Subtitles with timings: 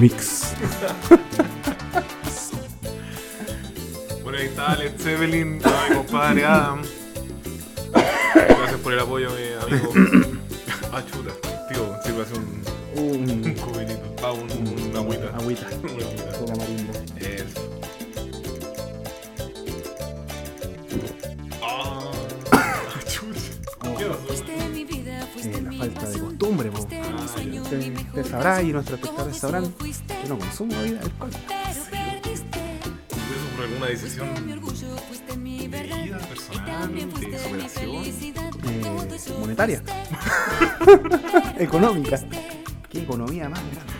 [0.00, 0.54] Megamix.
[4.22, 6.82] Bueno, ahí está Alex a mi compadre Adam.
[8.34, 10.26] Gracias por el apoyo, mi amigo.
[28.42, 29.74] Sabrá y nuestros espectadores sabrán
[30.22, 31.30] que no consumo bebida alcohol.
[31.30, 32.44] ¿Eso
[33.56, 34.42] por alguna decisión de
[36.04, 38.04] vida personal, de superación?
[38.64, 39.82] Eh, monetaria.
[41.58, 42.20] Económica.
[42.88, 43.92] ¿Qué economía más grande?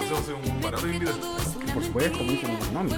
[0.00, 1.32] Eso es un barato de invitación.
[1.74, 2.96] Por supuesto, más económico.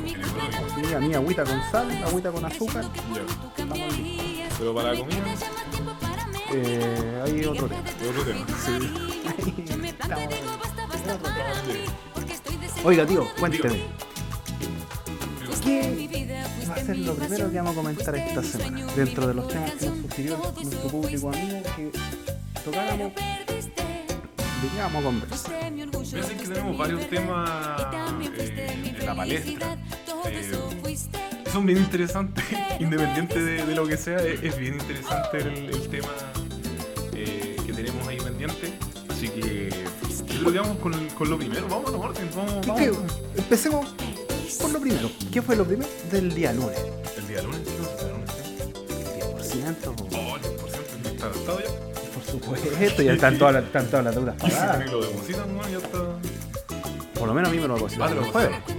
[0.89, 2.85] Sí, a mí agüita con sal, agüita con azúcar.
[3.15, 3.23] Ya.
[3.63, 4.59] Estamos listos.
[4.59, 5.25] Pero para la comida,
[6.53, 7.83] Eh, hay otro tema.
[7.89, 8.41] es otro tema.
[8.49, 9.14] Estamos-
[12.85, 13.81] Oiga, tío, cuénteme.
[15.63, 18.87] ¿Qué va a ser lo primero que vamos a comentar esta semana?
[18.95, 21.91] Dentro de los temas que nos sugirió nuestro público amigo que
[22.63, 25.71] tocáramos, ¿de qué vamos a conversar?
[25.71, 27.51] Piensen que tenemos varios temas
[28.37, 29.79] eh, en la palestra.
[30.27, 30.53] Eh,
[31.51, 32.45] son bien interesantes,
[32.81, 36.09] independiente de, de lo que sea, es, es bien interesante el, el tema
[37.15, 38.75] eh, que tenemos ahí pendiente.
[39.09, 39.71] Así que
[40.27, 41.69] yo creo que vamos con, con lo primero.
[41.69, 43.13] Vamos a orden, vamos, ¿Qué- vamos.
[43.37, 43.87] Empecemos
[44.61, 45.11] por lo primero.
[45.33, 46.79] ¿Qué fue lo primero del día lunes?
[47.17, 48.31] El día lunes, ¿qué pasa el lunes?
[49.45, 49.95] 10%.
[49.95, 50.05] po.
[50.05, 51.67] Oh, 10% está gastado ya.
[52.15, 54.91] Por supuesto, ya están todas las, están todas las deudas pagadas.
[54.91, 55.69] lo depositan, ¿no?
[55.69, 55.99] Ya está.
[57.19, 58.57] Por lo menos a mí me lo Ah, depositaron te lo el jueves.
[58.67, 58.75] Ah,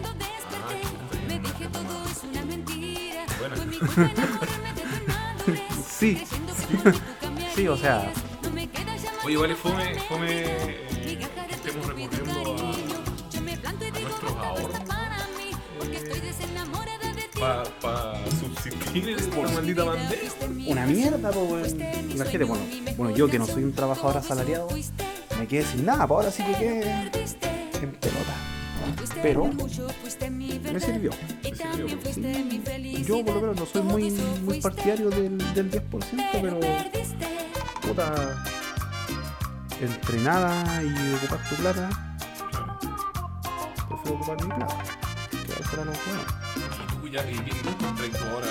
[3.39, 3.55] Bueno,
[5.97, 6.23] Sí.
[7.55, 8.11] Sí, o sea,
[9.23, 10.43] Oye, vale, fome, fome
[20.67, 21.65] una mierda, po, weón.
[22.11, 22.63] Imagínate, bueno,
[22.97, 24.69] bueno, yo que no soy un trabajador asalariado,
[25.39, 27.11] me quedé sin nada, pues ahora sí que quedé
[27.81, 28.33] en pelota.
[29.21, 29.49] Pero
[30.71, 31.11] me sirvió.
[33.05, 34.11] Yo por lo menos no soy muy,
[34.43, 36.59] muy partidario del, del 10%, pero
[37.81, 38.43] puta,
[39.81, 41.89] entre nada y ocupar tu plata,
[43.87, 44.77] prefiero ocupar mi plata.
[45.31, 46.64] Que tú
[47.15, 48.47] ya encontré tú ahora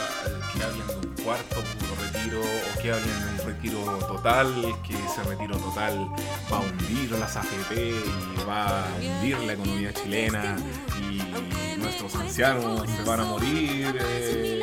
[0.53, 1.63] que hablen de un cuarto
[2.01, 4.55] retiro o que hablen de un retiro total,
[4.87, 6.09] que ese retiro total
[6.51, 10.57] va a hundir las AFP y va a hundir la economía chilena
[10.99, 14.63] y nuestros ancianos se van a morir eh,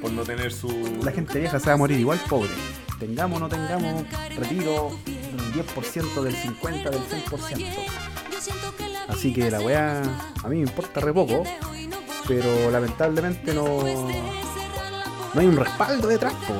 [0.00, 0.98] por no tener su...
[1.04, 2.50] La gente vieja se va a morir igual pobre.
[2.98, 4.04] Tengamos o no tengamos
[4.36, 8.04] retiro, un 10% del 50% del 100%.
[9.06, 10.02] Así que la weá
[10.42, 11.44] a mí me importa re poco,
[12.26, 13.64] pero lamentablemente no,
[15.34, 16.34] no hay un respaldo detrás.
[16.46, 16.54] po.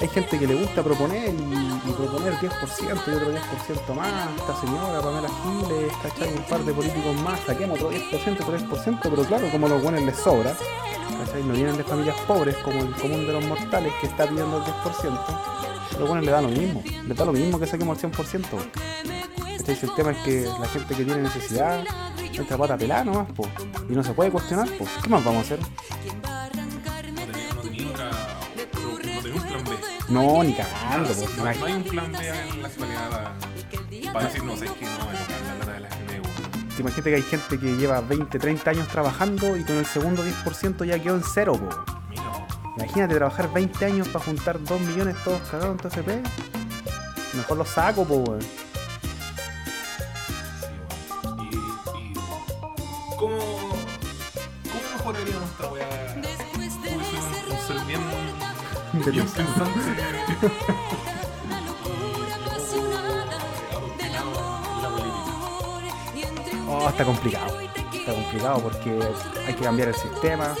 [0.00, 2.48] Hay gente que le gusta proponer y, y proponer 10%
[2.80, 4.30] y otro 10% más.
[4.38, 6.34] Esta señora Pamela Giles, ¿cachai?
[6.34, 10.02] Un par de políticos más, saquemos otro 10%, otro 10%, pero claro, como los buenos
[10.02, 10.54] les sobra,
[11.22, 11.42] ¿cachai?
[11.42, 14.62] No vienen de familias pobres como el común de los mortales que está pidiendo el
[14.62, 15.18] 10%.
[15.98, 18.46] Los buenos le da lo mismo, le da lo mismo que saquemos el 100%.
[19.70, 19.76] ¿Cachai?
[19.76, 21.84] Si el tema es que la gente que tiene necesidad
[22.32, 23.46] entra pata pelada nomás, po,
[23.88, 24.84] y no se puede cuestionar, po.
[25.02, 25.58] ¿qué más vamos a hacer?
[30.08, 31.26] No ni cagando, po.
[31.36, 34.84] No, no hay un plan B en la actualidad para, para decir, no, sé que
[34.84, 36.22] no, la de la gente.
[36.78, 40.84] Imagínate que hay gente que lleva 20, 30 años trabajando y con el segundo 10%
[40.84, 41.68] ya quedó en cero, po.
[42.76, 46.22] Imagínate trabajar 20 años para juntar 2 millones todos cagados en tu FP.
[47.34, 48.69] Mejor los saco, po, weón.
[66.72, 67.60] Oh, está complicado.
[67.92, 68.96] Está complicado porque
[69.44, 70.54] hay que cambiar el sistema,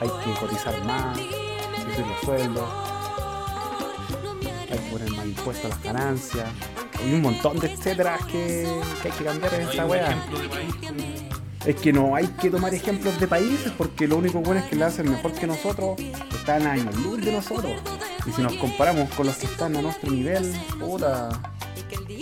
[0.00, 2.68] hay que cotizar más, subir los sueldos,
[4.70, 6.50] hay que poner más impuestos a las ganancias.
[7.00, 8.68] Hay un montón de etcétera que,
[9.00, 10.14] que hay que cambiar en esta un wea.
[11.64, 14.74] Es que no hay que tomar ejemplos de países porque lo único bueno es que
[14.74, 15.96] lo hacen mejor que nosotros,
[16.34, 17.80] están a años luz de nosotros.
[18.26, 21.28] Y si nos comparamos con los que están a nuestro nivel, puta,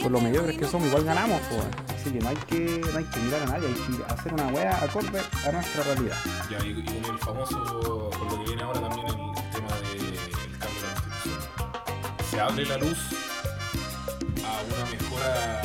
[0.03, 1.41] con lo mediocres que somos, igual ganamos.
[1.89, 4.47] Así que no hay que, no hay que mirar a nadie, hay que hacer una
[4.49, 6.17] wea acorde a nuestra realidad.
[6.51, 9.15] Ya, y, con el famoso, con lo que viene ahora también el,
[9.53, 11.41] tema del cambio de la constitución.
[12.31, 12.99] Se abre la luz
[14.45, 15.63] a una mejora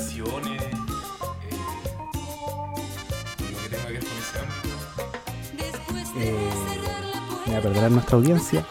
[0.00, 0.89] vacaciones, eh,
[6.20, 6.50] Eh,
[7.46, 8.64] me va a perder nuestra audiencia.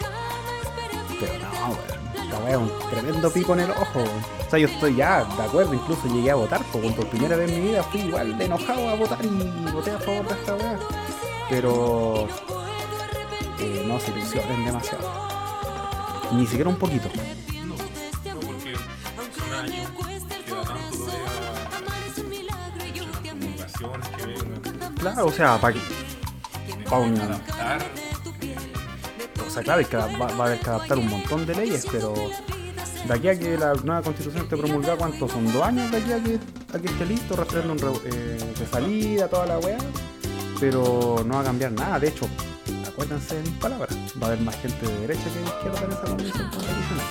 [1.20, 2.30] Pero no, weón.
[2.30, 4.00] La es un tremendo pico en el ojo.
[4.00, 4.24] weón.
[4.46, 7.52] O sea, yo estoy ya de acuerdo, incluso llegué a votar, porque por primera vez
[7.52, 10.56] en mi vida fui igual de enojado a votar y voté a favor de esta
[10.56, 10.80] weá.
[11.50, 12.28] Pero
[13.60, 15.08] eh, no se ilusionen demasiado.
[16.32, 17.10] Ni siquiera un poquito.
[19.62, 19.94] Vengan,
[25.00, 26.09] Claro, o sea, para que.
[26.98, 27.80] Un- adaptar.
[29.46, 31.88] O sea, claro, hay que, va, va a haber que adaptar un montón de leyes,
[31.92, 32.14] pero
[33.08, 35.52] de aquí a que la nueva constitución esté promulgada, ¿cuántos son?
[35.52, 36.40] ¿Dos años de aquí a que,
[36.74, 37.36] a que esté listo?
[37.36, 39.78] Referéndum re- eh, de salida, toda la weá.
[40.60, 42.00] Pero no va a cambiar nada.
[42.00, 42.28] De hecho,
[42.88, 43.90] acuérdense de mis palabras.
[44.22, 47.06] Va a haber más gente de derecha que de izquierda en esa convención constitucional.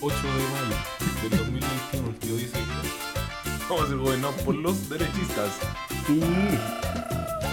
[0.00, 0.76] 8 de mayo
[1.22, 5.50] del 2021, el tío dice que vamos a ser gobernados por los derechistas.
[6.06, 6.20] Sí.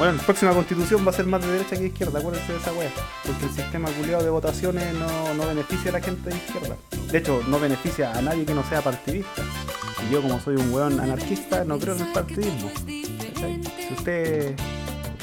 [0.02, 2.58] Bueno, la próxima constitución va a ser más de derecha que de izquierda, acuérdense de
[2.58, 2.90] esa wea.
[3.24, 6.76] Porque el sistema culiado de votaciones no, no beneficia a la gente de izquierda.
[7.12, 9.44] De hecho, no beneficia a nadie que no sea partidista.
[10.10, 12.72] Y yo, como soy un weón anarquista, no creo en el partidismo.
[12.88, 14.56] Si usted,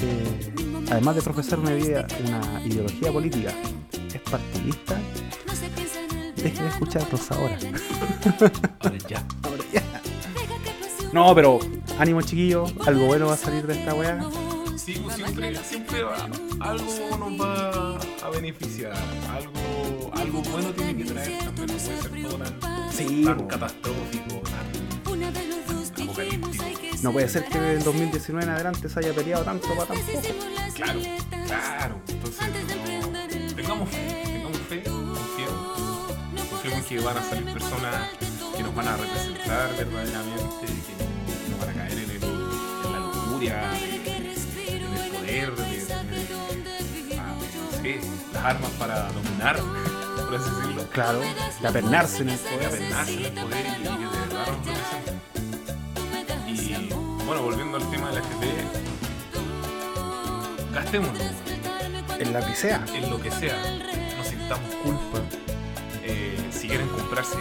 [0.01, 0.53] eh,
[0.93, 3.51] además de profesar una, idea- una ideología política,
[4.15, 4.97] es partidista,
[6.37, 7.59] deje de escucharnos ahora.
[8.79, 9.25] Ahora ya.
[9.43, 9.83] Ahora ya.
[11.13, 11.59] No, pero
[11.99, 14.21] ánimo chiquillos, algo bueno va a salir de esta wea.
[14.89, 16.17] Sí, pues siempre, siempre va-
[16.61, 18.95] algo nos va a beneficiar.
[19.31, 21.67] Algo, algo bueno tiene que traer también.
[21.67, 23.49] No puede ser todo tan, Sí, tan po.
[23.49, 27.03] catastrófico, tan apocalíptico.
[27.03, 30.23] No puede ser que del 2019 en adelante se haya peleado tanto para tan poco.
[30.75, 31.01] Claro,
[31.47, 32.01] claro.
[32.09, 36.09] Entonces, no, tengamos fe, tengamos fe, confiemos.
[36.51, 38.09] Confiemos que van a salir personas
[38.57, 42.99] que nos van a representar verdaderamente, que no van a caer en, el, en la
[43.01, 43.71] lujuria
[45.33, 49.57] de de ah, no las armas para dominar,
[50.17, 50.83] por así decirlo.
[50.91, 51.21] Claro,
[51.61, 52.93] de apernarse en el Poder poder.
[52.93, 55.19] aprenderse en el poder y, y de verdad representen.
[56.49, 58.47] Y bueno, volviendo al tema de la FP,
[60.75, 61.25] gastémoslo
[62.19, 62.85] En la que sea.
[62.95, 63.57] en lo que sea,
[64.17, 65.19] no sintamos culpa.
[66.03, 67.37] Eh, si quieren comprarse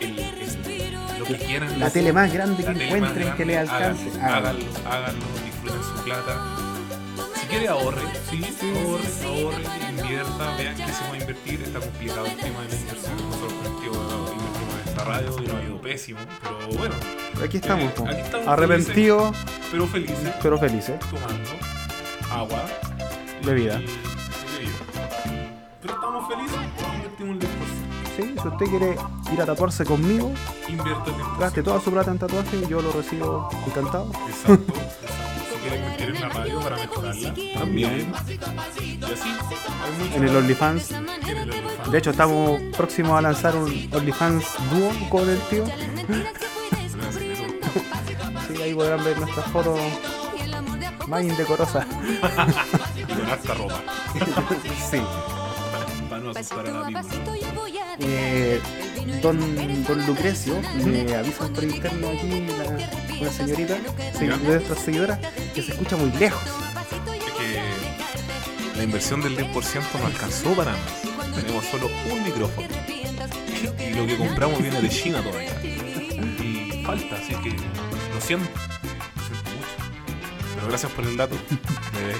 [0.00, 4.10] el, el- lo que quieran, La tele más grande que encuentren que le grande, alcance.
[4.20, 4.48] Háganlo.
[4.48, 6.34] háganlo, háganlo, disfruten su plata.
[7.52, 12.36] Quiere ahorre, sí, ahorre, ahorre, invierta, vean que se va a invertir, está complicado el
[12.36, 13.16] tema de la inversión.
[13.28, 16.94] Nosotros con el tío invertimos en esta radio y nos ha ido pésimo, pero bueno,
[17.44, 19.36] Aquí estamos, Eh, aquí estamos arrepentidos,
[19.70, 20.98] pero felices, pero felices.
[21.00, 21.50] tomando
[22.30, 22.62] agua,
[23.44, 23.80] Bebida.
[23.80, 23.86] y- y
[24.56, 24.78] bebida.
[25.82, 26.58] Pero estamos felices,
[26.96, 27.82] invertimos el 10%.
[28.16, 28.96] Sí, si usted quiere
[29.32, 30.32] ir a tatuarse conmigo,
[30.68, 31.38] Invierta el 10%.
[31.40, 34.10] gaste toda su plata en tatuaje, yo lo recibo encantado.
[34.28, 34.72] Exacto,
[36.62, 38.12] para mejorarla, también.
[38.28, 39.28] Y así,
[39.82, 40.90] hay mucho En el OnlyFans.
[40.92, 41.90] en el OnlyFans.
[41.92, 45.64] De hecho, estamos próximos a lanzar un OnlyFans dúo con el tío.
[46.06, 46.24] Pero.
[48.54, 49.80] Sí, ahí podrán ver nuestras fotos
[51.06, 51.86] más indecorosas.
[52.96, 53.80] Y con harta ropa.
[54.90, 55.00] sí.
[56.10, 57.02] Para no asustar a la misma.
[57.98, 58.60] Eh,
[59.22, 59.38] don,
[59.84, 63.78] don Lucrecio me avisan por interno aquí la, una señorita
[64.18, 65.18] de nuestras seguidoras
[65.54, 66.42] que se escucha muy lejos.
[67.14, 70.84] Es que la inversión del 10% no alcanzó para nada.
[71.34, 72.68] Tenemos solo un micrófono.
[73.78, 75.62] Y lo que compramos viene de China todavía.
[75.62, 78.48] Y falta, así que lo siento.
[78.50, 79.76] Lo siento mucho.
[80.54, 81.36] Pero gracias por el dato.
[81.36, 82.16] Eh.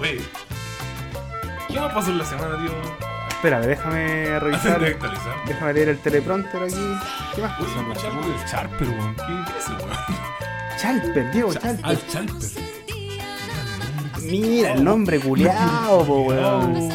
[0.00, 0.20] Oye,
[1.74, 2.70] ¿qué más pasó en la semana, tío?
[3.28, 4.84] Espérame, déjame revisar.
[4.84, 5.34] actualizar.
[5.46, 6.98] Déjame leer el teleprompter aquí.
[7.34, 7.80] ¿Qué más Uy, pasó?
[7.80, 9.14] escuché algo del Charper, weón.
[9.16, 9.90] ¿Qué, qué es weón?
[10.80, 11.80] Chalper, Diego Chalper.
[11.82, 12.48] Ah, Charper.
[14.22, 16.88] Mira el nombre culiao, po, weón.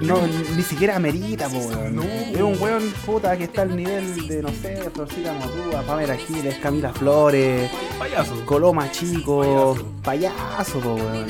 [0.00, 1.96] No, ni siquiera amerita, po, weón.
[1.96, 2.02] No.
[2.02, 6.56] Es un weón puta que está al nivel de, no sé, Florcita Motúa, Pamela Giles,
[6.56, 8.44] Camila Flores, Payaso.
[8.46, 11.26] Coloma Chico, payaso, po, weón.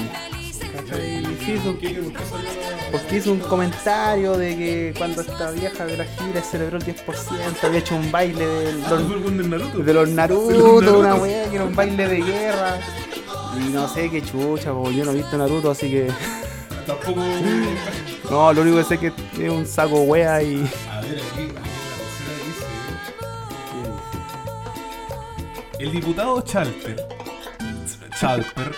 [1.47, 1.59] ¿Cachai?
[1.59, 1.89] Sí, hizo- ¿Qué?
[2.01, 6.09] ¿Por qué salió la- porque hizo un comentario de que cuando esta vieja de las
[6.19, 11.15] giras celebró el 10%, había hecho un baile de Ah, los, de los Naruto, una
[11.17, 12.79] weá que era un baile de guerra.
[13.59, 16.09] Y no sé qué chucha, po, yo no he visto Naruto, así que.
[16.87, 17.21] Tampoco.
[18.31, 19.13] No, lo único que sé es que
[19.47, 20.69] es un saco wea y.
[20.91, 21.61] A ver, aquí, la.
[25.79, 27.07] El diputado Chalper.
[28.19, 28.75] Chalper.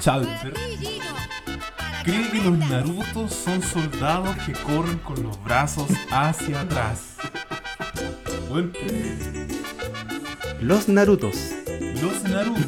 [0.00, 0.54] Chalper.
[2.08, 7.16] Cree que los Narutos son soldados que corren con los brazos hacia atrás.
[8.48, 8.70] Bueno,
[10.60, 11.36] Los Narutos.
[12.00, 12.64] los Narutos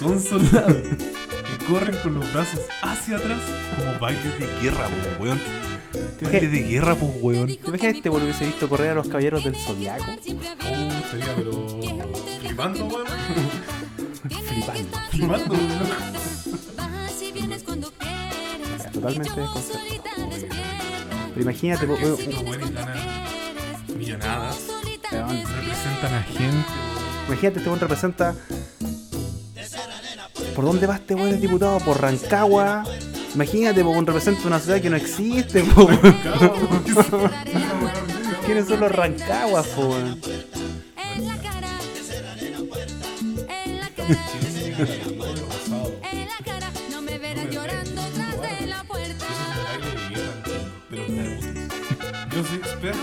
[0.00, 3.40] son soldados que corren con los brazos hacia atrás
[3.76, 4.88] como bailes de guerra,
[5.20, 5.40] weón.
[6.22, 7.46] Bailes de guerra, pues, weón.
[7.48, 10.06] ¿Te imaginas este por lo hubiese visto correr a los caballeros del Zodiaco?
[10.10, 11.80] Oh, sería, pero.
[12.40, 13.06] flipando, weón.
[14.30, 14.98] Flipando.
[15.10, 16.43] Flipando, weón.
[19.04, 20.28] Totalmente desconcertado.
[21.34, 21.96] Pero imagínate, po-
[23.94, 24.56] millonadas,
[25.10, 26.66] representan a gente.
[27.28, 28.34] imagínate, este weón representa.
[30.56, 31.78] ¿Por dónde va este weón el diputado?
[31.80, 32.84] Por Rancagua.
[33.34, 36.00] Imagínate, weón, representa una ciudad que no existe, weón.
[38.46, 40.18] ¿Quiénes son los Rancaguas, weón?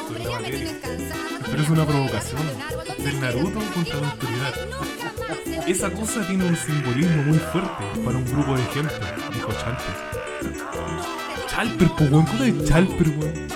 [0.07, 1.21] Hombre, ya me tienes cansada.
[1.49, 2.41] Pero es una provocación
[2.97, 4.53] del Naruto contra la autoridad.
[5.67, 8.93] Esa cosa tiene un simbolismo muy fuerte para un grupo de gente,
[9.33, 10.11] dijo Chalper.
[11.47, 13.47] Chalper, po weón, ¿cómo es Chalper, weón?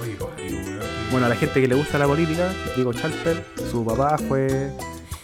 [0.00, 0.80] Oye, weón.
[1.10, 4.72] Bueno, a la gente que le gusta la política, digo Chalper, su papá fue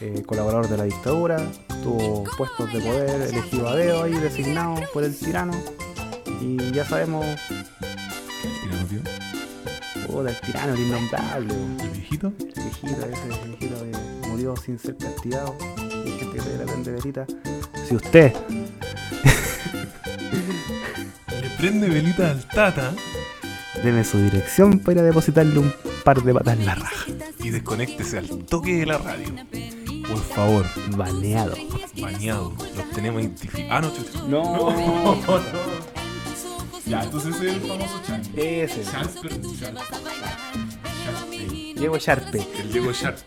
[0.00, 1.38] eh, colaborador de la dictadura,
[1.82, 5.52] tuvo puestos de poder elegido a dedo ahí, designado por el tirano.
[6.40, 7.26] Y ya sabemos.
[10.14, 11.54] Oh, del tirano, el innombrable.
[11.82, 12.32] ¿El viejito?
[12.38, 15.56] el viejito, ese viejito que murió sin ser castigado.
[15.78, 17.26] Y hay gente que le prende velita.
[17.88, 18.32] Si usted
[21.42, 22.92] Le prende velita al tata
[23.82, 25.72] deme su dirección para ir a depositarle un
[26.04, 27.06] par de patas en la raja.
[27.42, 29.28] y desconéctese al toque de la radio.
[30.06, 31.54] Por favor, Baneado.
[32.00, 32.52] bañado.
[32.76, 33.66] Los tenemos identificados.
[33.70, 34.22] Ah, no, chucha.
[34.28, 34.42] No,
[36.86, 38.22] Ya, entonces es el famoso Chan.
[38.36, 38.82] ese.
[38.84, 39.74] Chalper, Chalper.
[41.04, 41.74] Chalper.
[41.76, 42.46] Diego Sharpe.
[42.58, 43.18] El Diego Sharp.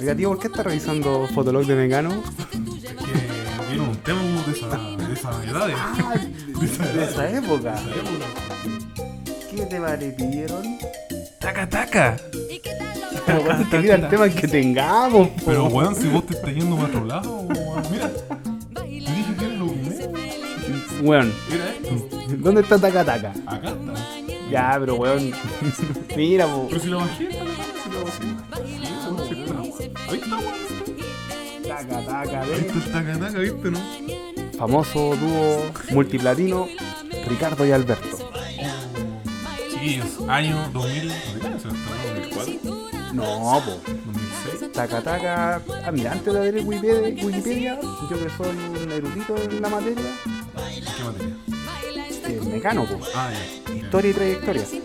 [0.00, 2.22] Oiga, tío, ¿por qué está revisando Fotolog de Mecano?
[2.50, 4.76] Que vieron un tema de esa,
[5.06, 5.66] de esa edad.
[6.58, 7.74] De esa De esa época.
[7.74, 8.26] esa época.
[9.54, 10.78] ¿Qué tema le pidieron?
[11.38, 12.16] Taca, taca.
[13.26, 15.42] Pero weón, que mira el tema que tengamos, po.
[15.46, 17.46] Pero weón, si vos te estás yendo para otro lado.
[17.90, 18.10] Mira.
[21.02, 22.08] Weón, Era esto.
[22.38, 23.32] ¿dónde está Taca Taca?
[23.46, 24.48] Acá está.
[24.50, 25.32] Ya, pero weón.
[26.16, 26.66] Mira, po.
[26.68, 28.24] Pero si lo bajé, está acá, si lo bajé.
[29.08, 29.72] Weón, sí está, weón.
[30.08, 31.62] Ahí está, weón.
[31.68, 32.76] Taca Taca, Ahí ¿ves?
[32.76, 33.78] está taca, taca, ¿viste, no?
[34.58, 36.68] Famoso dúo multiplatino,
[37.26, 38.18] Ricardo y Alberto.
[39.72, 41.08] Chiquillos, año 2000.
[41.08, 42.44] ¿De qué año se está?
[42.46, 43.12] ¿2004?
[43.14, 43.24] No,
[43.64, 43.80] po.
[44.60, 44.72] ¿2006?
[44.72, 45.62] Taca Taca.
[45.84, 50.02] Ah, mira, antes de Wikipedia, Wikipedia, yo que soy un erudito en la materia,
[50.96, 51.36] ¿Qué materia?
[52.28, 52.86] eh, mecano.
[53.14, 53.30] Ah,
[53.66, 53.74] ya.
[53.74, 54.64] Historia y trayectoria.
[54.64, 54.82] ¿Sí?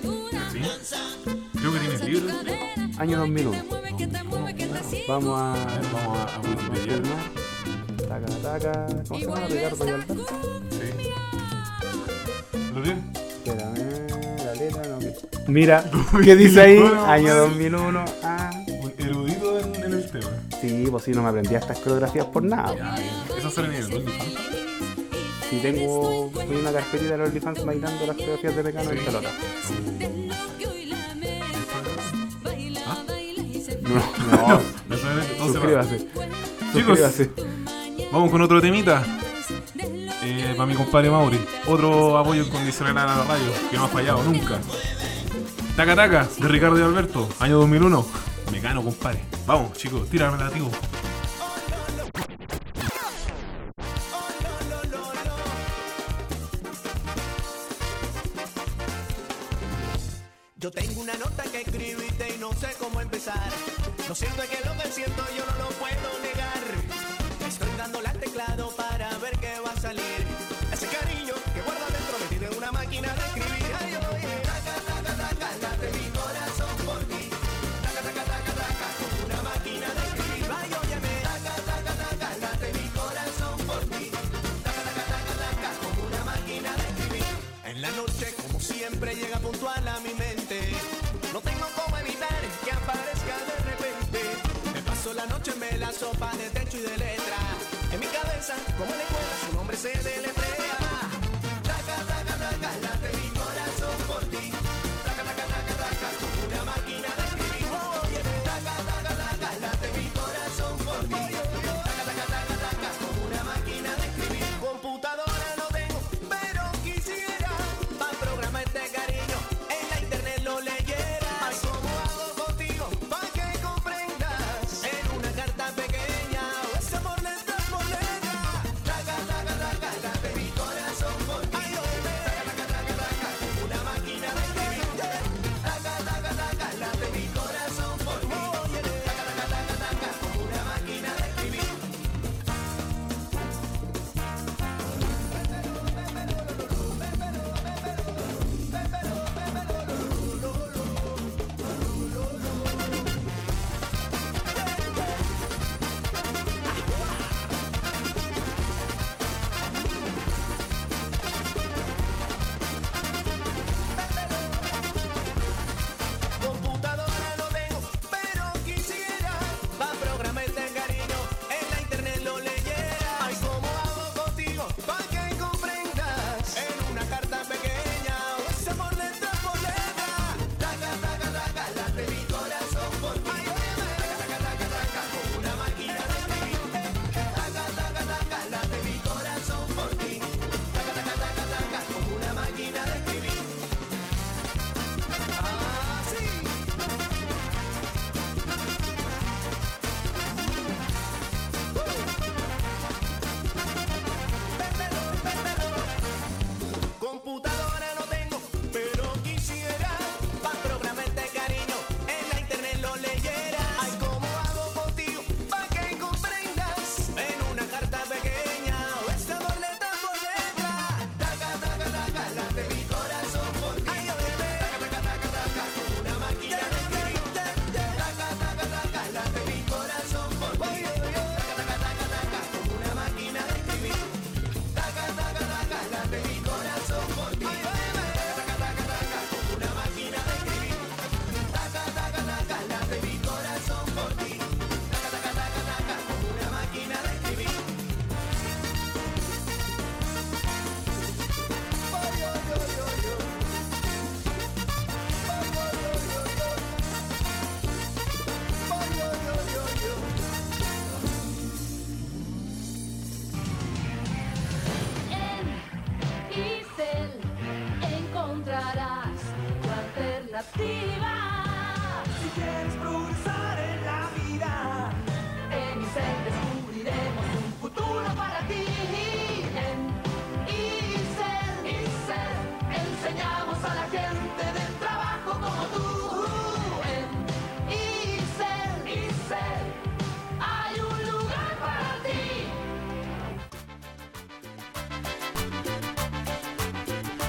[1.59, 2.33] Creo que tienes libros.
[2.97, 3.63] Año 2001.
[3.67, 3.79] Vamos
[4.47, 5.07] a.
[5.07, 5.55] Vamos a, a
[5.93, 6.93] Vamos a Wikipedia.
[6.93, 7.21] firmar.
[8.07, 8.87] Taca Taca.
[9.07, 9.47] ¿Cómo se llama?
[9.47, 10.15] Ricardo y Alberto.
[10.71, 10.87] Sí.
[12.73, 13.11] ¿Lo bien?
[13.45, 14.99] Espérame, la letra no.
[14.99, 15.15] que-
[15.47, 15.85] Mira,
[16.23, 16.77] ¿qué dice ahí?
[17.07, 18.05] Año 2001.
[18.23, 20.29] Ah, Un erudito en, en el tema.
[20.61, 22.75] sí, pues sí, no me aprendí estas coreografías por nada.
[22.75, 22.95] Ya.
[23.37, 24.05] Esas salen en el.
[25.49, 29.29] Si tengo una carpetita de los OnlyFans bailando las coreografías de Pecano en pelota.
[32.85, 33.03] ¿Ah?
[33.81, 35.83] No, no, No se va.
[35.83, 35.97] suscríbase.
[36.73, 36.99] Chicos.
[36.99, 37.31] Suscríbase.
[38.11, 39.03] Vamos con otro temita.
[40.23, 41.39] Eh, para mi compadre Mauri.
[41.67, 44.59] Otro apoyo incondicional a la radio que no ha fallado nunca.
[45.75, 48.05] Taca Taca de Ricardo y Alberto, año 2001.
[48.51, 49.23] Me gano, compadre.
[49.45, 50.65] Vamos, chicos, tírame la tío.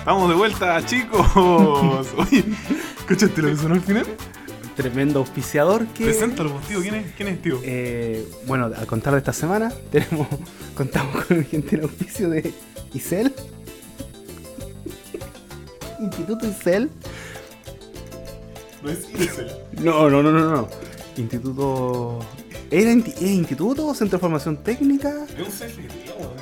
[0.08, 1.26] Estamos de vuelta, chicos.
[2.16, 2.42] Oye,
[2.98, 4.06] ¿escuchaste lo que sonó al final?
[4.74, 6.04] Tremendo auspiciador que.
[6.04, 6.80] Preséntalo, pues, tío.
[6.80, 7.60] ¿Quién es, quién es tío?
[7.62, 10.26] Eh, bueno, al contar de esta semana, tenemos,
[10.74, 12.54] contamos con el gentil auspicio de
[12.94, 13.34] Isel.
[16.00, 16.88] Instituto Isel.
[18.82, 19.50] No es Isel.
[19.72, 20.68] No, no, no, no, no.
[21.18, 22.20] Instituto.
[22.70, 25.26] ¿Era ¿Es instituto o centro de formación técnica?
[25.36, 26.37] Es un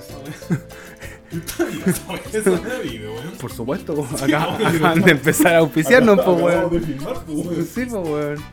[2.33, 3.33] Eso weón.
[3.41, 6.71] Por supuesto, acá, acaban de empezar a auspiciarnos, pues, Acabamos weón.
[6.71, 7.67] de filmar, weón.
[7.67, 8.45] Sí, pues, weón.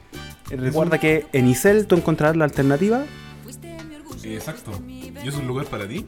[0.49, 3.05] Recuerda que en Isel tú encontrarás la alternativa.
[4.23, 4.71] Exacto.
[4.87, 6.05] ¿Y es un lugar para ti?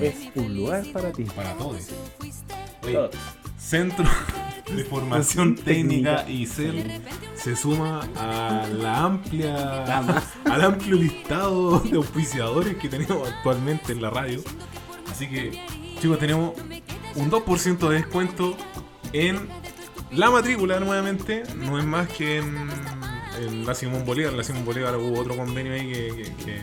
[0.00, 1.24] Es un lugar para ti.
[1.24, 1.88] Para todos.
[2.84, 3.10] Oye,
[3.58, 4.04] Centro
[4.74, 7.00] de Formación Técnica ICEL
[7.34, 9.84] se suma a la amplia
[10.44, 14.40] al amplio listado de auspiciadores que tenemos actualmente en la radio.
[15.10, 15.60] Así que,
[16.02, 16.54] chicos, tenemos
[17.14, 18.56] un 2% de descuento
[19.12, 19.48] en
[20.10, 21.44] la matrícula nuevamente.
[21.54, 22.68] No es más que en,
[23.40, 24.32] en la Simón Bolívar.
[24.32, 25.92] En la Simón Bolívar hubo otro convenio ahí
[26.44, 26.60] que,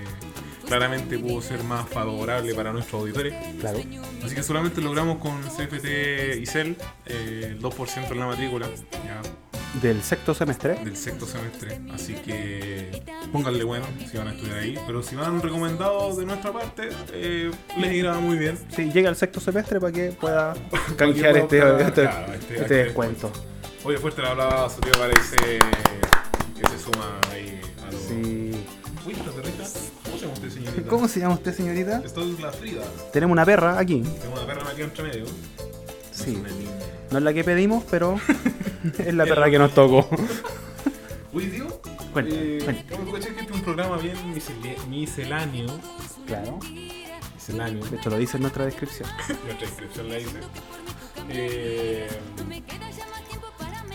[0.70, 3.34] claramente pudo ser más favorable para nuestros auditores.
[3.60, 3.80] Claro.
[4.24, 6.78] Así que solamente logramos con CFT y CEL
[7.08, 8.68] eh, el 2% en la matrícula
[9.06, 9.22] ya,
[9.82, 10.76] Del sexto semestre.
[10.76, 11.80] del sexto semestre.
[11.94, 13.02] Así que
[13.32, 14.78] pónganle bueno si van a estudiar ahí.
[14.86, 18.58] Pero si van recomendados de nuestra parte, eh, les irá muy bien.
[18.76, 22.62] Sí, llega el sexto semestre para que pueda Para canjear este, este, claro, este- este
[22.62, 23.32] este descuento.
[23.84, 28.02] Oye, fuerte la hablaba a su tío parece que se suma ahí a los.
[28.02, 28.52] Sí.
[29.06, 29.14] Uy,
[30.66, 30.90] señorita?
[30.90, 32.02] ¿Cómo se llama usted, señorita?
[32.04, 32.84] Esto es la Frida.
[33.12, 34.02] Tenemos una perra aquí.
[34.02, 35.26] Tengo una perra aquí entre medio.
[36.12, 36.36] Sí.
[36.36, 36.72] Una niña.
[37.12, 38.20] No es la que pedimos, pero
[38.98, 40.08] es la perra que nos tocó.
[41.34, 41.68] Uy, tío.
[42.14, 42.96] Cuenta, eh, cuenta.
[42.96, 44.18] ¿cómo tú cachai que este es un programa bien
[44.90, 45.80] misceláneo?
[46.26, 46.60] Claro.
[47.36, 47.86] Misceláneo.
[47.86, 49.10] De hecho, lo dice en nuestra descripción.
[49.46, 50.40] Nuestra descripción la dice.
[51.30, 52.08] Eh,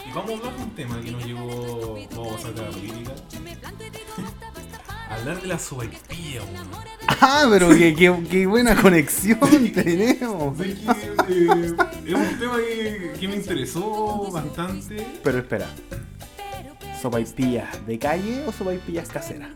[0.07, 1.99] y vamos a hablar de un tema que nos llegó.
[2.13, 3.13] Vamos a pasar de la política.
[5.15, 6.85] Hablar de la sopaipilla, weón.
[7.21, 9.39] Ah, pero qué, qué- qué buena conexión
[9.75, 10.57] tenemos.
[10.59, 10.91] Sé que,
[11.29, 11.75] eh,
[12.07, 15.07] es un tema que, que me interesó bastante.
[15.23, 15.67] Pero espera.
[17.01, 19.51] ¿Sopaipillas de calle o sopaipillas caseras?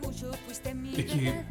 [0.95, 1.43] Es que.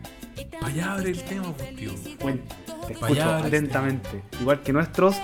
[0.61, 1.93] Para allá abre el tema, pues, tío.
[2.21, 2.55] Cuenta.
[2.87, 4.23] Te escucho este atentamente.
[4.41, 5.17] Igual que nuestros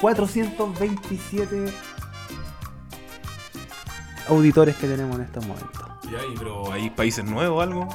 [0.00, 1.72] 427
[4.28, 5.82] auditores que tenemos en estos momentos.
[6.10, 7.88] Ya, pero ¿hay países nuevos o algo?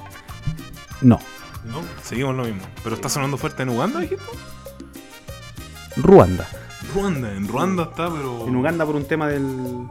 [1.02, 1.20] No.
[1.66, 2.62] No, seguimos lo mismo.
[2.84, 4.24] Pero está sonando fuerte en Uganda, dijiste.
[5.98, 6.48] Ruanda.
[6.94, 8.48] Ruanda, en Ruanda está, pero.
[8.48, 9.88] En Uganda por un tema del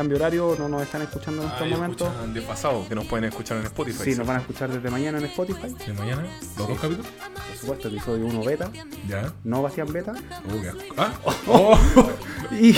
[0.00, 2.08] cambio horario no nos están escuchando en Ah, estos ellos momentos.
[2.32, 4.02] de pasado, que nos pueden escuchar en Spotify.
[4.04, 5.74] Sí, nos van a escuchar desde mañana en Spotify.
[5.86, 6.22] ¿De mañana?
[6.56, 7.06] ¿Los dos capítulos?
[7.06, 8.70] Por supuesto, episodio 1 beta,
[9.06, 9.30] Ya.
[9.44, 10.14] no Bastián beta.
[10.48, 10.94] Oh, qué asco.
[10.96, 11.12] Ah,
[11.48, 11.78] oh,
[12.50, 12.74] Y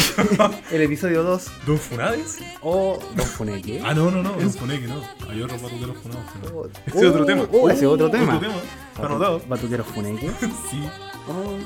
[0.75, 2.39] el episodio 2 ¿Don Funades?
[2.61, 3.81] o Don Funeque.
[3.85, 5.01] Ah, no, no, no, Don Funeque, no.
[5.31, 6.25] Hay otros batuteros funados.
[6.53, 7.47] Oh, Ese es otro tema.
[7.53, 8.37] Oh, ese es otro Oh, tema.
[8.37, 8.61] Otro tema.
[8.97, 9.41] Está anotado.
[9.49, 10.29] Batuteros Funeque.
[10.41, 10.83] Sí.
[11.29, 11.57] Oh.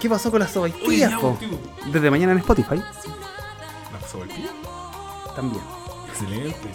[0.00, 1.58] ¿Qué pasó con las tío.
[1.92, 2.82] Desde mañana en Spotify
[4.06, 4.50] ¿La sopaipilla?
[5.34, 5.62] también.
[6.08, 6.68] Excelente.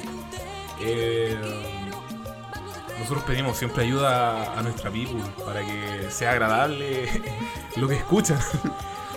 [0.82, 1.36] Eh,
[3.00, 7.10] nosotros pedimos siempre ayuda a nuestra people para que sea agradable
[7.78, 8.40] lo que escuchan.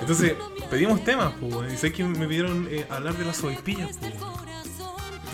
[0.01, 0.35] Entonces,
[0.71, 4.15] pedimos temas, pues, y sé que me pidieron eh, hablar de las sopaipillas, pues.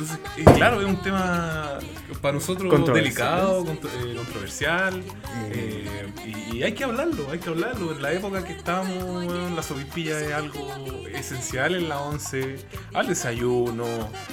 [0.01, 1.79] Entonces, eh, claro, es un tema
[2.23, 3.05] para nosotros Controversial.
[3.05, 5.03] delicado, contro- eh, controversial,
[5.51, 7.93] eh, y, y hay que hablarlo, hay que hablarlo.
[7.93, 10.69] En la época que estamos, weón, la sopaipilla es algo
[11.13, 13.85] esencial en la once, al desayuno,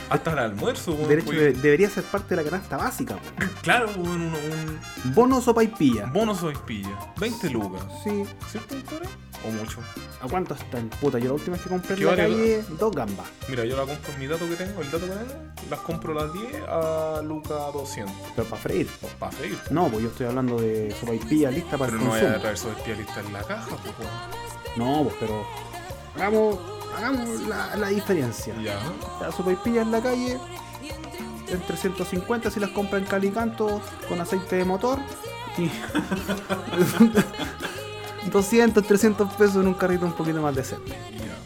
[0.10, 0.96] hasta el almuerzo.
[0.96, 3.16] pues, de- debería ser parte de la canasta básica.
[3.18, 3.46] po.
[3.62, 6.06] Claro, weón, un, un Bono sopaipilla.
[6.06, 8.24] bono sopaipilla, 20 lucas, Sí.
[8.50, 9.06] ¿cierto, doctora?
[9.46, 9.80] O mucho.
[10.22, 11.20] ¿A cuánto está en puta?
[11.20, 13.28] Yo la última vez que compré en ¿Qué la vale calle, dos gambas.
[13.48, 16.14] Mira, yo la compro en mi dato que tengo, el dato que tengo, las compro
[16.14, 18.16] las 10 a lucas 200.
[18.36, 18.90] Pero para freír.
[19.20, 19.58] Para freír.
[19.70, 22.36] No, pues yo estoy hablando de sopaipilla lista para Pero el no voy consumo.
[22.38, 24.10] a traer sopaipilla lista en la caja, pues.
[24.76, 25.46] No, pues pero
[26.16, 26.58] hagamos,
[26.98, 28.56] hagamos la, la diferencia.
[28.62, 28.80] Ya.
[29.22, 30.40] La sopaipilla en la calle
[31.48, 35.00] en 350 si las compra en Calicanto con aceite de motor
[35.58, 35.64] y
[38.32, 40.92] 200, 300 pesos en un carrito un poquito más decente.
[40.92, 41.38] Ya.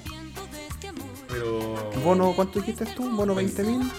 [1.30, 1.92] Pero.
[2.04, 3.10] Bono, ¿cuánto dijiste tú?
[3.16, 3.92] Bono 20 mil.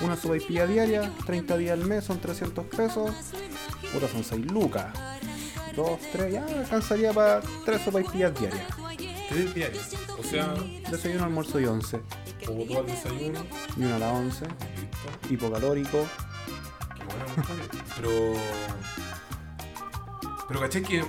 [0.00, 3.10] Una sopaipilla diaria, 30 días al mes son 300 pesos.
[3.92, 4.86] Puta, son 6 lucas.
[5.76, 8.66] 2, 3, ya alcanzaría para 3 sopaipillas diarias.
[9.28, 9.88] Tres diarios.
[10.18, 10.54] O sea,
[10.90, 12.00] Desayuno, almuerzo y 11.
[12.46, 13.40] como todo al desayuno.
[13.76, 14.44] Y una a la 11.
[14.44, 15.30] Listo.
[15.30, 16.06] Hipocalórico.
[16.96, 17.24] Qué bueno.
[17.96, 18.34] Pero.
[20.48, 21.04] Pero caché que.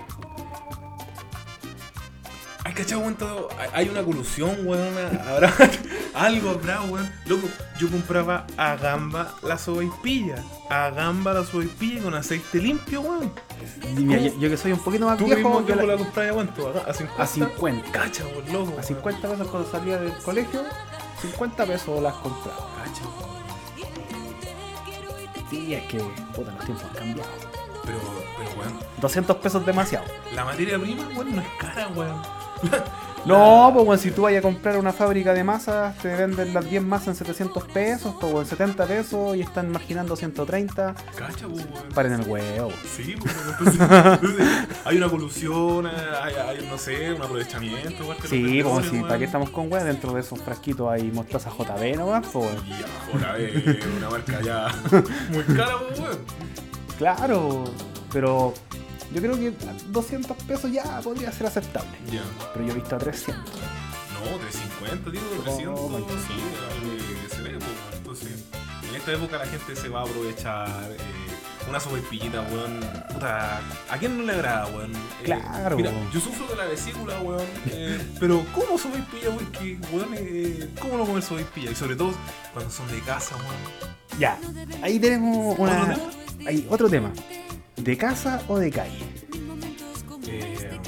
[2.75, 4.97] Hay cachado, weón, todo- hay- Hay una colusión, weón.
[5.27, 5.53] Habrá
[6.15, 7.07] algo habrá, weón.
[7.27, 7.47] Loco,
[7.79, 10.43] yo compraba a gamba la sobaipilla.
[10.71, 13.31] A gamba la sobaipilla con aceite limpio, weón.
[13.95, 15.97] Y mira, yo, yo que soy un poquito más Tú viejo, mismo yo la- la
[15.97, 16.67] comprabas a cuánto?
[16.87, 17.23] ¿A- ¿A 50?
[17.23, 17.91] a 50.
[17.91, 18.69] Cacha, weón, loco.
[18.71, 18.83] A weón.
[18.83, 20.63] 50 pesos cuando salía del colegio,
[21.21, 22.69] 50 pesos las compraba.
[22.83, 23.01] Cacha.
[25.51, 25.99] Sí, es que,
[26.35, 27.29] puta, los tiempos han cambiado.
[27.85, 27.99] Pero,
[28.37, 28.79] pero, weón.
[28.99, 30.05] 200 pesos demasiado.
[30.33, 32.42] La materia prima, weón, no es cara, weón.
[33.25, 36.69] No, pues bueno, si tú vayas a comprar una fábrica de masas, te venden las
[36.69, 40.93] 10 masas en 700 pesos, pues en 70 pesos y están marginando 130.
[41.15, 41.65] Cacha, weón.
[41.95, 42.71] Paren el huevo.
[42.85, 44.47] Sí, pues, entonces, entonces,
[44.83, 48.03] hay una colusión, hay, hay, no sé, un aprovechamiento.
[48.03, 49.07] igual que Sí, pues sí, weón.
[49.07, 49.85] ¿para qué estamos con weá?
[49.85, 52.49] Dentro de esos frasquitos hay mostaza JB nomás, pues.
[52.67, 54.67] Ya, joder, eh, una marca ya
[55.31, 56.17] muy cara, pues, weón.
[56.97, 57.63] Claro,
[58.11, 58.53] pero
[59.13, 59.53] yo creo que
[59.89, 61.91] 200 pesos ya podría ser aceptable.
[62.11, 62.23] Ya.
[62.53, 63.35] Pero yo he visto a 300.
[63.35, 66.33] No, 350, digo, 300, Oh, my sí,
[66.71, 67.97] algo que se ve, pues.
[67.97, 68.43] Entonces,
[68.89, 70.67] en esta época la gente se va a aprovechar.
[70.91, 70.97] eh,
[71.69, 72.79] una sopaipillita, weón.
[73.13, 74.91] Puta, ¿a quién no le agrada, weón?
[74.93, 75.77] Eh, Claro.
[75.77, 77.45] Mira, yo sufro de la vesícula, weón.
[77.67, 79.51] eh, pero, ¿cómo sopaipilla, weón?
[79.53, 81.71] Que, weón, eh, ¿cómo no comer sopaipilla?
[81.71, 82.13] Y sobre todo
[82.53, 83.93] cuando son de casa, weón.
[84.19, 84.37] Ya,
[84.81, 85.93] ahí tenemos ¿Otro una.
[85.95, 86.09] tema?
[86.47, 87.11] Hay otro tema.
[87.77, 88.99] ¿De casa o de calle?
[90.27, 90.79] Eh,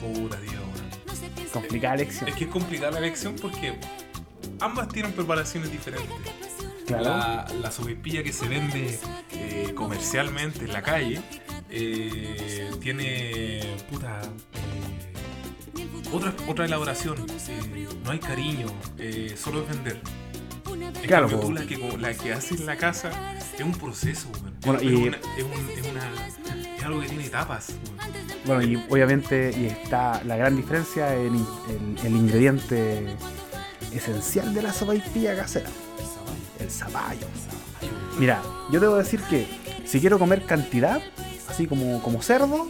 [0.00, 1.48] puta, tío, weón.
[1.52, 2.28] Complicada elección.
[2.28, 3.78] Es que es complicada la elección porque
[4.60, 6.08] ambas tienen preparaciones diferentes.
[6.86, 7.04] Claro.
[7.04, 8.98] La, la sopaipilla que se vende
[9.32, 11.20] eh, comercialmente en la calle
[11.68, 14.22] eh, tiene puta
[15.76, 17.26] eh, otra, otra elaboración.
[18.04, 18.68] no hay cariño,
[19.36, 20.00] solo es vender.
[21.06, 23.10] Claro, tú la que, la que haces en la casa
[23.56, 24.54] es un proceso, weón.
[24.64, 27.68] Bueno, es, y- una- es un- es una- es algo que tiene etapas.
[27.70, 28.28] weón.
[28.44, 33.16] Bueno, y obviamente y está la gran diferencia en el, el- el ingrediente
[33.92, 35.68] esencial de la sopaipilla casera.
[36.60, 37.26] El zapallo.
[38.18, 39.46] Mira, yo debo decir que
[39.86, 41.00] si quiero comer cantidad,
[41.48, 42.68] así como, como cerdo,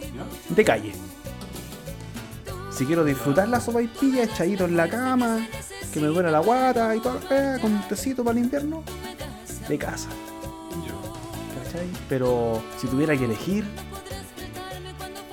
[0.49, 0.93] de calle.
[2.79, 5.45] Si quiero disfrutar la sopaipilla echadito en la cama,
[5.93, 8.85] que me duele la guata y todo, eh, con un tecito para el invierno,
[9.67, 10.07] de casa.
[11.61, 11.89] ¿cachai?
[12.07, 13.65] Pero si tuviera que elegir,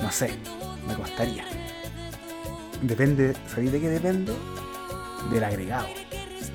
[0.03, 0.33] no sé,
[0.89, 1.45] me costaría.
[2.83, 4.33] Depende, ¿sabéis de qué depende?
[5.31, 5.87] Del agregado.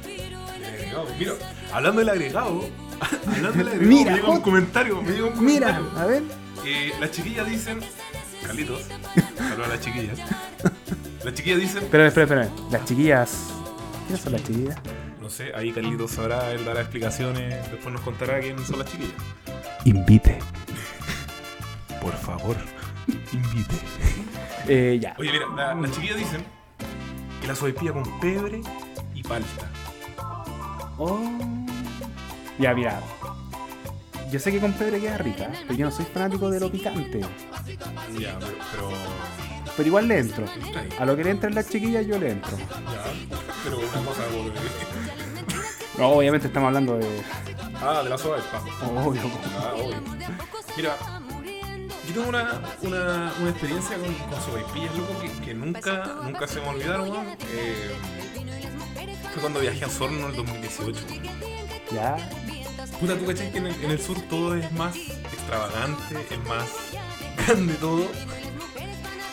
[0.06, 1.06] El agregado.
[1.18, 1.32] Mira,
[1.72, 2.66] hablando del agregado,
[3.28, 6.02] hablando del agregado, Mira, me llega un comentario, me llega un Mira, comentario.
[6.02, 6.24] a ver.
[6.66, 7.80] Eh, las chiquillas dicen,
[8.46, 8.82] Carlitos,
[9.38, 10.20] saludos a las chiquillas.
[11.24, 12.50] Las chiquillas dicen, Espera, espera, espera.
[12.72, 13.48] Las chiquillas.
[14.08, 14.78] ¿Quiénes son las chiquillas?
[15.22, 19.14] no sé, ahí Carlitos sabrá, él dará explicaciones, después nos contará quién son las chiquillas.
[19.86, 20.40] Invite.
[22.02, 22.58] Por favor,
[23.32, 23.76] invite.
[24.68, 25.16] Eh, ya.
[25.20, 26.44] Oye, mira, la- las chiquillas dicen
[27.40, 28.62] que la sopaipilla con pebre
[29.14, 29.70] y palta.
[30.98, 31.20] Oh.
[32.60, 33.00] Ya, mira.
[34.32, 37.20] Yo sé que con pebre queda rica, pero yo no soy fanático de lo picante.
[38.18, 38.90] Ya, pero, pero
[39.76, 40.46] Pero igual le entro.
[40.98, 42.58] A lo que le entran las chiquillas, yo le entro.
[42.58, 43.04] Ya,
[43.64, 44.22] pero una cosa.
[45.98, 47.22] No, obviamente estamos hablando de.
[47.82, 48.38] Ah, de la sopa.
[49.04, 49.22] Obvio.
[49.60, 50.02] Ah, obvio.
[50.78, 50.96] Mira,
[52.08, 56.62] yo tengo una, una, una experiencia con, con sopaipillas, loco, que, que nunca, nunca se
[56.62, 57.28] me olvidaron, weón.
[57.54, 57.92] Eh,
[59.34, 61.00] fue cuando viajé a Sorno en el 2018.
[61.10, 61.24] weón.
[61.92, 62.30] Ya.
[63.02, 66.70] Puta, tú cachai que en el, en el sur todo es más extravagante, es más
[67.48, 68.06] grande todo.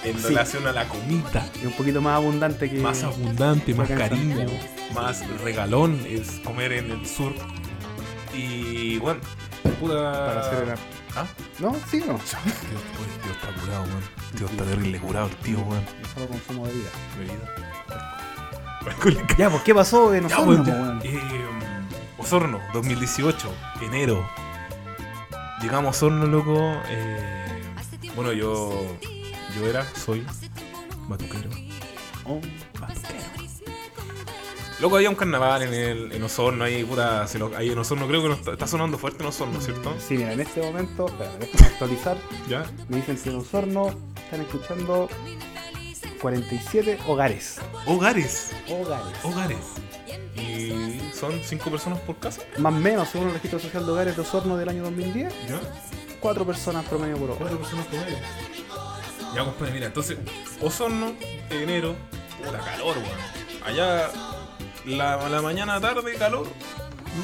[0.05, 0.29] En Sí.
[0.29, 1.47] relación a la comida.
[1.57, 2.79] Es un poquito más abundante que.
[2.81, 4.47] Más abundante, más cariño,
[4.95, 7.33] más regalón es comer en el sur.
[8.35, 9.21] Y bueno,
[9.81, 9.95] puta.
[10.27, 10.75] Para hacer el-
[11.17, 11.27] ¿Ah?
[11.59, 11.75] ¿No?
[11.91, 12.15] ¿Sí no?
[12.15, 12.21] Dios,
[13.01, 14.03] oye, tío está curado, weón.
[14.37, 15.85] Tío está terrible curado el tío, weón.
[15.85, 16.91] Yo solo consumo bebida.
[17.19, 17.35] Bebida.
[19.37, 20.73] Ya, pues, ¿qué pasó Ya, Osorno, weón, ya.
[20.75, 21.01] po, weón?
[21.03, 21.21] Eh,
[22.29, 24.29] Osorno, 2018, enero.
[25.63, 26.79] Llegamos a Osorno, loco.
[26.91, 27.63] eh,
[28.15, 28.71] bueno, yo.
[29.57, 30.27] Yo era, soy.
[31.09, 31.49] Batuquero.
[32.27, 32.39] Oh.
[32.79, 33.19] Batuquero.
[34.79, 37.27] Loco, había un carnaval en, el, en Osorno, ahí, puta.
[37.27, 39.95] Se lo, ahí en Osorno, creo que no está, está sonando fuerte en Osorno, ¿cierto?
[39.99, 42.19] Sí, mira, en este momento, espera, déjame actualizar.
[42.47, 42.71] Ya.
[42.91, 45.09] Me dicen que en Osorno están escuchando
[46.21, 47.59] 47 hogares.
[47.87, 48.51] Hogares.
[48.69, 49.17] Hogares.
[49.25, 49.59] Hogares.
[51.19, 52.43] Son cinco personas por casa.
[52.59, 55.61] Más o menos, según el registro social de hogares de Osorno del año 2010, Ya.
[56.21, 57.39] cuatro personas promedio por hogar.
[57.41, 58.19] Cuatro personas por medio.
[59.35, 60.17] Ya, compadre, mira, entonces,
[60.63, 61.13] Osorno,
[61.51, 61.97] enero,
[62.39, 63.19] puta calor, weón.
[63.65, 64.11] Allá,
[64.87, 66.47] la, la mañana, tarde, calor,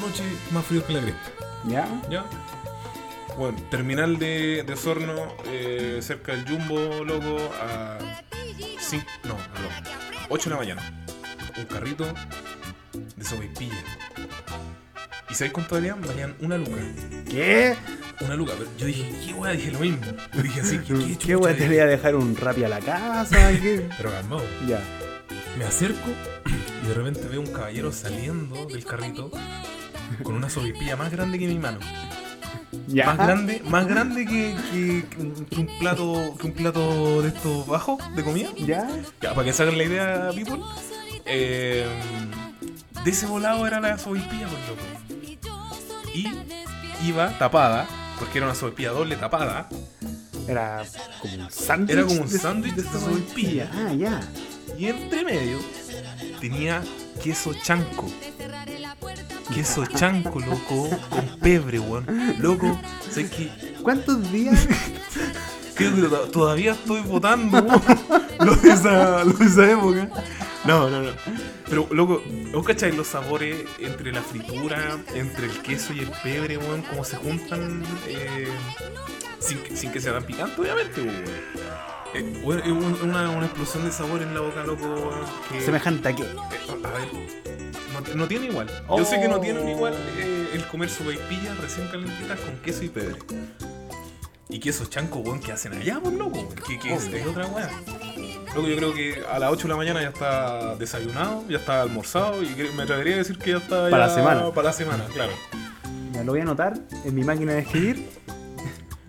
[0.01, 1.31] noche más frío que la cresta.
[1.67, 1.87] ¿Ya?
[2.09, 2.25] ¿Ya?
[3.37, 5.13] Bueno, terminal de, de Osorno,
[5.45, 7.97] eh, cerca del Jumbo, loco, a
[8.79, 9.71] 5, no, perdón,
[10.29, 11.05] 8 de la mañana.
[11.57, 12.05] Un carrito
[13.15, 13.75] de sopaipilla.
[15.29, 16.01] ¿Y sabéis cuánto valían?
[16.01, 16.77] Valían una luca.
[17.29, 17.75] ¿Qué?
[18.21, 18.53] Una luca.
[18.57, 19.51] Pero yo dije, ¿qué weá?
[19.53, 19.99] Dije lo mismo.
[20.33, 21.37] Yo dije así, ¿qué, qué, ¿Qué chucha?
[21.37, 23.51] weá te voy a dejar un rapi a la casa?
[23.61, 23.87] ¿Qué?
[23.97, 24.43] Pero calmado.
[24.67, 24.79] Ya.
[25.57, 26.09] Me acerco
[26.83, 29.31] y de repente veo un caballero saliendo del carrito
[30.23, 31.79] con una sopaipilla más grande que mi mano.
[32.87, 33.05] Ya.
[33.07, 35.05] Más grande, más grande que, que-
[35.49, 38.49] que un plato que un plato de estos bajos de comida.
[38.57, 38.87] ¿Ya?
[39.21, 40.59] Ya, para que hagan la idea, people.
[41.25, 41.87] eh,
[43.05, 44.81] de ese volado era la sopaipilla, pues loco.
[46.13, 46.27] Y
[47.07, 47.87] iba tapada,
[48.19, 49.69] porque era una sopaipilla doble tapada.
[50.47, 50.83] Era
[51.21, 51.91] como un sándwich.
[51.97, 53.69] Era como un de- de sopaipilla.
[53.73, 54.19] Ah, ya.
[54.77, 55.59] Y entre medio
[56.41, 56.83] tenía
[57.23, 58.09] queso chanco.
[59.53, 62.05] Queso chanco, loco, con pebre, weón.
[62.39, 63.49] Loco, ¿sabes qué?
[63.81, 64.67] ¿Cuántos días?
[65.75, 67.61] Creo que to- todavía estoy votando
[68.39, 70.09] lo de, esa, lo de esa época.
[70.65, 71.11] No, no, no.
[71.69, 72.21] Pero, loco,
[72.53, 76.81] ¿vos cacháis los sabores entre la fritura, entre el queso y el pebre, weón?
[76.83, 78.47] Cómo se juntan eh,
[79.39, 81.15] sin, que- sin que sea tan picante, obviamente, weón.
[82.13, 85.25] Eh, weón, es un- una, una explosión de sabor en la boca, loco, weón.
[85.51, 86.23] que- ¿Semejante a qué?
[86.23, 86.27] eh,
[86.83, 87.07] a ver,
[87.93, 88.67] no, no tiene igual.
[88.97, 89.93] Yo sé que no tiene un igual
[90.53, 93.17] el comer sopaipillas recién calentitas con queso y pebre.
[94.49, 97.47] Y queso chanco, weón, que hacen allá, pues loco, weón, que, que es, es otra
[97.47, 97.69] weá.
[98.53, 101.81] Luego yo creo que a las 8 de la mañana ya está desayunado, ya está
[101.81, 104.51] almorzado y que- me atrevería a decir que ya está Para ya la semana.
[104.51, 105.33] Para la semana, claro.
[106.13, 108.07] Ya lo voy a anotar en mi máquina de escribir.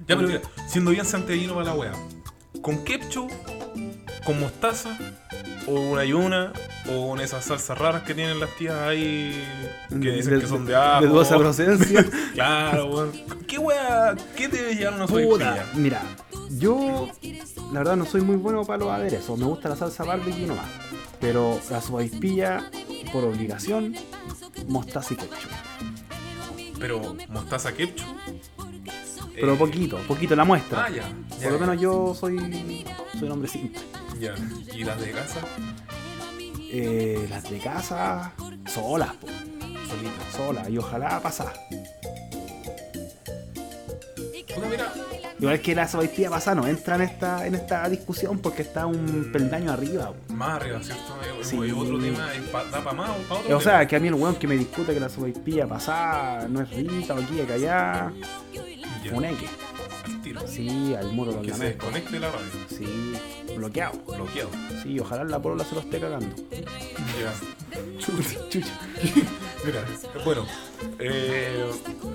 [0.09, 1.93] Ya, pero mira, siendo bien santellino para la weá.
[2.63, 3.31] Con ketchup,
[4.25, 4.97] con mostaza,
[5.67, 6.53] o una yuna,
[6.89, 9.45] o con esas salsas raras que tienen las tías ahí,
[9.89, 11.03] que dicen que son de ajo.
[11.03, 12.05] De dudosa procedencia.
[12.35, 13.13] Claro, weón.
[13.47, 14.15] ¿Qué weá?
[14.37, 16.03] ¿Qué te debe llevar una Puta, mira,
[16.51, 17.09] yo
[17.73, 19.39] la verdad no soy muy bueno para los aderezos.
[19.39, 20.67] Me gusta la salsa barbecue nomás.
[21.21, 22.71] Pero la sopaipilla,
[23.13, 23.95] por obligación,
[24.69, 25.51] mostaza y ketchup.
[26.79, 28.07] Pero mostaza ketchup.
[29.37, 30.87] Pero eh, poquito, poquito la muestra.
[30.87, 31.09] Ah, ya.
[31.43, 32.39] Por lo menos yo soy,
[33.13, 33.81] soy un hombre simple.
[34.19, 34.35] Ya.
[34.75, 35.41] ¿Y las de casa?
[36.71, 38.33] Eh, las de casa,
[38.67, 40.69] solas, po, solitas, solas.
[40.71, 41.53] Y ojalá pasar.
[44.71, 44.93] Mira.
[45.39, 49.31] Igual que la sopaipilla pasada no entra en esta, en esta discusión porque está un
[49.33, 50.13] peldaño arriba.
[50.29, 51.03] Más arriba, ¿cierto?
[51.43, 51.59] Sí.
[51.63, 52.27] es otro tema.
[52.51, 54.47] pa- da para más o para otro O sea, que a mí el weón que
[54.47, 58.13] me discute que la sopaipilla pasada no es rica o aquí, que allá,
[59.03, 59.15] tema.
[59.15, 59.47] Funeque.
[60.07, 60.47] Al tiro.
[60.49, 61.85] Sí, al muro lo Que se lamento.
[61.87, 62.47] desconecte la radio.
[62.69, 63.15] Sí,
[63.57, 63.99] bloqueado.
[64.07, 64.51] Bloqueado.
[64.83, 66.35] Sí, ojalá la polola se lo esté cagando.
[66.51, 67.35] Ya.
[67.99, 68.79] Chucha, chucha.
[69.65, 69.85] Mira,
[70.25, 70.47] bueno.
[71.01, 71.65] Eh,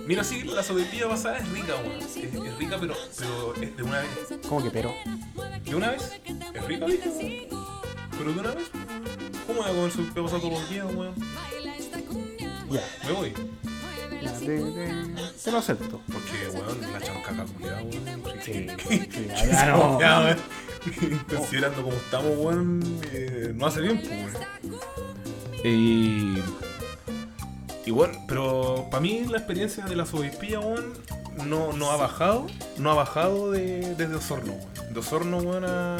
[0.07, 1.99] mira, sí, la sopaipilla pasada es rica, weón.
[1.99, 4.09] Es, es rica, pero, pero es de una vez.
[4.47, 4.93] ¿Cómo que pero?
[5.65, 6.21] ¿De una vez?
[6.53, 7.49] ¿Es rica, dije?
[8.17, 8.69] ¿Pero de una vez?
[9.47, 11.15] ¿Cómo voy a comer sopaipilla pasada todos los días, weón?
[12.69, 13.33] Ya, Me voy.
[14.29, 16.01] Te, lo acepto.
[16.11, 18.41] Porque, weón, la chancaca culiada, weón.
[18.43, 19.07] Sí, Sí.
[19.67, 19.99] no.
[19.99, 20.37] Ya.
[21.29, 24.01] Considerando como estamos, weón, eh, no hace bien,
[24.63, 24.75] weón.
[25.63, 26.41] Y.
[27.85, 30.93] Y bueno, pero para mí la experiencia de la sopaipilla, weón,
[31.45, 32.47] no, no ha bajado.
[32.77, 34.93] No ha bajado de, desde Osorno, weón.
[34.93, 35.97] De Osorno, weón, a.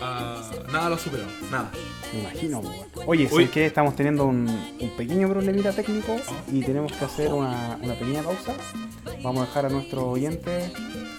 [0.00, 1.70] a- Nada lo ha superado, nada.
[2.12, 2.62] Me imagino.
[3.06, 4.48] Oye, sé que estamos teniendo un,
[4.80, 6.16] un pequeño problemita técnico
[6.52, 8.54] y tenemos que hacer una, una pequeña pausa.
[9.22, 10.72] Vamos a dejar a nuestros oyentes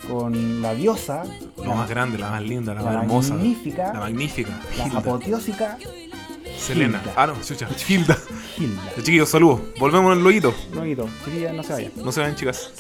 [0.07, 1.23] con la diosa,
[1.57, 3.33] La más grande, la más linda, la, la más hermosa.
[3.35, 4.59] magnífica, La magnífica.
[4.77, 4.99] la Hilda.
[4.99, 5.77] apoteósica
[6.57, 6.99] Selena.
[6.99, 7.13] Hilda.
[7.15, 7.67] Ah, no, chucha.
[7.87, 8.17] Hilda.
[8.57, 8.81] Hilda.
[8.97, 9.61] Chiquillos, saludos.
[9.79, 10.53] Volvemos al loguito.
[10.73, 11.91] Luego, chiquillas, no se vayan.
[11.97, 12.71] No se vayan, chicas.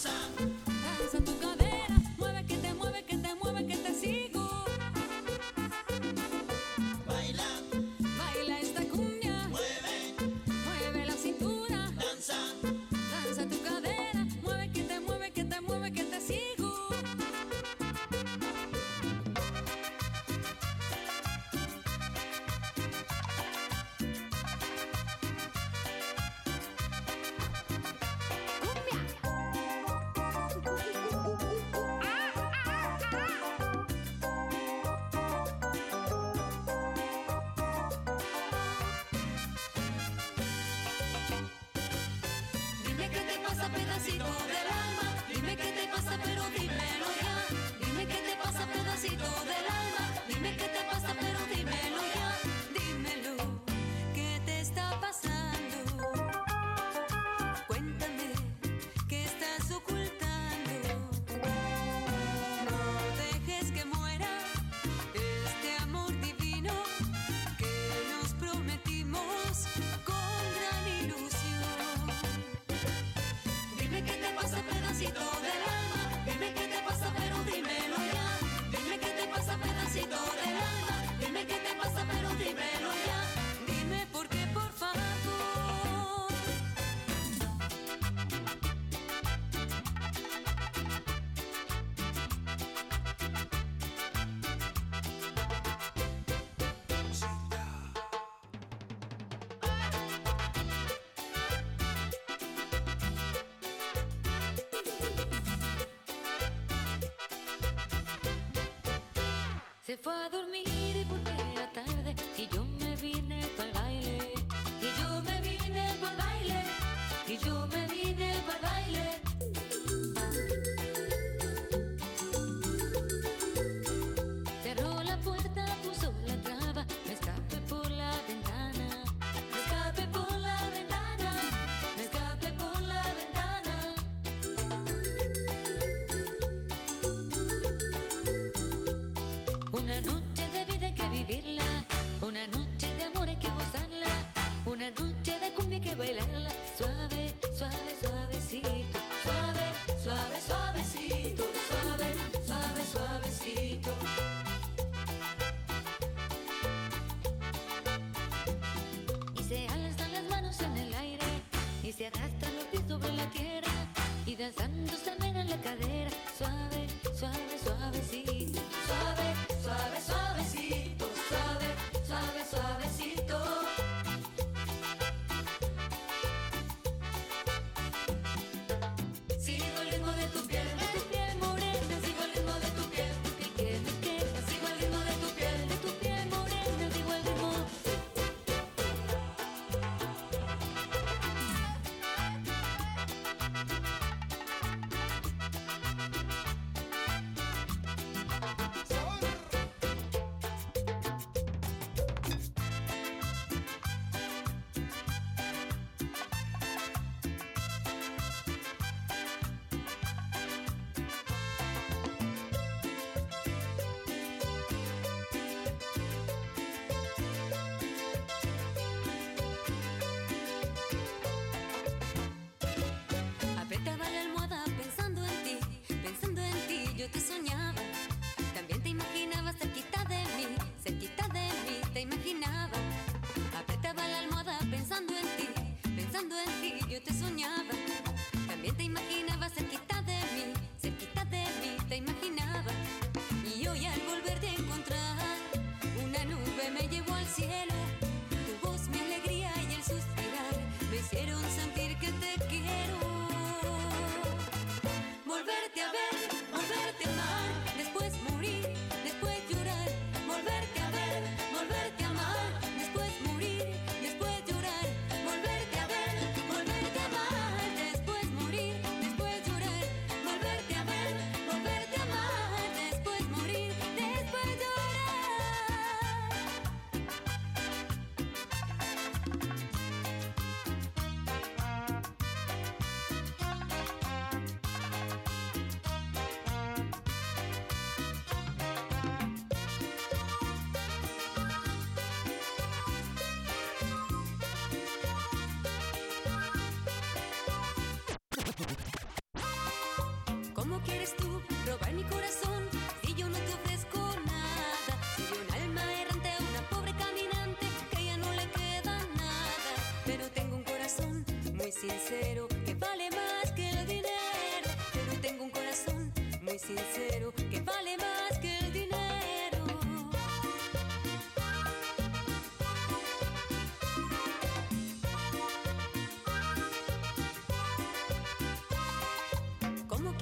[110.01, 110.29] Fue a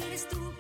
[0.08, 0.57] ¿Cómo quieres tú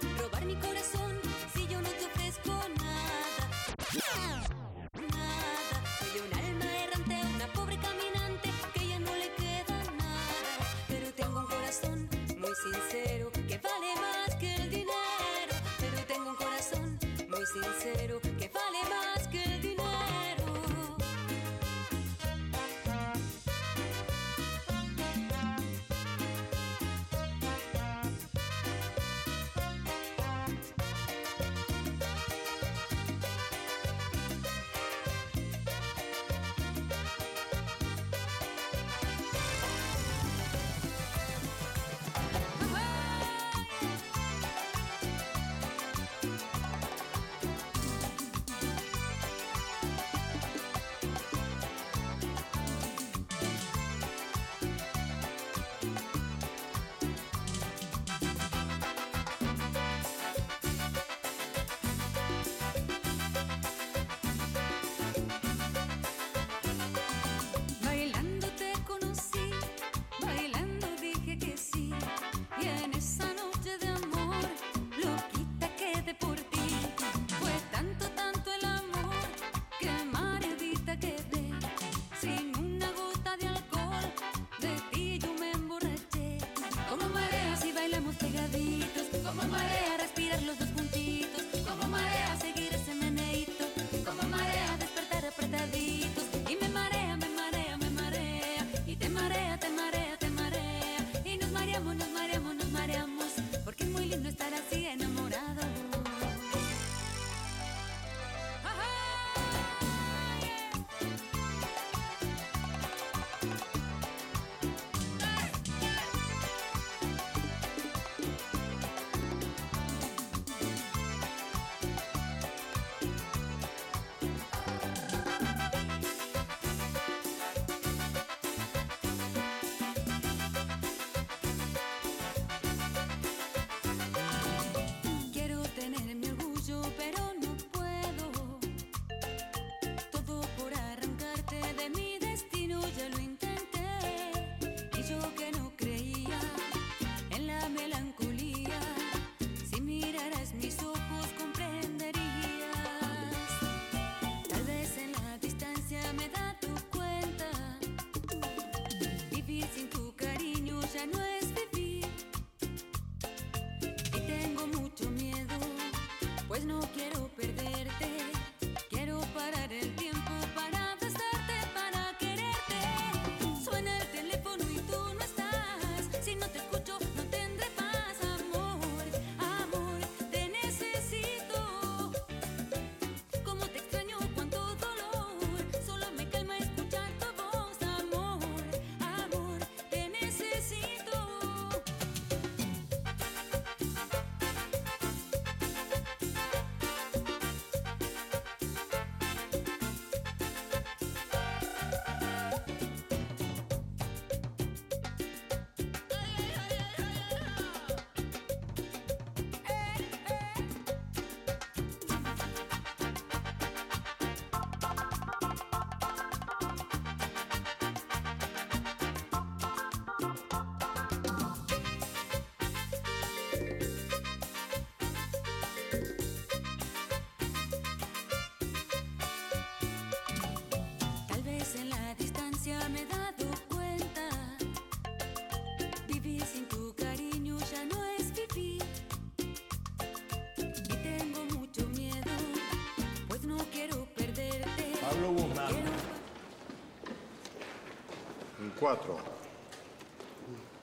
[248.77, 249.17] Un 4.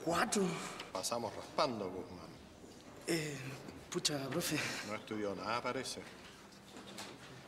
[0.03, 0.43] Cuatro.
[0.91, 2.27] Pasamos raspando, Guzmán.
[3.07, 3.37] Eh,
[3.89, 4.57] pucha, profe.
[4.89, 6.01] No estudió nada, parece.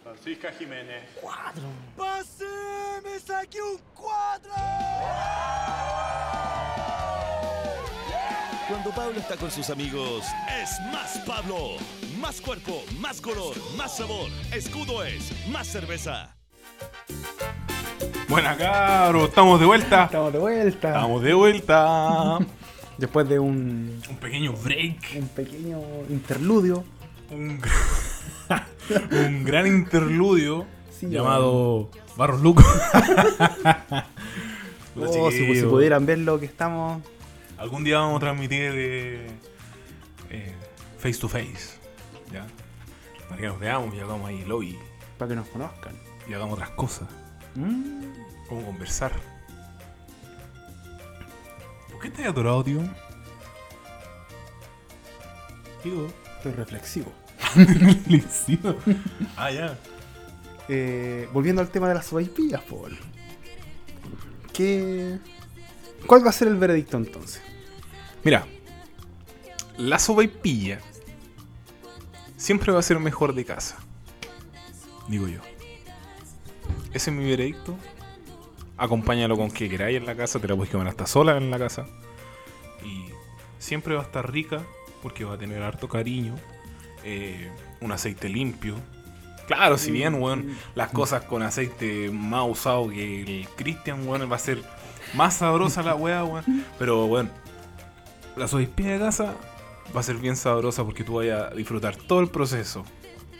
[0.04, 1.04] Francisca Jiménez.
[1.20, 1.64] Cuatro.
[1.98, 2.46] ¡Pase!
[3.04, 4.54] ¡Me saqué un cuadro!
[8.70, 10.24] Cuando Pablo está con sus amigos,
[10.62, 11.76] es más Pablo.
[12.22, 14.30] Más cuerpo, más color, más sabor.
[14.54, 16.38] Escudo es más cerveza.
[18.28, 20.06] Buena cabros, estamos de vuelta.
[20.06, 20.88] Estamos de vuelta.
[20.90, 22.38] Estamos de vuelta.
[22.98, 24.98] Después de un, Un pequeño break.
[25.18, 26.84] un pequeño interludio.
[27.32, 27.62] Un,
[29.12, 32.64] un gran interludio Sí, llamado Barros Luco.
[35.00, 37.04] Oh, si, si pudieran ver lo que estamos.
[37.60, 39.28] Algún día vamos a transmitir eh,
[40.32, 40.56] eh,
[40.98, 41.78] face to face.
[42.34, 42.48] ¿Ya?
[43.30, 44.76] Para que nos veamos y hagamos ahí lobby
[45.20, 45.94] Para que nos conozcan.
[46.28, 47.08] y hagamos otras cosas.
[47.58, 48.04] Mm,
[48.48, 49.12] Como conversar.
[51.92, 52.82] ¿Por qué estás atorado, tío?
[55.84, 57.12] Digo, estoy reflexivo.
[58.08, 58.78] Licito.
[59.36, 59.78] Ah, ya.
[60.70, 62.92] Eh, volviendo al tema de las sopaipillas, por.
[64.54, 65.18] ¿Qué.
[66.06, 67.42] ¿Cuál va a ser el veredicto entonces?
[68.24, 68.46] Mira,
[69.78, 70.80] la sopaipilla
[72.36, 73.78] siempre va a ser mejor de casa.
[75.08, 75.40] Digo yo.
[76.98, 77.78] Ese es mi veredicto.
[78.76, 81.60] Acompáñalo con que queráis en la casa, te la puedes comer hasta sola en la
[81.60, 81.86] casa.
[82.84, 83.12] Y
[83.60, 84.64] siempre va a estar rica
[85.04, 86.34] porque va a tener harto cariño.
[87.04, 88.74] eh, un aceite limpio.
[89.46, 94.36] Claro, si bien, weón, las cosas con aceite más usado que el Christian, weón, va
[94.36, 94.64] a ser
[95.14, 96.66] más sabrosa la weá, weón.
[96.80, 97.30] Pero, weón,
[98.36, 99.36] la sopaipilla de casa
[99.96, 102.84] va a ser bien sabrosa porque tú vayas a disfrutar todo el proceso.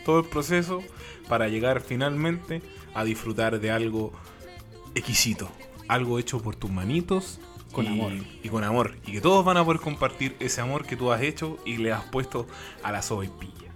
[0.06, 0.84] Todo el proceso
[1.28, 2.62] para llegar finalmente
[2.98, 4.12] a disfrutar de algo
[4.96, 5.50] exquisito.
[5.88, 7.40] Algo hecho por tus manitos.
[7.72, 8.12] Con y- amor.
[8.44, 8.96] Y con amor.
[9.06, 11.92] Y que todos van a poder compartir ese amor que tú has hecho y le
[11.92, 12.48] has puesto
[12.84, 13.72] a la sopaipilla.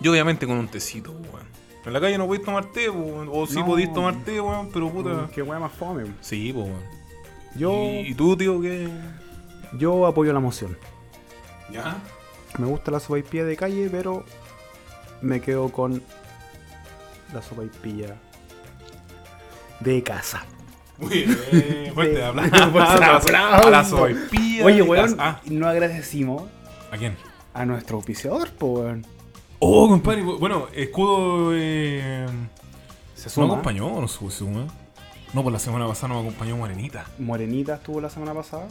[0.00, 1.46] Y obviamente con un tecito, weón.
[1.84, 3.28] En la calle no podéis tomar té, weón.
[3.32, 3.66] O sí No.
[3.66, 5.10] podéis tomar té, weón, pero puta.
[5.10, 6.02] Mm, Qué weá más fome.
[6.04, 6.16] weón.
[6.20, 6.80] Sí, weón.
[7.56, 8.88] Yo, ¿Y, y tú, tío, qué?
[9.78, 10.76] yo apoyo la moción.
[11.72, 11.96] ¿Ya?
[12.58, 14.24] Me gusta la sopaipilla de calle, pero
[15.22, 16.02] me quedo con
[17.36, 18.16] la sopaipilla
[19.80, 20.44] de casa.
[20.98, 21.90] Muy bien.
[21.94, 22.22] Fuerte Sí.
[22.22, 22.70] aplauso.
[22.70, 23.28] Fuerte aplauso.
[23.28, 24.64] A la.
[24.64, 25.16] Oye, de weón, casa.
[25.18, 26.44] Ah, no agradecimos
[26.90, 27.16] ¿a quién?
[27.54, 29.06] a nuestro auspiciador, po, weón.
[29.58, 30.22] Oh, compadre.
[30.22, 32.26] Bueno, Escudo eh,
[33.14, 33.46] Se ¿no suma.
[33.46, 34.66] acompañó o no se suma?
[35.32, 37.04] No, por la semana pasada nos acompañó Morenita.
[37.18, 38.68] Morenita estuvo la semana pasada.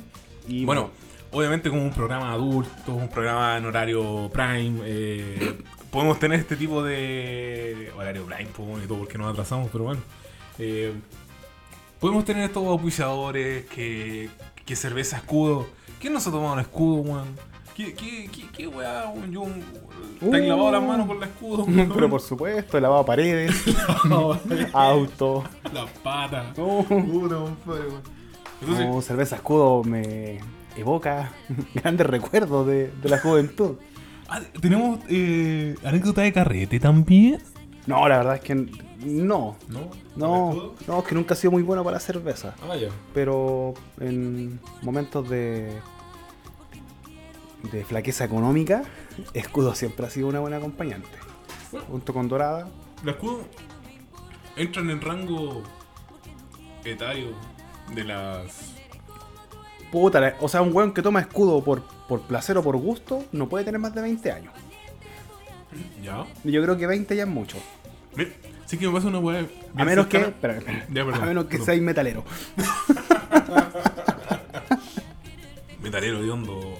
[0.47, 0.89] Y Bueno,
[1.31, 5.57] obviamente como un programa adulto, un programa en horario prime, eh,
[5.95, 10.01] podemos tener este tipo de horario pues, y todo porque nos atrasamos, pero bueno.
[10.59, 10.91] eh,
[12.01, 14.29] podemos tener estos auspiciadores, que,
[14.65, 15.67] que cerveza escudo.
[16.01, 17.27] ¿Quién nos ha tomado un escudo, weón?
[17.77, 19.31] ¿Qué, qué, qué, qué weá, weón?
[19.31, 19.45] Yo,
[20.19, 20.47] ¿Te Uh.
[20.49, 21.65] lavado las manos con la escudo?
[21.95, 23.55] Pero por supuesto, he lavado paredes,
[24.73, 25.45] auto.
[25.73, 26.57] Las patas.
[26.57, 27.57] No, Puta, weón.
[28.59, 30.39] Entonces, no, cerveza escudo me
[30.75, 31.31] evoca
[31.73, 33.75] grandes recuerdos de, de la juventud.
[34.29, 37.41] Ah, tenemos eh, anécdota de carrete también.
[37.87, 39.55] No, la verdad es que no.
[39.67, 39.89] ¿No?
[40.15, 40.19] ¿El
[40.87, 42.55] No, es que nunca he sido muy bueno para la cerveza.
[42.67, 42.89] Ah, ya.
[43.13, 45.79] Pero en momentos de
[47.71, 48.83] de flaqueza económica,
[49.33, 51.17] escudo siempre ha sido una buena acompañante.
[51.87, 52.69] Junto con dorada,
[53.03, 53.41] ¿El escudo
[54.55, 55.63] entran en rango
[56.83, 57.33] etario
[57.93, 58.74] de las.
[60.01, 63.47] Puta, o sea, un weón que toma escudo por, por placer o por gusto no
[63.47, 64.53] puede tener más de 20 años.
[66.03, 66.25] Ya.
[66.43, 67.57] Yo creo que 20 ya es mucho.
[68.13, 68.29] Mira,
[68.65, 69.47] sí que me pasa una weá.
[69.75, 70.85] A menos que, espera, espera.
[70.89, 72.25] Ya, perdón, a menos que seáis metalero.
[75.81, 76.77] Metalero de hondo.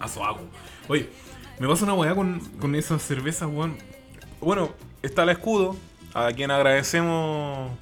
[0.00, 0.40] a su agua.
[0.88, 1.10] Oye,
[1.58, 3.76] me pasa una weá con, con esas cervezas, weón.
[4.40, 4.70] Bueno,
[5.02, 5.76] está el escudo,
[6.14, 7.72] a quien agradecemos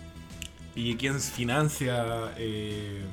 [0.75, 3.05] y quien financia eh,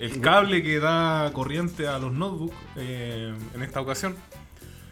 [0.00, 4.16] el cable que da corriente a los notebooks eh, en esta ocasión.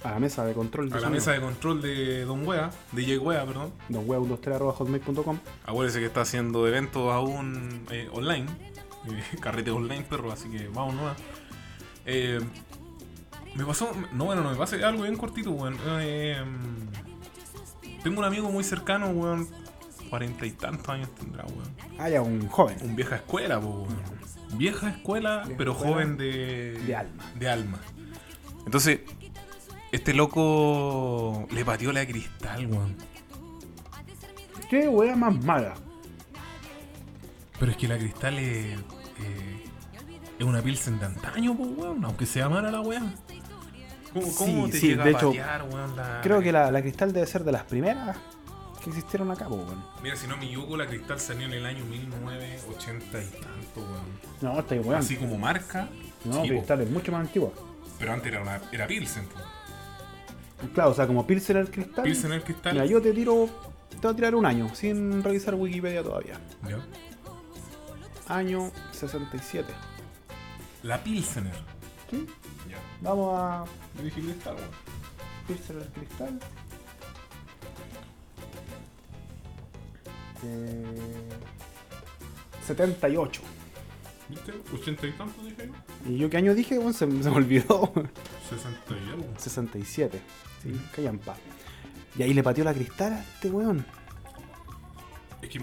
[0.04, 3.18] A la mesa de control de A la mesa de control de Don Wea, DJ
[3.18, 3.72] Wea, perdón.
[3.88, 8.46] donweb23.hotmail.com Acuérdense que está haciendo eventos aún eh, online.
[9.10, 11.16] eh, carrete online, perro, así que vamos nomás.
[12.06, 12.38] Eh,
[13.54, 13.90] me pasó.
[14.12, 15.76] No, bueno, no me pasa algo bien cortito, weón.
[16.00, 16.40] Eh,
[18.04, 19.48] tengo un amigo muy cercano, weón.
[20.08, 21.74] Cuarenta y tantos años tendrá, weón.
[21.98, 22.76] Ah, ya, un joven.
[22.82, 23.88] Un vieja escuela, weón.
[24.54, 26.72] Vieja escuela, Vieja pero escuela joven de.
[26.86, 27.24] de alma.
[27.38, 27.78] De alma.
[28.64, 29.00] Entonces,
[29.92, 32.96] este loco le pateó la cristal, weón.
[34.70, 35.74] ¿Qué wea más mala?
[37.58, 38.78] Pero es que la cristal es.
[38.78, 39.64] eh,
[40.38, 42.04] es una pilsen de antaño, pues, weón.
[42.04, 43.02] Aunque sea mala la weá.
[44.12, 46.70] ¿Cómo, cómo Sí, te sí, llega de a hecho, patear, weón, la- Creo que la,
[46.70, 48.16] la cristal debe ser de las primeras
[48.90, 49.84] que existieron acá, po, weón.
[50.02, 54.04] Mira, si no me equivoco, la cristal salió en el año 1980 y tanto, weón.
[54.40, 54.94] No, está weón.
[54.94, 55.88] Así como marca.
[56.24, 56.46] No, sí, po.
[56.48, 57.50] cristal es mucho más antigua.
[57.98, 59.40] Pero antes era, una, era pilsen, po.
[60.74, 62.04] Claro, o sea, como Pilsener cristal.
[62.04, 62.72] Pilsener cristal.
[62.72, 63.48] Mira, yo te tiro.
[63.90, 66.38] Te voy a tirar un año, sin revisar Wikipedia todavía.
[66.68, 66.78] Ya.
[68.34, 69.72] Año 67.
[70.82, 71.54] La pilsener.
[72.10, 72.26] ¿Sí?
[72.68, 72.76] Ya.
[73.00, 73.64] Vamos a
[73.96, 74.70] Yo dije cristal, weón.
[75.46, 76.40] Pilsener cristal.
[80.44, 81.28] Eh,
[82.66, 83.40] 78.
[84.28, 84.52] ¿Viste?
[84.52, 85.70] ¿80 y tanto dije?
[86.06, 86.76] ¿Y yo qué año dije?
[86.76, 87.92] Bueno, se, se me olvidó.
[88.50, 89.24] 60 y algo.
[89.38, 90.20] 67.
[90.62, 91.36] Sí, callampa.
[92.18, 93.86] Y ahí le pateó la cristal a este weón.
[95.40, 95.60] Es que.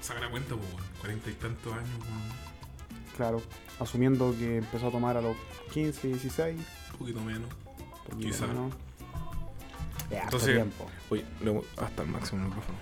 [0.00, 0.84] Saca la cuenta, po, weón.
[1.00, 2.44] 40 y tantos años, weón.
[3.16, 3.42] Claro,
[3.78, 5.36] asumiendo que empezó a tomar a los
[5.72, 6.56] 15, 16.
[6.92, 7.48] Un poquito menos.
[8.10, 8.46] poquito Quizá.
[8.48, 8.72] menos.
[10.10, 10.86] Es harto Entonces, tiempo.
[11.10, 12.78] oye, luego hasta el máximo el micrófono.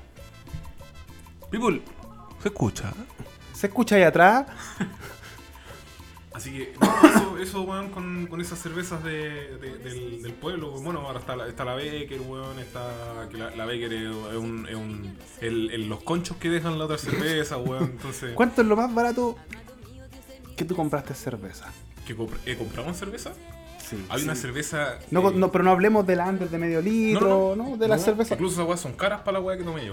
[1.53, 1.81] People,
[2.43, 2.93] ¿se escucha?
[3.53, 4.47] ¿Se escucha ahí atrás?
[6.35, 10.71] Así que, no, eso, eso weón, con, con esas cervezas de, de- del, del pueblo.
[10.81, 13.29] Bueno, ahora está la, está la Becker, weón, está.
[13.31, 14.67] Que la, la Becker es, es un.
[14.67, 17.85] Es un el, el- los conchos que dejan la otra cerveza, weón.
[17.85, 18.33] Entonces.
[18.35, 19.37] ¿Cuánto es lo más barato
[20.57, 21.67] que tú compraste cerveza?
[22.07, 23.33] ¿Que compr- eh, ¿Compramos cerveza?
[23.87, 24.03] Sí.
[24.09, 24.99] Hay una cerveza.
[25.11, 27.77] No, eh, no, pero no hablemos de la antes de medio litro, ¿no?
[27.77, 28.35] De la no, cerveza.
[28.37, 29.93] Incluso esas weas son caras para la wea que tomé yo.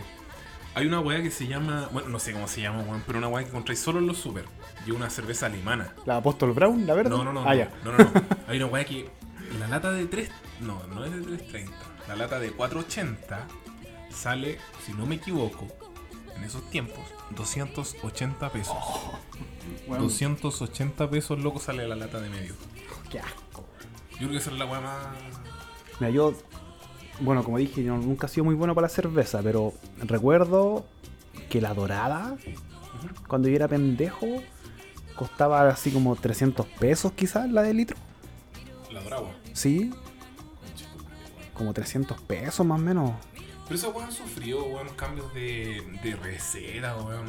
[0.76, 1.90] Hay una wea que se llama.
[1.92, 4.18] Bueno, no sé cómo se llama, weón, pero una wea que encontráis solo en los
[4.18, 4.46] super.
[4.86, 5.94] Y una cerveza alemana.
[6.06, 7.10] La Apóstol Brown, la verde.
[7.10, 7.42] No, no, no.
[7.42, 7.72] Ah, no, ya.
[7.84, 8.12] no, no, no.
[8.48, 9.10] Hay una weá que.
[9.60, 10.30] La lata de 3.
[10.62, 11.72] No, no es de 330.
[12.08, 13.48] La lata de 480
[14.12, 15.68] sale, si no me equivoco,
[16.36, 17.00] en esos tiempos,
[17.36, 18.76] 280 pesos.
[19.88, 22.54] Weón, 280 pesos, loco, sale la lata de medio.
[23.10, 23.66] qué asco.
[24.12, 25.08] Yo creo que esa es la weá más.
[26.00, 26.34] Mira, yo,
[27.22, 30.86] bueno, como dije, yo nunca he sido muy bueno para la cerveza, pero recuerdo
[31.50, 32.38] que la dorada,
[33.28, 34.28] cuando yo era pendejo,
[35.16, 37.98] costaba así como 300 pesos quizás la de litro.
[38.92, 39.32] La doragua.
[39.54, 39.92] Sí,
[41.54, 43.12] como 300 pesos más o menos.
[43.66, 47.26] Pero esa weá sufrió, weón, cambios de, de receta, weón.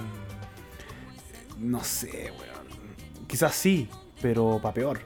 [1.59, 3.27] No sé, weón.
[3.27, 3.89] Quizás sí,
[4.23, 5.01] pero para peor.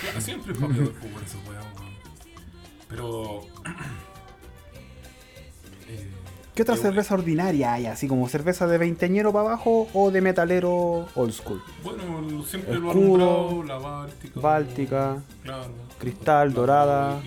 [0.00, 1.66] Claro, siempre es para peor, por esa weón.
[2.88, 3.40] Pero.
[6.54, 7.86] ¿Qué otra cerveza ordinaria hay?
[7.86, 11.60] Así como cerveza de veinteñero para abajo o de metalero old school.
[11.82, 14.40] Bueno, lo- siempre lo Escudo, alumbrado, la Báltica.
[14.40, 15.72] Báltica, Claro.
[15.98, 17.22] Cristal, La- dorada.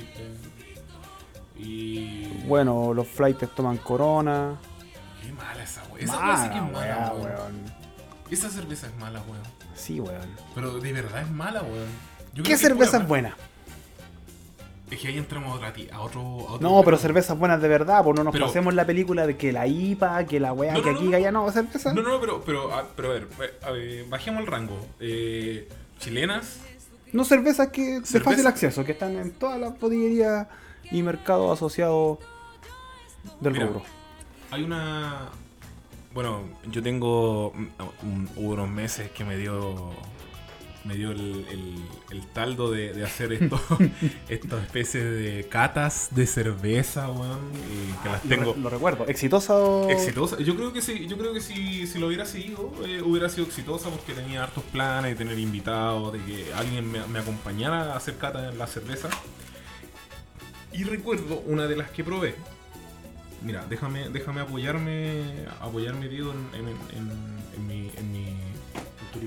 [1.58, 2.44] Y.
[2.48, 4.56] Bueno, los flights toman corona.
[5.22, 6.04] Qué mala esa weá.
[6.04, 7.26] Esa weá sí que es Mala, mala, weón.
[7.26, 7.74] weón.
[8.30, 9.44] Esa cerveza es mala, weón.
[9.76, 10.30] Sí, weón.
[10.56, 11.88] Pero de verdad es mala, weón.
[12.34, 13.36] Yo ¿Qué cerveza es buena?
[14.90, 16.22] Es que ahí entramos a, otra ti- a otro.
[16.22, 19.28] a otro No, pero cervezas buenas de verdad, pues no nos Pero- pasemos la película
[19.28, 21.18] de que la IPA, que la weá, No, que aquí, no.
[21.18, 21.94] allá, no, cerveza.
[21.94, 24.80] No, no, pero, pero, a, pero a ver, eh, a ver, bajemos el rango.
[25.02, 25.68] Eh,
[26.00, 26.62] chilenas,
[27.12, 28.32] No cervezas que de Cerveza.
[28.32, 30.48] fácil acceso, que están en todas las botillerías
[30.92, 32.20] y mercados asociados
[33.42, 33.82] del Mira, rubro.
[34.52, 35.30] Hay una.
[36.14, 39.92] Bueno, yo tengo mm, hubo unos meses que me dio.
[40.88, 43.60] Me dio el, el- el taldo de, de hacer esto,
[44.30, 47.40] esta especie de catas de cerveza, weón.
[47.54, 49.06] y que las Lo, tengo lo recuerdo.
[49.08, 49.90] Exitoso.
[49.90, 50.38] exitosa.
[50.40, 53.46] Yo creo que sí, yo creo que si, si lo hubiera seguido, eh, hubiera sido
[53.48, 57.98] exitosa porque tenía hartos planes de tener invitados, de que alguien me, me acompañara a
[57.98, 59.10] hacer cata en la cerveza.
[60.72, 62.36] Y recuerdo una de las que probé.
[63.44, 65.24] Mira, déjame, déjame apoyarme,
[65.62, 66.68] apoyarme Diego, en, en,
[66.98, 68.27] en- en mi, en mi,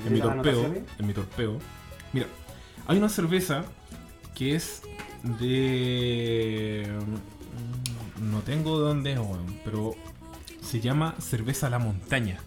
[0.07, 0.75] en mi ¿Las torpeo.
[0.99, 1.59] En mi torpeo.
[2.13, 2.27] Mira,
[2.87, 3.65] hay una cerveza
[4.35, 4.83] que es
[5.41, 6.89] de.
[8.19, 9.21] mm, No tengo de dónde es,
[9.65, 9.95] pero
[10.63, 12.39] se llama cerveza a la montaña.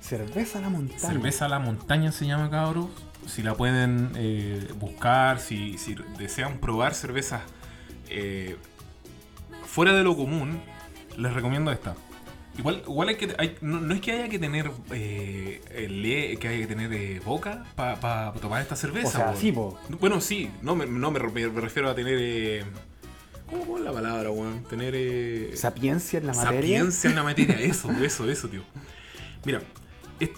[0.00, 0.98] Cerveza a la montaña.
[1.00, 2.88] Cerveza a la montaña se llama, cabros.
[3.26, 7.42] Si la pueden eh, buscar, si, si desean probar cervezas
[8.08, 8.56] eh,
[9.64, 10.60] fuera de lo común,
[11.16, 11.94] les recomiendo esta.
[12.60, 16.46] Igual, igual hay que, hay- no, no es que haya que tener eh, le- que
[16.48, 19.08] haya que tener eh, boca para tomar esta cerveza.
[19.08, 19.50] O sea, sí.
[19.98, 22.16] Bueno, sí, no, me, no me, re- me refiero a tener.
[22.20, 22.64] eh,
[23.48, 24.62] ¿Cómo es la palabra, weón?
[24.64, 24.92] Tener.
[24.94, 26.78] eh, Sapiencia en la materia.
[26.80, 28.62] Sapiencia en la materia, eso, eso, eso, tío.
[29.46, 29.62] Mira,
[30.20, 30.30] es-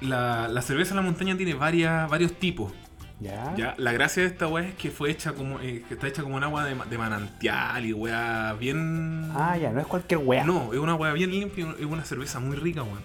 [0.00, 2.72] la, la cerveza en la montaña tiene varias, varios tipos.
[3.20, 3.54] Ya.
[3.56, 5.60] Ya, la gracia de esta weá es que fue hecha como.
[5.60, 9.30] eh, que está hecha como un agua de, ma- de manantial y weá bien.
[9.34, 10.42] Ah, ya, no es cualquier wea.
[10.44, 13.02] No, es una weá bien limpia, es una cerveza muy rica, weón.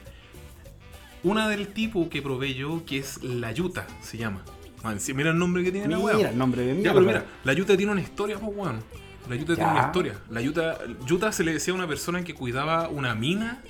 [1.24, 4.42] Una del tipo que probé yo, que es la Yuta, se llama.
[4.84, 6.16] Man, si mira el nombre que tiene la weá.
[6.16, 6.94] Mira el nombre de Ya, mierda.
[6.94, 8.84] pero mira, la Yuta tiene una historia, pues, weón.
[9.28, 9.72] La Yuta tiene Ya.
[9.78, 10.14] una historia.
[10.30, 13.62] La Yuta, Yuta se le decía a una persona que cuidaba una mina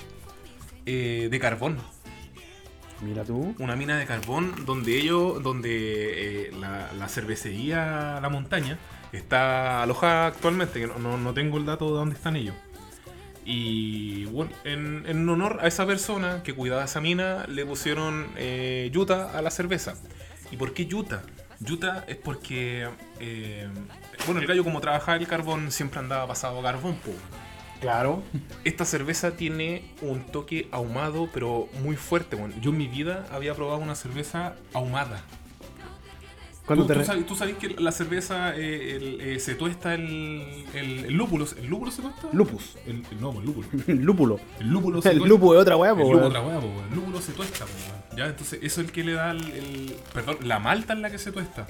[0.85, 1.77] eh, de carbón.
[3.01, 3.55] Mira tú.
[3.59, 8.77] Una mina de carbón donde ellos, donde eh, la, la cervecería La Montaña
[9.11, 12.55] está alojada actualmente, que no, no- no tengo el dato de dónde están ellos.
[13.45, 18.89] Y bueno, en, en honor a esa persona que cuidaba esa mina, le pusieron eh,
[18.91, 19.93] Yuta a la cerveza.
[20.51, 21.21] ¿Y por qué Yuta?
[21.59, 22.89] Yuta es porque,
[23.19, 23.67] eh,
[24.25, 27.11] bueno, el gallo como trabajaba el carbón siempre andaba pasado a carbón, po.
[27.81, 28.23] Claro.
[28.63, 32.35] Esta cerveza tiene un toque ahumado, pero muy fuerte.
[32.35, 35.23] Bueno, yo en mi vida había probado una cerveza ahumada.
[36.65, 39.93] Cuando ¿Tú, te tú sabes, tú sabes que la cerveza eh, el- eh, se tuesta
[39.93, 41.45] el, el, el lúpulo.
[41.57, 42.27] ¿El lúpulo se tuesta?
[42.33, 42.75] Lupus.
[42.87, 43.67] El, el- no, el lúpulo.
[43.87, 44.39] Lúpulo.
[44.59, 45.29] El lúpulo se El tuesta.
[45.29, 46.57] lúpulo es otra wea, El po, lúpulo otra hueá.
[46.89, 48.17] El lúpulo se tuesta, po, weón.
[48.17, 51.11] Ya, entonces eso es el que le da el, el- Perdón, la malta es la
[51.11, 51.67] que se tuesta.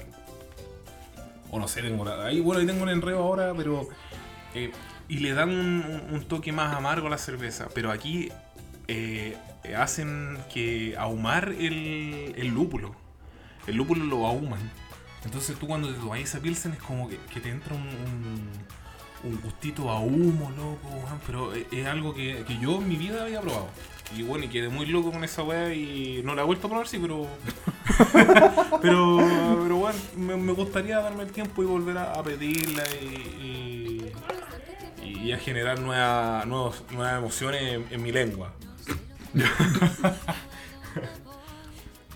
[1.50, 3.86] O no sé, tengo ahí, bueno, ahí tengo el enredo ahora, pero.
[4.54, 4.70] eh,
[5.08, 7.68] y le dan un, toque más amargo a la cerveza.
[7.74, 8.30] Pero aquí
[8.88, 9.36] eh,
[9.76, 12.94] hacen que ahumar el, el lúpulo.
[13.66, 14.70] El lúpulo lo ahuman.
[15.24, 18.50] Entonces tú cuando te tomas esa pilsen es como que, te entra un, un,
[19.24, 23.24] un gustito a humo, loco, pero es, es algo que, que yo en mi vida
[23.24, 23.68] había probado.
[24.14, 26.70] Y bueno, y quedé muy loco con esa weá y no la he vuelto a
[26.70, 27.26] probar, sí, pero...
[28.82, 29.18] pero,
[29.62, 33.95] pero bueno, me, gustaría darme el tiempo y volver a, pedirla y,
[35.26, 38.52] y a generar nueva- nuevos- nuevas emociones en, en mi lengua.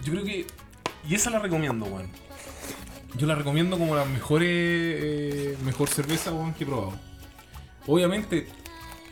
[0.04, 0.46] Yo creo que...
[1.08, 2.10] Y esa la recomiendo, weón.
[3.16, 6.92] Yo la recomiendo como la mejores, eh, mejor cerveza, weón, que he probado.
[7.86, 8.46] Obviamente,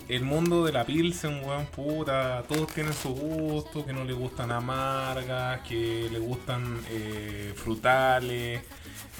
[0.08, 4.52] el mundo de la Pilsen, weón, puta, todos tienen su gusto, que no les gustan
[4.52, 8.62] amargas, que les gustan eh, frutales,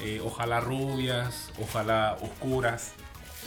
[0.03, 2.93] eh, ojalá rubias, ojalá oscuras.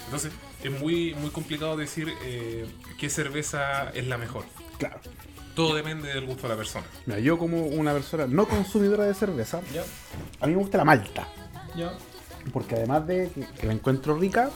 [0.06, 0.34] Entonces,
[0.64, 2.66] es muy, muy complicado decir eh,
[3.00, 4.46] qué cerveza es la mejor.
[4.78, 5.00] Claro.
[5.56, 6.86] Todo depende del gusto de la persona.
[7.06, 9.62] Mira, yo como una persona no consumidora de cerveza,
[10.40, 11.28] a mí me gusta la malta.
[11.76, 11.94] ¿Ya?
[12.54, 14.50] Porque además de que, que la encuentro rica,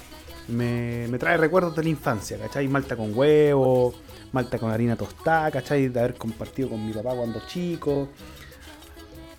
[0.47, 2.67] me, me trae recuerdos de la infancia, ¿cachai?
[2.67, 3.93] Malta con huevo,
[4.31, 5.89] malta con harina tostada, ¿cachai?
[5.89, 8.09] De haber compartido con mi papá cuando chico.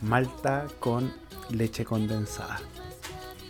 [0.03, 1.12] Malta con
[1.51, 2.61] leche condensada.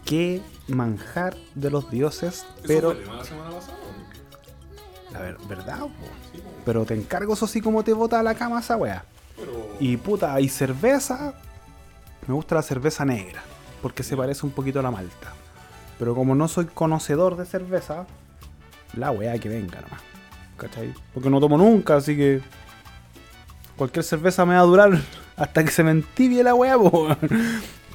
[0.07, 2.93] Qué manjar de los dioses, pero...
[2.93, 3.77] ¿Eso fue la semana pasada?
[3.77, 5.19] o no?
[5.19, 5.81] A ver, ¿verdad?
[5.81, 5.91] po?
[6.33, 6.51] Sí, po.
[6.65, 8.79] Pero te encargo eso sí como te bota a la cama esa.
[8.79, 9.77] Pero...
[9.81, 11.35] Y puta, hay cerveza.
[12.27, 13.43] Me gusta la cerveza negra.
[13.83, 15.33] Porque se parece un poquito a la malta.
[15.99, 18.07] Pero como no soy conocedor de cerveza,
[18.95, 20.01] la wea que venga nomás.
[20.57, 20.95] ¿Cachai?
[21.13, 22.41] Porque no tomo nunca, así que.
[23.77, 25.01] Cualquier cerveza me va a durar
[25.37, 27.09] hasta que se me entibie la po.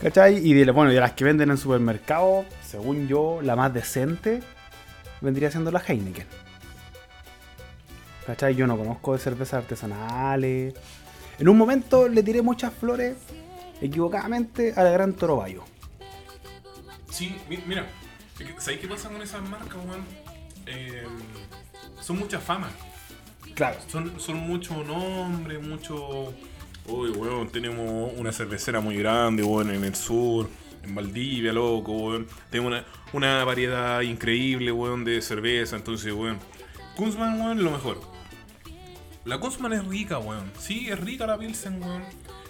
[0.01, 0.37] ¿Cachai?
[0.45, 4.41] Y de, bueno, de las que venden en supermercado, según yo, la más decente
[5.21, 6.25] vendría siendo la Heineken.
[8.25, 8.55] ¿Cachai?
[8.55, 10.73] Yo no conozco de cervezas artesanales.
[11.37, 13.15] En un momento le tiré muchas flores
[13.79, 15.63] equivocadamente a la Gran Toro Bayo.
[17.09, 17.85] Sí, mi- mira,
[18.57, 20.03] ¿sabéis qué pasa con esas marcas, weón?
[20.65, 21.03] Eh,
[21.99, 22.69] son mucha fama.
[23.53, 23.77] Claro.
[23.87, 26.33] Son, son mucho nombre, mucho.
[26.87, 30.49] Uy, weón, tenemos una cervecera muy grande, weón, en el sur,
[30.83, 32.27] en Valdivia, loco, weón.
[32.49, 35.75] Tenemos una, una variedad increíble, weón, de cerveza.
[35.75, 36.39] Entonces, weón,
[36.95, 38.01] Kunzman, weón, lo mejor.
[39.25, 40.51] La Kunzman es rica, weón.
[40.57, 42.03] Sí, es rica la Pilsen, weón.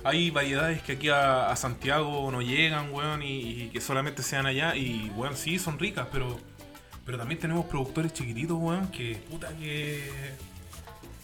[0.04, 4.76] Hay variedades que aquí a, Santiago no llegan, weón, y, y que solamente sean allá.
[4.76, 6.40] Y, weón, sí, son ricas, pero.
[7.06, 10.10] Pero también tenemos productores chiquititos, weón, que puta que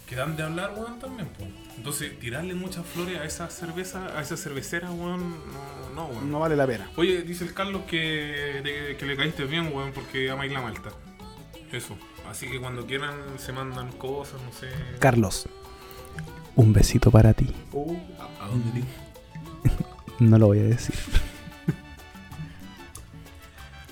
[0.08, 1.67] que dan de hablar, weón, también, pues.
[1.78, 6.32] Entonces, tirarle muchas flores a esa cerveza, a esa cervecera, weón, no, no, weón.
[6.32, 6.90] No vale la pena.
[6.98, 10.90] Oye, dice el Carlos que, de- que le caíste bien, weón, porque amáis la malta.
[11.72, 11.96] Eso.
[12.30, 14.68] Así que cuando quieran se mandan cosas, no sé.
[15.00, 15.48] Carlos,
[16.56, 17.54] un besito para ti.
[18.20, 18.84] ¿A, a dónde?
[20.20, 20.96] No lo voy a decir.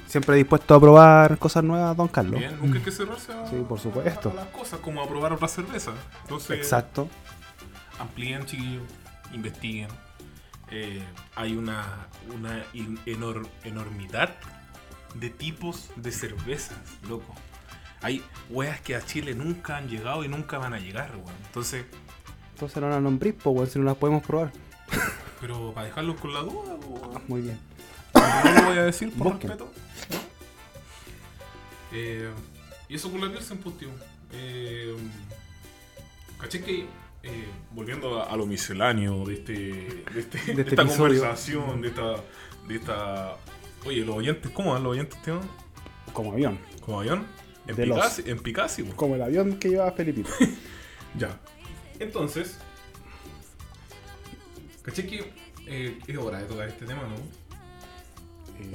[0.07, 2.39] Siempre dispuesto a probar cosas nuevas, don Carlos.
[2.39, 4.31] Bien, nunca hay que cerrarse a, Sí, por supuesto.
[4.31, 5.91] a las cosas, como a probar otra cerveza.
[6.23, 7.09] Entonces, Exacto.
[7.99, 8.83] Amplíen, chiquillos,
[9.33, 9.89] investiguen.
[10.71, 11.03] Eh,
[11.35, 14.35] hay una, una enor- enormidad
[15.15, 16.77] de tipos de cervezas,
[17.07, 17.33] loco.
[18.01, 21.33] Hay weas que a Chile nunca han llegado y nunca van a llegar, weón.
[21.45, 21.85] Entonces,
[22.53, 24.51] Entonces no las nombrís, pues, weón, si no las podemos probar.
[25.39, 27.21] pero para dejarlos con la duda, weón.
[27.27, 27.59] Muy bien.
[28.13, 29.49] no lo voy a decir por Busquen.
[29.51, 29.71] respeto.
[30.11, 30.17] ¿no?
[31.91, 32.31] Eh,
[32.89, 33.89] y eso con la Pilsen, pues, tío.
[34.33, 34.95] Eh,
[36.39, 36.85] caché que,
[37.26, 41.19] eh, volviendo a, a lo misceláneo de, este, de, este- de este esta episodio.
[41.21, 42.15] conversación, de esta,
[42.67, 43.38] de esta...
[43.86, 45.39] Oye, los oyentes, ¿cómo van los oyentes, tío?
[46.13, 46.57] Como avión.
[46.82, 47.26] ¿Como avión?
[47.67, 48.95] En los- Picassi, en Picassi, pues.
[48.95, 50.30] Como el avión que lleva Felipito.
[51.17, 51.39] Ya.
[51.99, 52.57] Entonces,
[54.82, 55.32] caché que
[55.67, 57.15] eh, es hora de tocar este tema, ¿no?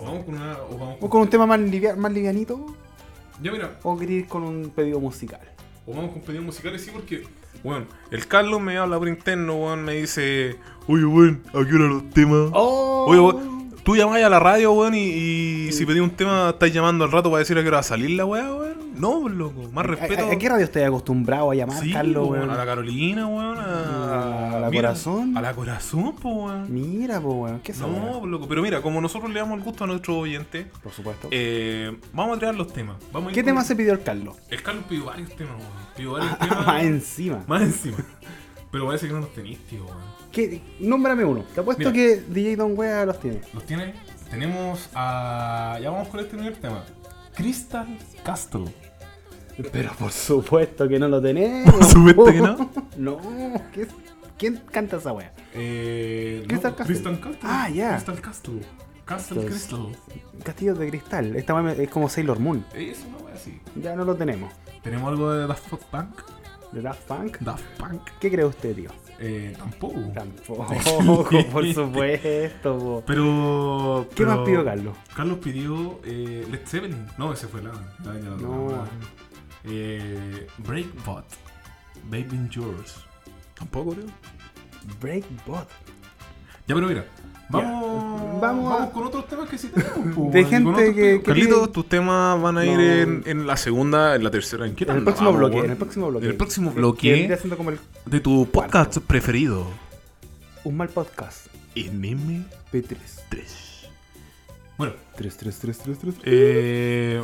[0.03, 0.59] O vamos con una...
[0.63, 2.75] O vamos ¿O con un tema más, livia- más livianito?
[3.43, 5.41] Ya mira, ¿O queréis ir con un pedido musical?
[5.87, 7.25] O vamos con pedidos musicales, sí, porque,
[7.63, 11.89] bueno, el Carlos me habla por interno, weón, me dice, oye, weón, ¿a qué hora
[11.89, 12.51] los temas?
[12.53, 13.07] ¡Oh!
[13.09, 13.50] Oye, weón,
[13.83, 14.99] tú llamás a la radio, weón, y,
[15.69, 17.81] y si pedí un tema, estáis llamando al rato para decir a qué hora va
[17.81, 18.81] a salir la weá, weón.
[18.95, 20.27] No, loco, más respeto.
[20.29, 22.51] ¿A, a qué radio estáis acostumbrado a llamar, Sí, Carlos, weón, weón?
[22.51, 25.37] a la Carolina, weón, a, ¿A la Corazón?
[25.37, 26.67] A la corazón, pues, weón.
[26.73, 27.99] Mira, pues, weón, ¿qué No, sabes?
[28.19, 31.29] pues, loco, pero mira, como nosotros le damos el gusto a nuestros oyentes, Por supuesto.
[31.31, 32.97] eh, vamos a traer los temas.
[33.13, 34.37] Vamos ¿Qué con- tema se pidió el Carlos?
[34.51, 35.71] El Carlos pidió varios temas, weón.
[35.97, 36.67] Pidió varios temas.
[36.67, 37.45] Más encima.
[37.47, 37.97] Más encima.
[38.71, 39.97] Pero parece que no los tenéis, tío, weón.
[40.33, 40.61] ¿Qué?
[40.81, 41.45] Nómbrame uno.
[41.55, 41.93] Te apuesto Mira.
[41.93, 43.41] que DJ Don Wea los tiene.
[43.53, 43.95] ¿Los tiene?
[44.31, 45.79] Tenemos a.
[45.83, 46.85] Ya vamos con este primer tema.
[47.35, 47.87] Crystal
[48.25, 48.65] Castle.
[49.73, 51.75] Pero por supuesto que no lo tenemos.
[51.75, 52.71] Por supuesto que no.
[52.97, 53.19] no.
[53.73, 53.87] ¿qué-
[54.39, 55.35] ¿Quién canta esa wea?
[55.53, 56.95] Eh, Crystal no, Castle.
[56.95, 57.39] Crystal Castle.
[57.43, 57.91] Ah, ya.
[57.97, 58.61] Crystal Castle.
[59.05, 59.89] Castle Crystal.
[60.43, 61.37] Castillos de cristal.
[61.37, 62.65] Esta wea es como Sailor Moon.
[62.75, 63.61] Eso no voy así.
[63.77, 64.51] Ya no lo tenemos.
[64.83, 66.21] ¿Tenemos algo de Daft Punk?
[66.73, 67.39] ¿De Daft Punk?
[67.41, 68.01] Daft Punk.
[68.19, 68.91] ¿Qué cree usted, tío?
[69.23, 70.01] Eh, tampoco.
[70.15, 72.79] Tampoco, por supuesto.
[72.79, 73.05] po.
[73.07, 74.09] Pero.
[74.15, 74.97] ¿Qué más pidió Carlos?
[75.15, 77.07] Carlos pidió eh, Led Zeppelin.
[77.19, 77.71] No, ese fue la.
[78.05, 78.85] la, la- la- No.
[79.65, 81.25] Eh, Breakbot.
[82.05, 83.05] Baby Yours.
[83.55, 84.07] Tampoco, creo.
[85.01, 85.69] Breakbot.
[86.67, 87.05] Ya, pero mira.
[87.51, 90.15] Vamos, Vamos con otros temas que sí tenemos.
[90.15, 92.83] po, De gente que- Carlitos, tus temas van a ir No.
[92.83, 94.67] en, en la segunda, en la tercera.
[94.67, 96.25] ¿En qué En el próximo vamos, bloque, en el próximo bloque.
[96.25, 99.67] En el próximo Que- que bloque el, de tu podcast preferido.
[100.65, 101.49] un mal podcast.
[101.75, 102.45] En M3.
[102.73, 103.89] P3.
[104.79, 106.15] Bueno, 3, 3, 3, 3, 3.
[106.25, 107.23] eh,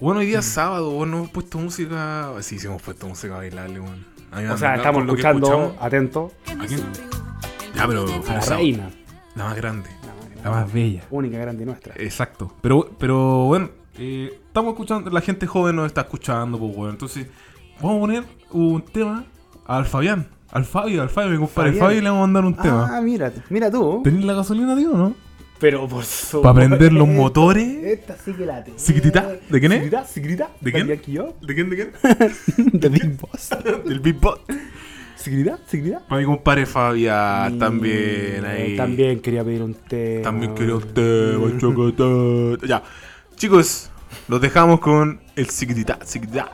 [0.00, 0.28] bueno, hoy Mm.
[0.30, 2.30] día es sábado, bueno, hemos puesto música.
[2.40, 4.04] Sí, sí, hemos puesto música bailable, weón.
[4.52, 6.80] O sea, estamos escuchando, atento, ¿A quién?
[7.74, 8.04] Ya, pero.
[8.28, 8.90] a la reina.
[9.36, 9.88] La más grande.
[10.42, 11.02] La La más bella.
[11.10, 11.94] única grande nuestra.
[11.96, 12.52] Exacto.
[12.60, 16.92] Pero, pero bueno, eh, estamos escuchando, la gente joven nos está escuchando, pues bueno.
[16.92, 17.26] Entonces,
[17.80, 19.24] vamos a poner un tema
[19.66, 20.26] al Fabián.
[20.52, 21.70] Al Fabio, al Fabio, mi compadre.
[21.70, 21.86] Fabián.
[21.86, 22.96] Fabio le vamos a mandar un tema.
[22.96, 24.00] Ah, mira, mira tú.
[24.02, 25.14] ¿Tenés la gasolina, tío, no?
[25.60, 26.42] Pero por supuesto.
[26.42, 27.84] ¿Para prender los motores?
[27.84, 28.78] Esta sí que la tengo.
[28.78, 29.36] ¿Siquitita?
[29.48, 29.78] ¿De quién es?
[29.80, 30.06] ¿Siquitita?
[30.06, 30.50] ¿Siquitita?
[30.60, 30.90] ¿De quién?
[30.90, 31.34] aquí yo?
[31.42, 31.92] ¿De quién, de quién?
[32.80, 33.50] De Big Boss.
[33.84, 34.40] Del Big Bot.
[35.20, 35.58] ¿Siquitita?
[35.66, 36.00] ¿Siquitita?
[36.08, 38.76] Para mi compadre Fabián, también Mm, ahí.
[38.76, 40.22] También quería pedir un tema.
[40.22, 42.66] También quería un chocolate.
[42.66, 42.82] Ya.
[43.36, 43.90] Chicos,
[44.28, 46.50] los dejamos con el Siquitita, Siquitita.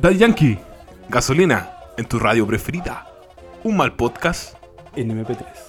[0.00, 0.58] Daddy Yankee,
[1.08, 3.06] gasolina en tu radio preferida.
[3.64, 4.54] Un mal podcast.
[4.94, 5.67] En MP3.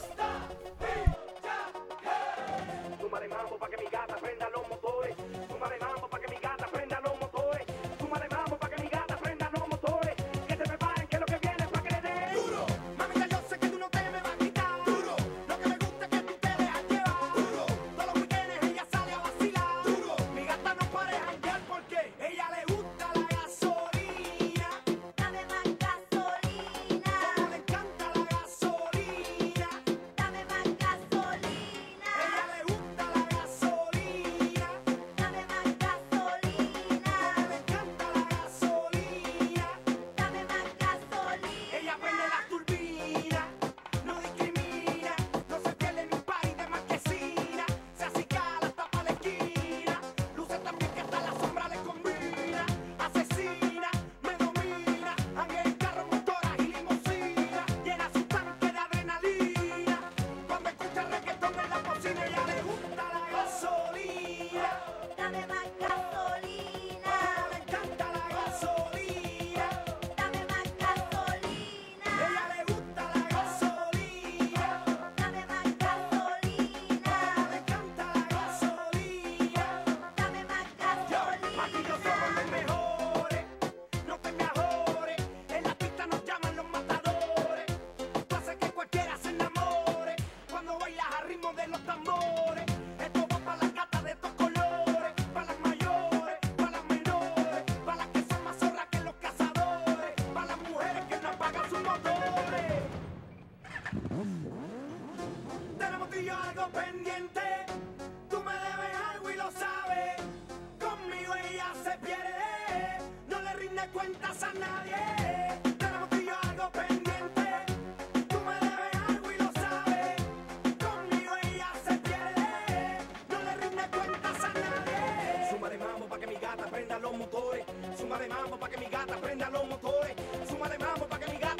[126.99, 127.63] los motores.
[127.97, 130.13] Suma de mambo para que mi gata prenda los motores.
[130.47, 131.58] Suma de mambo para que mi gata.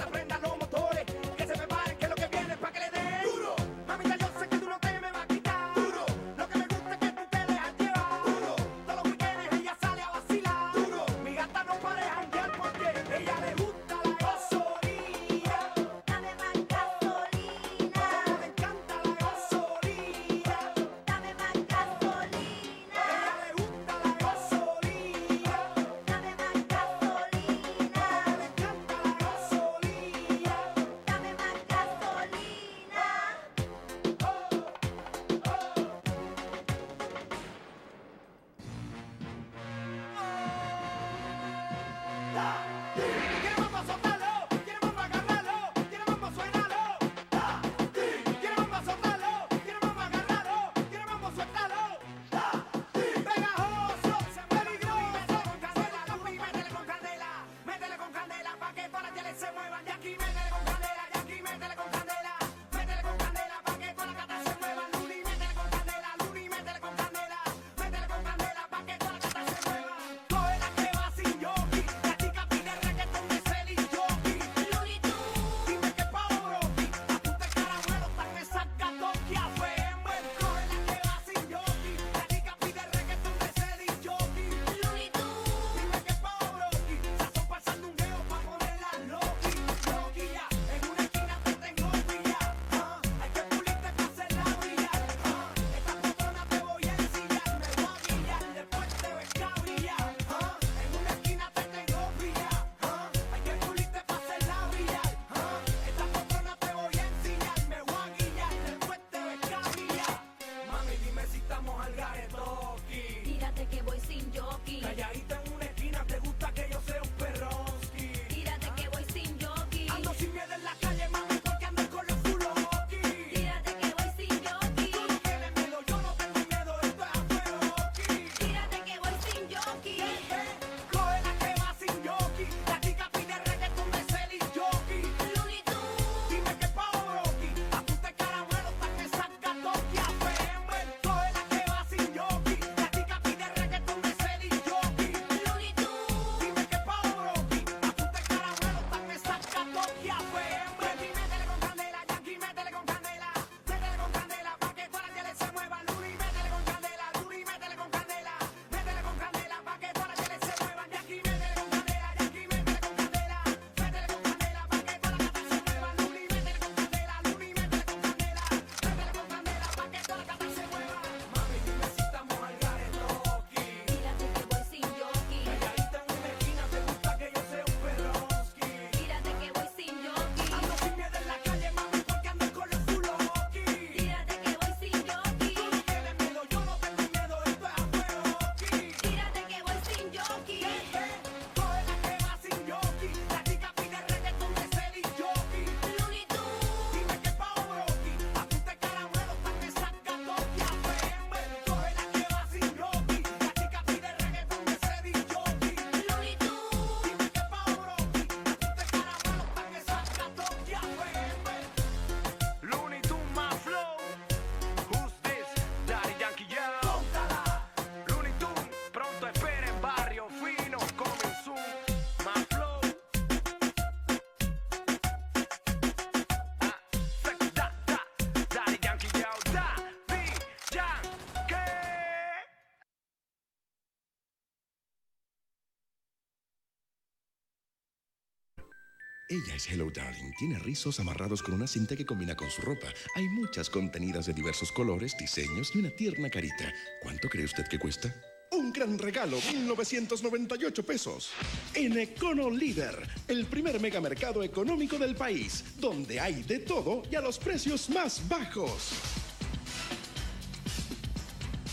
[239.32, 240.32] Ella es Hello Darling.
[240.40, 242.88] Tiene rizos amarrados con una cinta que combina con su ropa.
[243.14, 246.74] Hay muchas contenidas de diversos colores, diseños y una tierna carita.
[247.04, 248.12] ¿Cuánto cree usted que cuesta?
[248.54, 251.30] Un gran regalo, 1998 pesos.
[251.76, 257.22] En Econo Líder, el primer megamercado económico del país, donde hay de todo y a
[257.22, 259.19] los precios más bajos.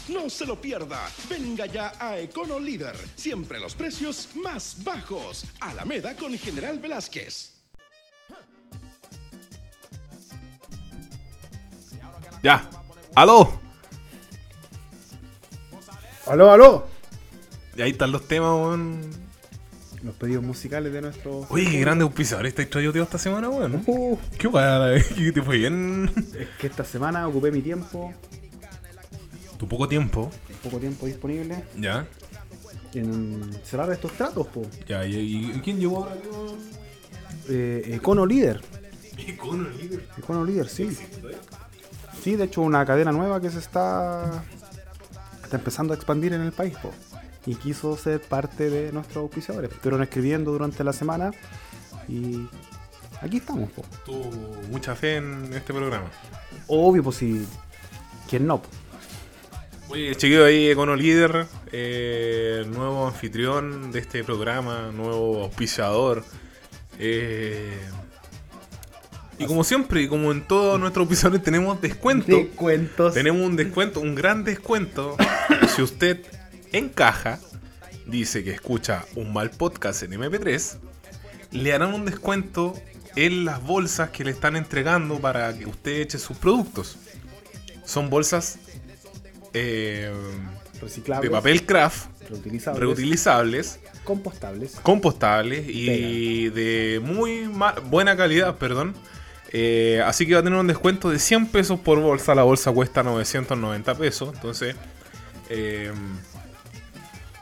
[0.09, 1.09] No se lo pierda.
[1.29, 2.97] Venga ya a Econo Líder.
[3.17, 5.45] Siempre los precios más bajos.
[5.61, 7.53] Alameda con General Velázquez.
[12.43, 12.69] Ya.
[13.15, 13.59] ¡Aló!
[16.27, 16.87] ¡Aló, aló!
[17.77, 19.01] Y ahí están los temas, weón.
[20.03, 21.47] Los pedidos musicales de nuestro.
[21.49, 23.83] Oye, qué grande auspiciador estáis traído tío esta semana, weón.
[23.87, 25.03] Uh, Qué guay,
[25.35, 26.13] te fue bien.
[26.39, 28.15] es que esta semana ocupé mi tiempo,
[29.59, 30.31] Tu poco tiempo.
[30.63, 32.07] poco tiempo disponible, Ya.
[32.95, 34.63] en cerrar estos tratos, po.
[34.89, 36.17] Ya, ¿y, y quién llegó ahora?
[37.49, 38.61] Eh, Econo Líder.
[39.19, 40.07] Icono líder.
[40.19, 40.97] Econo Líder, sí.
[42.23, 44.45] Sí, de hecho, una cadena nueva que se está,
[45.43, 46.91] está empezando a expandir en el país, po.
[47.47, 49.71] Y quiso ser parte de nuestros auspiciadores.
[49.71, 51.31] Estuvieron escribiendo durante la semana
[52.09, 52.47] y
[53.23, 53.83] aquí estamos, po.
[54.05, 54.31] Tuvo
[54.71, 56.07] mucha fe en este programa.
[56.67, 57.47] Obvio, pues si.
[58.29, 58.61] ¿Quién no?
[58.61, 58.69] po?
[59.89, 66.25] Oye, chiquillo ahí, Econo Líder, eh, nuevo anfitrión de este programa, nuevo auspiciador.
[66.99, 67.79] eh,
[69.39, 72.37] y como siempre, y como en todos nuestros auspiciadores, tenemos descuento.
[72.37, 73.15] De cuentos.
[73.15, 75.17] Tenemos un descuento, un gran descuento.
[75.77, 76.25] si usted
[76.73, 77.39] encaja,
[78.07, 80.79] dice que escucha un mal podcast en MP3,
[81.53, 82.75] le harán un descuento
[83.15, 86.99] en las bolsas que le están entregando para que usted eche sus productos.
[87.85, 88.59] Son bolsas
[89.59, 90.13] eh,
[90.81, 91.31] Reciclables.
[91.31, 92.81] de papel craft, Reutilizables.
[92.81, 94.77] reutilizables, compostables.
[94.83, 97.49] compostables y de muy
[97.85, 98.95] buena calidad, perdón.
[99.53, 102.35] Eh, así que va a tener un descuento de 100 pesos por bolsa.
[102.35, 104.35] La bolsa cuesta 990 pesos.
[104.35, 104.75] Entonces,
[105.49, 105.93] eh,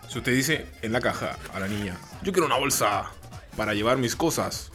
[0.09, 3.11] si usted dice en la caja a la niña, yo quiero una bolsa
[3.57, 4.71] para llevar mis cosas.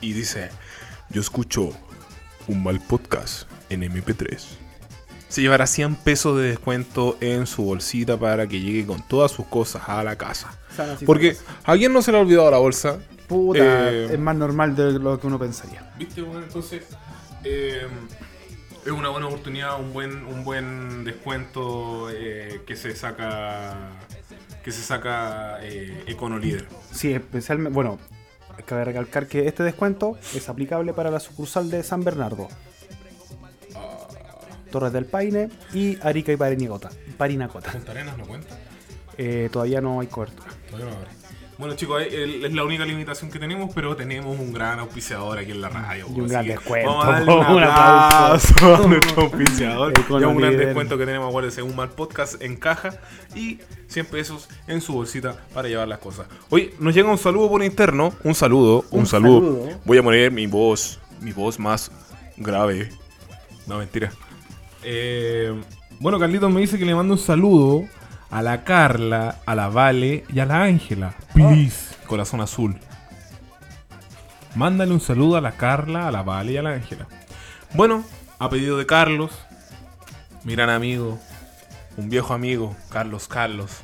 [0.00, 0.50] Y dice,
[1.10, 1.70] yo escucho
[2.48, 4.40] un mal podcast en MP3.
[5.32, 9.46] Se llevará 100 pesos de descuento en su bolsita para que llegue con todas sus
[9.46, 10.58] cosas a la casa.
[11.06, 12.98] Porque a quién no se le ha olvidado la bolsa.
[13.28, 15.90] Puta, Eh, es más normal de lo que uno pensaría.
[15.98, 16.20] ¿Viste?
[16.20, 16.82] Bueno, entonces
[17.44, 17.86] eh,
[18.84, 23.74] es una buena oportunidad, un buen, un buen descuento eh, que se saca
[24.62, 26.66] que se saca eh, Econo Líder.
[26.92, 27.74] Sí, especialmente.
[27.74, 27.98] Bueno,
[28.66, 32.48] cabe recalcar que este descuento es aplicable para la sucursal de San Bernardo,
[34.72, 36.90] Torres del Paine y Arica y Parinacota.
[37.16, 37.70] Parinacota.
[37.70, 38.58] ¿Punta Arenas no cuenta?
[39.16, 40.48] Eh, todavía no hay cobertura.
[40.68, 41.10] Todavía no abre.
[41.58, 45.60] Bueno chicos, es la única limitación que tenemos, pero tenemos un gran auspiciador aquí en
[45.60, 46.06] la radio.
[46.12, 46.88] Y un gran descuento.
[46.88, 48.84] Vamos a darle un Un aplauso aplauso.
[48.84, 49.92] a nuestro auspiciador.
[50.10, 52.94] Un gran descuento que tenemos, acuérdense, un mal podcast en caja
[53.36, 56.26] y 100 pesos en su bolsita para llevar las cosas.
[56.48, 59.40] Oye, nos llega un saludo por interno, un saludo, un, Un saludo.
[59.62, 59.80] saludo.
[59.84, 61.92] Voy a poner mi voz, mi voz más
[62.38, 62.88] grave.
[63.68, 64.10] No, mentira.
[64.82, 65.54] Eh,
[66.00, 67.84] bueno, Carlitos me dice que le mando un saludo
[68.30, 71.14] a la Carla, a la Vale y a la Ángela.
[71.34, 72.78] Please, corazón azul.
[74.54, 77.06] Mándale un saludo a la Carla, a la Vale y a la Ángela.
[77.74, 78.04] Bueno,
[78.38, 79.30] a pedido de Carlos,
[80.44, 81.18] mi gran amigo,
[81.96, 83.82] un viejo amigo, Carlos Carlos.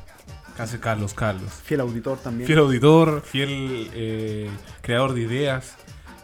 [0.57, 1.49] Casi Carlos Carlos.
[1.63, 2.45] Fiel auditor también.
[2.45, 4.49] Fiel auditor, fiel eh,
[4.81, 5.75] creador de ideas.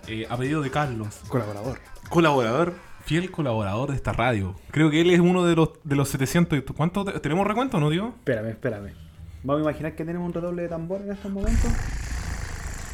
[0.07, 1.21] eh, a pedido de Carlos.
[1.29, 1.79] Colaborador.
[2.09, 2.73] Colaborador,
[3.05, 4.55] fiel colaborador de esta radio.
[4.71, 6.59] Creo que él es uno de los, de los 700.
[6.59, 8.09] y- ¿Cuánto te- tenemos recuento, no, tío?
[8.09, 8.93] Espérame, espérame.
[9.43, 11.71] Vamos a imaginar que tenemos un redoble de tambor en estos momentos.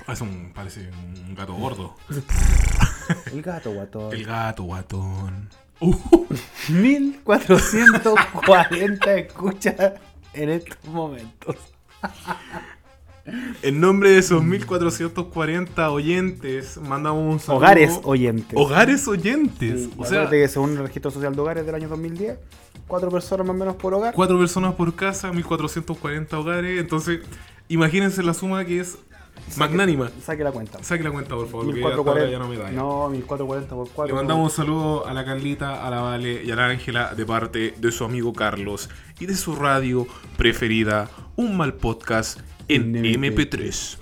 [0.08, 0.90] Ah, Es un, parece
[1.28, 1.96] un gato gordo.
[3.34, 4.14] El gato, guatón.
[4.14, 5.50] El gato, guatón.
[6.70, 9.94] 1440 escuchas
[10.34, 11.56] en estos momentos.
[13.62, 17.58] En nombre de esos 1440 oyentes, mandamos un saludo.
[17.58, 18.54] Hogares oyentes.
[18.56, 19.84] Hogares oyentes.
[19.84, 22.38] Sí, o sea, acuérdate que según el registro social de hogares del año 2010,
[22.88, 24.14] cuatro personas más o menos por hogar.
[24.14, 26.80] cuatro personas por casa, 1440 hogares.
[26.80, 27.20] Entonces,
[27.68, 28.98] imagínense la suma que es
[29.58, 30.12] magnánima.
[30.24, 30.84] Saque la cuenta.
[30.84, 32.72] Saque la cuenta, por favor, que hasta ahora ya no me da.
[32.72, 34.16] No, 1440 por 4.
[34.16, 37.26] Le mandamos un saludo a la Carlita, a la Vale y a la Ángela de
[37.26, 38.90] parte de su amigo Carlos
[39.20, 40.08] y de su radio
[40.38, 42.40] preferida, Un Mal Podcast
[42.76, 43.98] en MP3.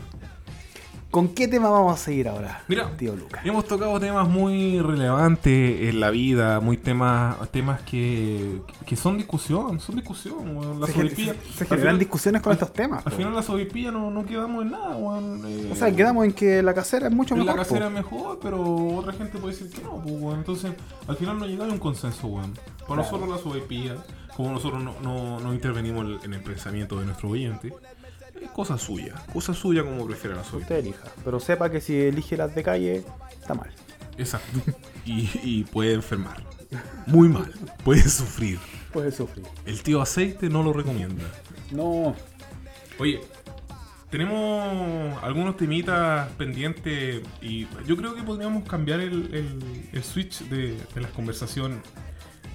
[1.12, 2.62] ¿Con qué tema vamos a seguir ahora?
[2.68, 3.42] Mira, tío Lucas.
[3.44, 9.80] Hemos tocado temas muy relevantes en la vida, muy temas temas que, que son discusión,
[9.80, 10.80] son discusión.
[10.80, 13.04] La Se, gen- sobrepilla- se al generan final- discusiones con estos temas.
[13.08, 15.42] Al final la sobrepilla no, no quedamos en nada, weón.
[15.48, 17.54] eh, O sea, quedamos en que la casera es mucho mejor.
[17.56, 18.62] la casera es mejor, pero
[18.96, 20.38] otra gente puede decir que no, pues, weón.
[20.38, 20.74] Entonces,
[21.08, 22.54] al final no llegamos a un consenso, weón.
[22.54, 23.02] Para Claro.
[23.02, 23.96] nosotros la sobrepilla,
[24.38, 27.74] como nosotros no, no, no intervenimos en el pensamiento de nuestro oyente,
[28.42, 29.16] es cosa suya.
[29.34, 30.78] Cosa suya como prefiera la sobrepilla.
[30.78, 31.12] Usted elija.
[31.24, 33.04] Pero sepa que si elige las de calle,
[33.40, 33.70] está mal.
[34.18, 34.60] Exacto.
[35.06, 36.44] Y, y puede enfermar.
[37.08, 37.52] Muy mal.
[37.84, 38.60] Puede sufrir.
[38.94, 39.46] Puede sufrir.
[39.66, 41.24] El tío aceite no lo recomienda.
[41.72, 42.16] No.
[43.00, 43.22] Oye,
[44.10, 50.78] tenemos algunos temitas pendientes y yo creo que podríamos cambiar el, el- el switch de,
[50.94, 51.80] de las conversaciones.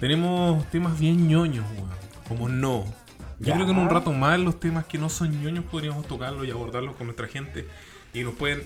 [0.01, 1.91] Tenemos temas bien ñoños, weón.
[2.29, 2.85] Como no.
[3.45, 3.55] Yo Ya.
[3.55, 6.51] creo que en un rato más los temas que no son ñoños podríamos tocarlos y
[6.51, 7.67] abordarlos con nuestra gente.
[8.13, 8.63] Y nos pueden...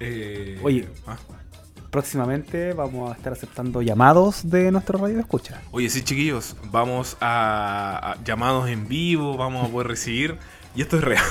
[0.00, 0.88] eh, Oye.
[1.06, 1.16] ah.
[1.90, 5.62] Próximamente vamos a estar aceptando llamados de nuestro radio de escucha.
[5.70, 10.36] Oye, sí, chiquillos, vamos a, a llamados en vivo, vamos a poder recibir.
[10.76, 11.24] Y esto es real.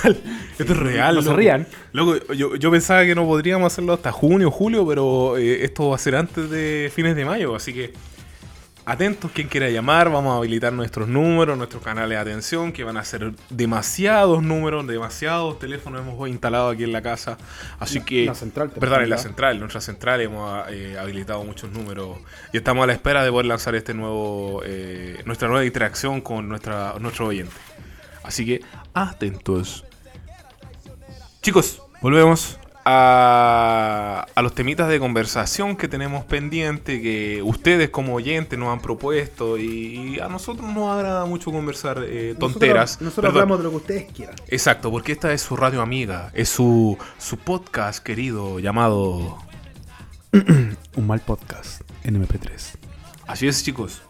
[0.57, 1.13] Esto es real.
[1.15, 1.37] No se loco.
[1.37, 1.67] rían.
[1.93, 5.95] Loco, yo, yo pensaba que no podríamos hacerlo hasta junio julio, pero eh, esto va
[5.95, 7.55] a ser antes de fines de mayo.
[7.55, 7.93] Así que
[8.87, 12.95] atentos, quien quiera llamar, vamos a habilitar nuestros números, nuestros canales de atención, que van
[12.95, 17.37] a ser demasiados números, demasiados teléfonos hemos instalado aquí en la casa.
[17.79, 18.25] Así que...
[18.25, 19.23] la central Perdón, en la telefónica.
[19.23, 22.17] central, en nuestra central hemos eh, habilitado muchos números
[22.53, 26.47] y estamos a la espera de poder lanzar este nuevo, eh, nuestra nueva interacción con
[26.47, 27.57] nuestra, nuestro oyente.
[28.23, 28.61] Así que
[28.93, 29.83] atentos.
[31.41, 32.57] Chicos, volvemos
[32.89, 38.79] a, a los temitas de conversación que tenemos pendiente, que ustedes como oyentes nos han
[38.79, 43.01] propuesto y, y a nosotros nos agrada mucho conversar eh, tonteras.
[43.01, 44.35] Nosotros, hablamos de lo que ustedes quieran.
[44.47, 49.37] Exacto, porque esta es su radio amiga, es su, su podcast querido llamado...
[50.95, 52.77] Un mal podcast en MP3.
[53.27, 54.01] Así es, chicos.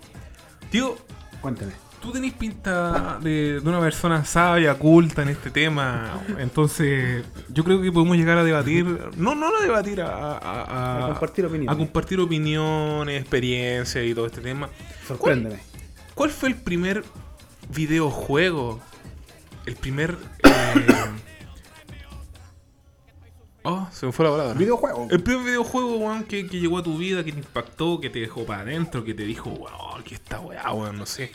[0.70, 0.98] Tío,
[1.42, 1.87] Cuénteme.
[2.08, 6.22] Tú tenés pinta de, de una persona sabia, culta en este tema.
[6.40, 8.86] Entonces, yo creo que podemos llegar a debatir.
[9.16, 10.08] No, no a debatir, a,
[10.38, 11.74] a- a- A compartir opiniones.
[11.76, 14.70] a compartir opiniones, experiencias y todo este tema.
[15.08, 15.60] Sorpréndeme.
[16.16, 17.04] ¿Cuál fue el primer
[17.70, 18.80] videojuego?
[19.66, 20.18] El primer.
[20.44, 20.86] eh,
[23.70, 24.54] Oh, se me fue la palabra.
[24.54, 25.08] Videojuego.
[25.12, 28.20] El primer videojuego, weón, que, que llegó a tu vida, que te impactó, que te
[28.20, 31.32] dejó para adentro, que te dijo, wow, que esta weá, weón, no sé.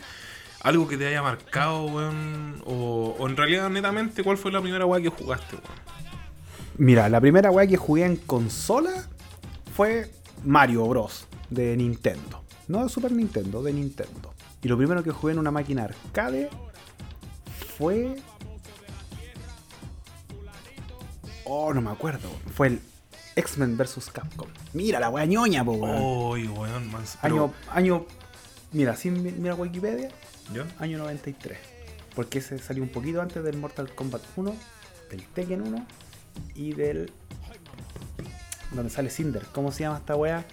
[0.63, 2.63] Algo que te haya marcado, weón.
[2.67, 5.83] O, o en realidad, netamente, ¿cuál fue la primera weá que jugaste, weón?
[6.79, 9.09] Mira, la primera weá que jugué en consola
[9.75, 10.11] fue
[10.45, 11.27] Mario Bros.
[11.51, 12.43] de Nintendo.
[12.69, 14.33] No de Super Nintendo, de Nintendo.
[14.63, 16.49] Y lo primero que jugué en una máquina arcade
[17.77, 18.17] fue.
[21.45, 22.29] Oh, no me acuerdo.
[22.55, 22.81] Fue el
[23.37, 24.49] X-Men vs Capcom.
[24.73, 26.03] Mira la weá ñoña, po, weón.
[26.61, 26.91] Weón.
[27.23, 28.07] Año, año.
[28.73, 30.09] Mira, sin mi- mira Wikipedia,
[30.53, 30.66] ¿Ya?
[30.79, 31.59] año 93.
[32.15, 34.55] Porque ese salió un poquito antes del Mortal Kombat 1,
[35.11, 35.87] del Tekken 1
[36.55, 37.11] y del.
[38.73, 39.45] Donde sale Cinder.
[39.53, 40.45] ¿Cómo se llama esta weá?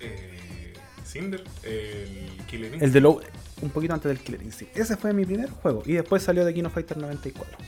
[0.00, 0.74] Eh,
[1.04, 2.82] Cinder, el Killer Instinct.
[2.82, 3.20] El de lo,
[3.60, 4.76] un poquito antes del Killer Instinct.
[4.76, 5.82] Ese fue mi primer juego.
[5.86, 7.58] Y después salió de Kino Fighter 94.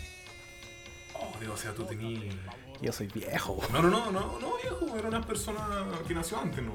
[1.15, 2.35] Oh, Dios, o sea, tú tenías.
[2.81, 3.61] Yo soy viejo.
[3.73, 6.75] No, no, no, no, no, viejo, era una persona que nació antes, ¿no?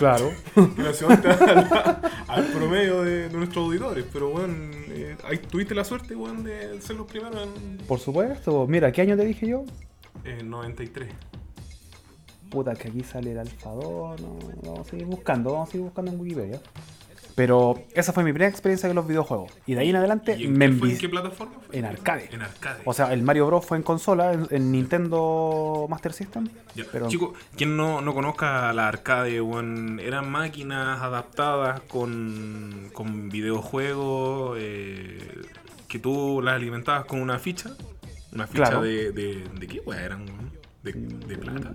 [0.00, 0.32] Claro.
[0.54, 4.06] Que al, promedio de, de nuestros auditores.
[4.10, 8.66] Pero, weón, eh, ahí tuviste la suerte, weón, de ser los primeros en Por supuesto.
[8.66, 9.64] Mira, ¿qué año te dije yo?
[10.24, 11.08] en 93.
[12.50, 14.20] Puta, que aquí sale el Alfa 2.
[14.22, 16.60] No, vamos a seguir buscando, vamos a seguir buscando en Wikipedia.
[17.34, 19.52] Pero esa fue mi primera experiencia con los videojuegos.
[19.66, 21.78] Y de ahí en adelante ¿Y en, me envici- en qué plataforma fue?
[21.78, 22.28] En arcade.
[22.32, 22.82] En arcade.
[22.84, 23.64] O sea, el Mario Bros.
[23.64, 26.48] fue en consola, en, en Nintendo Master System.
[26.92, 34.56] Pero Chicos, quien no, no conozca la arcade, weón, eran máquinas adaptadas con, con videojuegos
[34.60, 35.18] eh,
[35.88, 37.70] que tú las alimentabas con una ficha.
[38.32, 38.82] Una ficha Claro.
[38.82, 40.26] de, de, de qué, weón, eran?
[40.82, 41.72] De, de plata.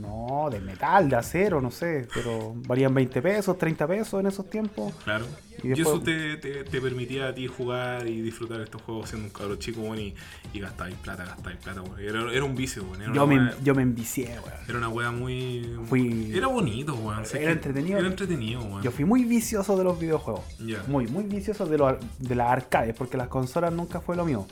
[0.00, 2.08] no, de metal, de acero, no sé.
[2.14, 4.94] Pero valían 20 pesos, 30 pesos en esos tiempos.
[5.04, 5.26] Claro.
[5.62, 9.32] Y eso te, te, te permitía a ti jugar y disfrutar estos juegos siendo un
[9.32, 10.14] cabro chico, weón, y,
[10.54, 12.00] y gastabais plata, gastabais plata, weón.
[12.00, 12.82] Era, era un vicio.
[12.98, 14.58] Era, Yo me, wea- yo me envicié, weón.
[14.68, 15.76] era una wea muy.
[15.86, 17.24] Fui- Era bonito, weón.
[17.34, 17.98] Era entretenido.
[17.98, 18.82] Era entretenido, weón.
[18.82, 20.44] Yo fui muy vicioso de los videojuegos.
[20.86, 24.46] Muy, muy vicioso de, los de las arcades, porque las consolas nunca fue lo mío.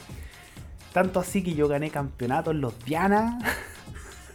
[0.92, 3.38] Tanto así que yo gané campeonatos en los Diana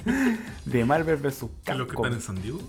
[0.66, 1.46] de Marvel vs.
[1.64, 2.06] ¿Qué es lo que Capcom.
[2.06, 2.60] están en San Diego?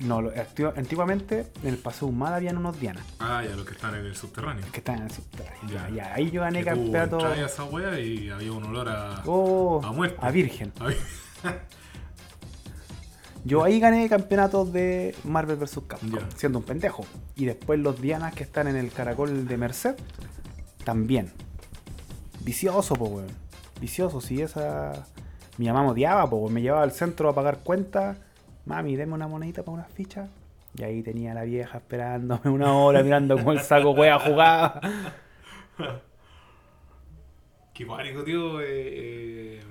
[0.00, 0.32] No, lo-
[0.76, 4.16] antiguamente en el Paseo Humada habían unos Diana Ah, ya, los que están en el
[4.16, 4.64] subterráneo.
[4.72, 5.60] que estaban en el subterráneo.
[5.68, 5.88] Ya.
[5.90, 7.24] Ya, ya, ahí yo gané campeonato.
[7.24, 9.22] a esa wea y había un olor a.
[9.26, 10.16] Oh, a muerte.
[10.20, 10.72] a virgen.
[10.80, 10.88] A
[13.44, 15.80] Yo ahí gané campeonatos de Marvel vs.
[15.88, 16.28] Capcom, Ya.
[16.36, 17.04] siendo un pendejo.
[17.34, 19.96] Y después los Dianas que están en el caracol de Merced,
[20.84, 21.32] también.
[22.40, 23.26] Vicioso, po, weón.
[23.80, 25.06] Vicioso, si esa.
[25.58, 26.52] Mi mamá me odiaba, weón.
[26.52, 28.16] Me llevaba al centro a pagar cuentas.
[28.66, 30.28] Mami, deme una monedita para unas fichas.
[30.78, 34.80] Y ahí tenía a la vieja esperándome una hora mirando cómo el saco wea jugaba.
[37.74, 38.60] Qué pánico, tío.
[38.60, 39.62] eh, eh,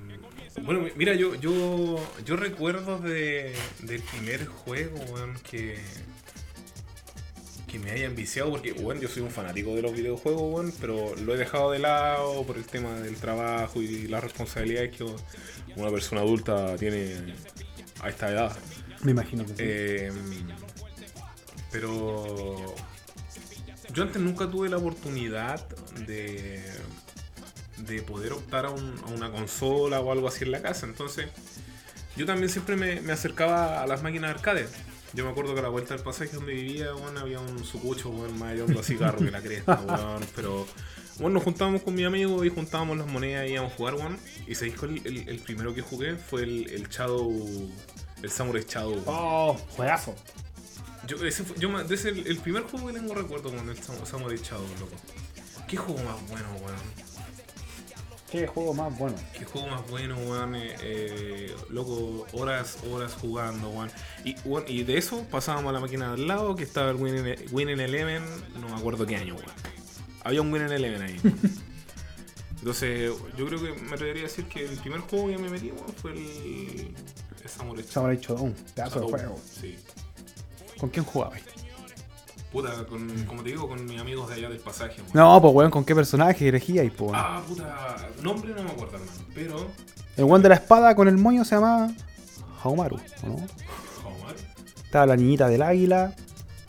[0.63, 3.53] Bueno, mi- mira, yo, yo, yo recuerdo de,
[3.83, 5.77] del primer juego, weón, que,
[7.67, 11.15] que me haya enviciado, porque, bueno, yo soy un fanático de los videojuegos, bueno, pero
[11.15, 15.05] lo he dejado de lado por el tema del trabajo y las responsabilidades que
[15.76, 17.35] una persona adulta tiene
[18.02, 18.56] a esta edad.
[19.03, 19.56] Me imagino que sí.
[19.60, 20.11] Eh,
[21.72, 22.76] pero
[23.93, 25.65] yo antes nunca tuve la oportunidad
[26.07, 26.61] de,
[27.77, 30.85] de poder optar a, un- a una consola o algo así en la casa.
[30.85, 31.27] Entonces,
[32.15, 34.68] yo también siempre me, me acercaba a las máquinas arcade.
[35.14, 38.10] Yo me acuerdo que a la vuelta del pasaje donde vivía, bueno, había un sucucho,
[38.10, 39.81] bueno, más de otro cigarro que la cresta.
[40.35, 40.65] Pero,
[41.22, 44.18] bueno, nos juntábamos con mi amigo y juntábamos las monedas y íbamos a jugar, weón.
[44.48, 47.69] Y se dijo el, el- el primero que jugué fue el, el Shadow,
[48.23, 48.91] el Samurai Shadow.
[48.93, 49.03] weón.
[49.07, 50.15] Oh, juegazo.
[51.07, 53.77] Yo, ese fue, yo de ese, el, el primer juego que tengo recuerdo con el
[53.77, 54.95] Sam- Samurai Shadow, loco.
[55.68, 56.76] ¿Qué juego más bueno, weón?
[58.31, 59.18] Qué juego más bueno.
[59.38, 60.56] ¿Qué juego más bueno, weón?
[60.56, 63.91] Eh, eh, loco, horas, horas jugando, weón.
[64.23, 67.35] Y, weón, y de eso pasábamos a la máquina del lado, que estaba el Winning,
[67.52, 68.23] Winning Eleven,
[68.61, 69.52] no me acuerdo qué año, weón.
[70.23, 71.19] Había un Winning Eleven ahí.
[72.60, 75.72] Entonces, yo creo que me atrevería a decir que el primer juego que me metí,
[75.99, 76.93] fue el,
[77.43, 77.91] el Samurai Shadow.
[77.91, 79.39] Samurai Shodown, pedazo de juego.
[79.60, 79.77] Sí.
[80.80, 81.41] ¿Con quién jugabas?
[82.52, 85.11] Puta, con, como te digo, con mis amigos de allá del pasaje, weón.
[85.14, 86.85] No, pues weón, ¿con qué personaje elegías?
[86.95, 87.15] Pues, weón?
[87.15, 89.11] Ah, puta, nombre no me acuerdo, hermano.
[89.34, 89.68] Pero,
[90.18, 91.89] El weón de la espada con el moño se llamaba
[92.64, 93.34] Haumaru, ¿o ¿no?
[93.35, 94.35] Omar,
[94.84, 96.14] Estaba la niñita del águila,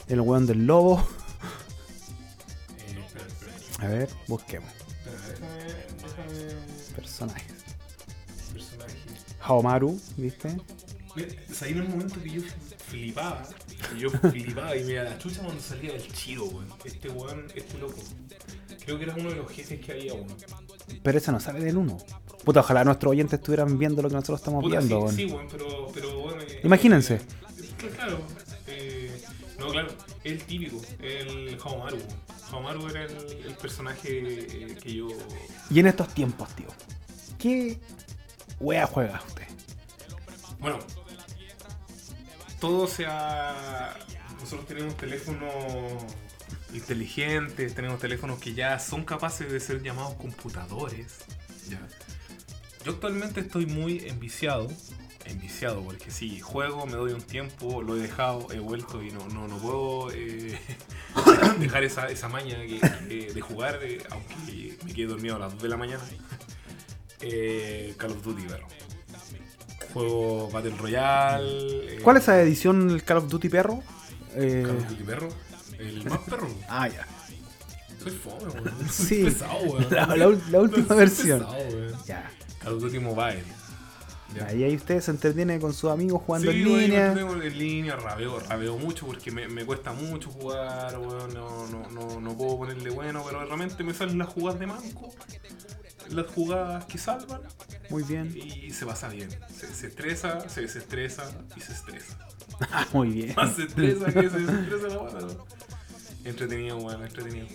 [0.09, 1.05] el weón del lobo.
[3.82, 4.70] A ver, busquemos.
[5.04, 5.48] espera,
[5.98, 7.52] déjame, déjame, Personajes.
[8.52, 8.96] personaje.
[9.40, 10.56] Haomaru, ¿viste?
[11.16, 12.42] Mira, salí en el momento que yo
[12.88, 13.42] flipaba,
[13.98, 16.68] yo flipaba y me da la chucha cuando salía el chiro, weón.
[16.84, 17.98] Este weón, este loco.
[18.84, 20.28] Creo que era uno de los jefes que había, weón.
[21.02, 21.98] Pero ese no sale del 1.
[22.44, 25.16] Puta, ojalá nuestros oyentes estuvieran viendo lo que nosotros estamos Puta, viendo, sí, weón.
[25.16, 26.40] sí, weón, pero, pero weón.
[26.42, 27.14] eh, Imagínense.
[27.16, 27.20] eh,
[27.96, 28.20] claro,
[29.62, 29.89] no, claro,
[30.24, 31.97] el típico, el Haomaru.
[31.97, 32.09] weón.
[32.51, 33.16] Haomaru era el,
[33.47, 35.09] el personaje eh, que yo.
[35.70, 36.68] Y en estos tiempos, tío,
[37.39, 37.78] ¿qué
[38.60, 39.47] wea juega usted?
[40.59, 40.78] Bueno,
[42.60, 43.97] todo se ha.
[44.40, 45.52] Nosotros tenemos teléfonos
[46.74, 51.18] inteligentes, tenemos teléfonos que ya son capaces de ser llamados computadores.
[51.68, 51.80] Ya.
[52.84, 54.68] Yo actualmente estoy muy enviciado.
[55.24, 59.27] Enviciado, porque si juego, me doy un tiempo, lo he dejado, he vuelto y no,
[59.28, 60.59] no, no puedo eh,
[61.59, 65.53] dejar esa, esa maña que- que- de jugar, eh, aunque me quede dormido a las
[65.53, 66.03] 2 de la mañana.
[67.20, 68.66] Eh, Call of Duty, perro.
[69.93, 71.99] Juego Battle Royale.
[72.03, 73.82] ¿Cuál es esa edición del Call of Duty perro?
[74.35, 75.28] Call of Duty perro.
[75.78, 76.49] El más perro.
[76.69, 77.07] ah, ya.
[78.03, 78.73] Soy fome, weón.
[78.90, 79.86] Sí, pesado, weón.
[79.90, 80.16] la, la
[80.51, 81.39] la última Soy versión.
[81.40, 82.05] pesado.
[82.07, 82.31] Ya.
[82.59, 83.44] Call of Duty Mobile.
[84.34, 84.46] Ya.
[84.46, 87.14] Ahí, ahí usted se entretiene con sus amigos jugando Sí, en weón, línea.
[87.14, 91.90] tengo en línea, rabeo, rabeo mucho porque me, me cuesta mucho jugar, weón, no, no,
[91.90, 95.10] no, no puedo ponerle bueno, pero realmente me salen las jugadas de manco,
[96.10, 97.42] las jugadas que salvan
[97.90, 98.34] Muy bien.
[98.36, 99.28] y se pasa bien.
[99.54, 102.18] Se, se estresa, se desestresa y se estresa.
[102.92, 103.34] Muy bien.
[103.36, 105.46] Más se estresa que se desestresa la ¿no?
[106.24, 107.46] Entretenido, weón, entretenido.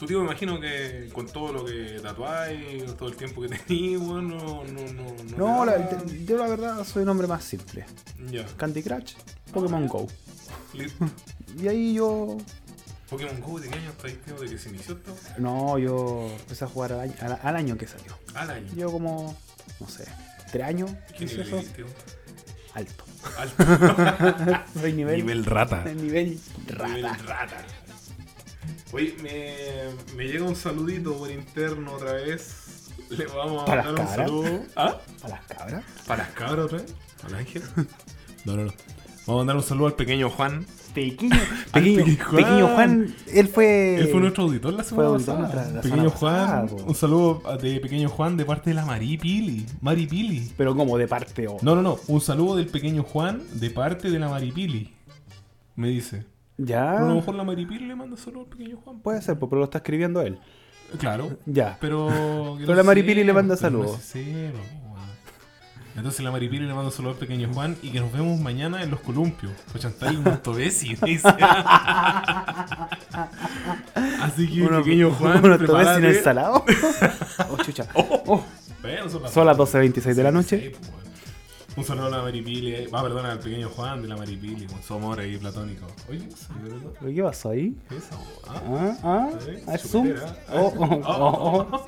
[0.00, 4.00] Tú, tío, me imagino que con todo lo que tatuáis, todo el tiempo que tenías,
[4.00, 5.04] weón, no, no, no,
[5.36, 5.36] no.
[5.36, 7.84] No, te la- da- yo la verdad soy un hombre más simple.
[8.30, 8.46] Ya.
[8.56, 9.12] Candy Crush,
[9.52, 10.06] Pokémon Go.
[11.60, 12.38] Y ahí yo.
[13.10, 14.36] Pokémon Go, ¿de qué año estáis, tío?
[14.40, 15.14] ¿De que se inició esto?
[15.36, 18.16] No, yo empecé a jugar al año, al- al año que salió.
[18.34, 18.72] Al año.
[18.74, 19.36] Yo como,
[19.80, 20.04] no sé,
[20.50, 20.92] tres años.
[21.18, 21.56] ¿Qué hice nivel eso.
[21.58, 21.86] eres, tío?
[22.72, 23.04] Alto.
[23.36, 24.62] Alto.
[24.80, 25.84] Soy nivel, Nivel rata.
[25.94, 27.64] Nivel Nivel rata.
[28.92, 32.88] Oye, me, me llega un saludito por interno otra vez.
[33.10, 34.60] Le vamos a ¿Para mandar un saludo.
[34.76, 34.98] ¿Ah?
[35.22, 35.84] ¿Para las cabras?
[36.06, 36.94] ¿Para las cabras otra vez?
[37.24, 37.62] ¿Al ángel?
[38.46, 38.72] No, no, no.
[39.26, 40.64] Vamos a mandar un saludo al pequeño Juan.
[40.94, 41.36] Pequeño,
[41.72, 42.36] pequeño, pequeño Juan.
[42.36, 43.96] pequeño Juan, él fue.
[43.96, 45.82] Él fue nuestro auditor la semana pasada.
[45.82, 46.66] pequeño semana Juan.
[46.68, 49.66] pasada, un saludo de pequeño Juan de parte de la Mari Pili.
[49.82, 50.50] Mari Pili.
[50.56, 51.58] Pero como de parte o.
[51.60, 51.98] No, no, no.
[52.08, 54.94] Un saludo del pequeño Juan de parte de la Maripili.
[55.76, 56.24] Me dice.
[56.62, 56.90] Ya.
[56.92, 59.00] Pero a lo mejor la Maripili le manda saludo al pequeño Juan.
[59.00, 60.38] Puede ser, pero lo está escribiendo él.
[60.98, 61.38] Claro.
[61.46, 61.78] Ya.
[61.80, 62.08] Pero.
[62.58, 63.98] Pero la Maripili le manda saludos.
[64.14, 64.52] weón.
[65.96, 68.90] Entonces la Maripili le manda saludo al pequeño Juan y que nos vemos mañana en
[68.90, 69.52] los columpios.
[69.72, 71.28] Pochantay Montovesi, dice.
[74.22, 75.42] Así que Uno- pequeño Juan.
[75.42, 76.08] sin prepárate.
[76.08, 76.64] el salado.
[77.50, 77.86] oh, chucha.
[77.94, 78.42] Oh,
[78.82, 80.60] Bueno, son las son las 12.26 de la noche.
[80.60, 81.09] Sí, pues, weón.
[81.76, 82.74] Un saludo a la Maripili.
[82.74, 82.88] eh.
[82.92, 85.86] Va, perdón, al pequeño Juan de la Maripili, con su amor ahí platónico.
[86.08, 87.76] Oye, ¿qué salió de ¿Pero ¿Qué pasó ahí?
[87.88, 88.16] ¿Qué es eso?
[88.48, 89.30] Ah, Ah, ah,
[89.68, 90.08] ah, zoom.
[90.52, 91.86] Oh, oh, oh.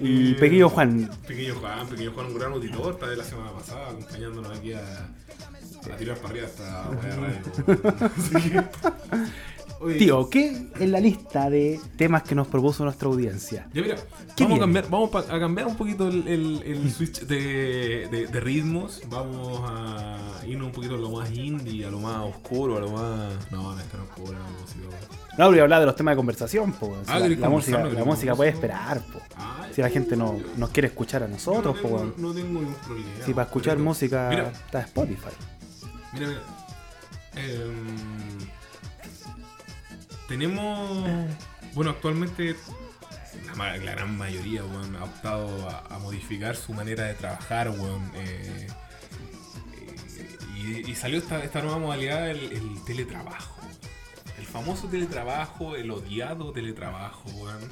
[0.00, 3.90] Y pequeño Juan, Pequeño Juan, pequeño Juan, un gran auditor, está de la semana pasada
[3.90, 6.90] acompañándonos aquí a, a tirar para arriba hasta
[9.82, 9.96] Oye.
[9.96, 13.66] Tío, ¿qué es la lista de temas que nos propuso nuestra audiencia?
[13.74, 13.96] Ya mira,
[14.36, 18.08] ¿Qué vamos, a cambiar, vamos pa- a cambiar un poquito el, el- el switch de,
[18.10, 19.02] de- de ritmos.
[19.08, 22.90] Vamos a irnos un poquito a lo más indie, a lo más oscuro, a lo
[22.92, 23.50] más.
[23.50, 24.96] No, no es tan oscuro, no, música.
[25.38, 26.94] No, voy a hablar de los temas de conversación, po.
[27.06, 29.20] Ah, la, ¿querés la música, la música puede esperar, po.
[29.36, 32.14] Ah, Si la gente no nos quiere escuchar a nosotros, no po, tengo, weón.
[32.18, 33.08] no tengo ningún problema.
[33.24, 35.30] Si para escuchar Pero- música Mira, está Spotify.
[36.12, 36.40] mira, mira.
[37.34, 38.38] Em,
[40.32, 41.06] tenemos.
[41.74, 42.56] Bueno, actualmente
[43.56, 48.10] la, gran mayoría, ha optado a, a modificar su manera de trabajar, weón.
[48.14, 48.66] eh,
[50.16, 53.60] eh, y, y salió esta, esta nueva modalidad, el, el teletrabajo.
[54.38, 57.68] El famoso teletrabajo, el odiado teletrabajo, weón.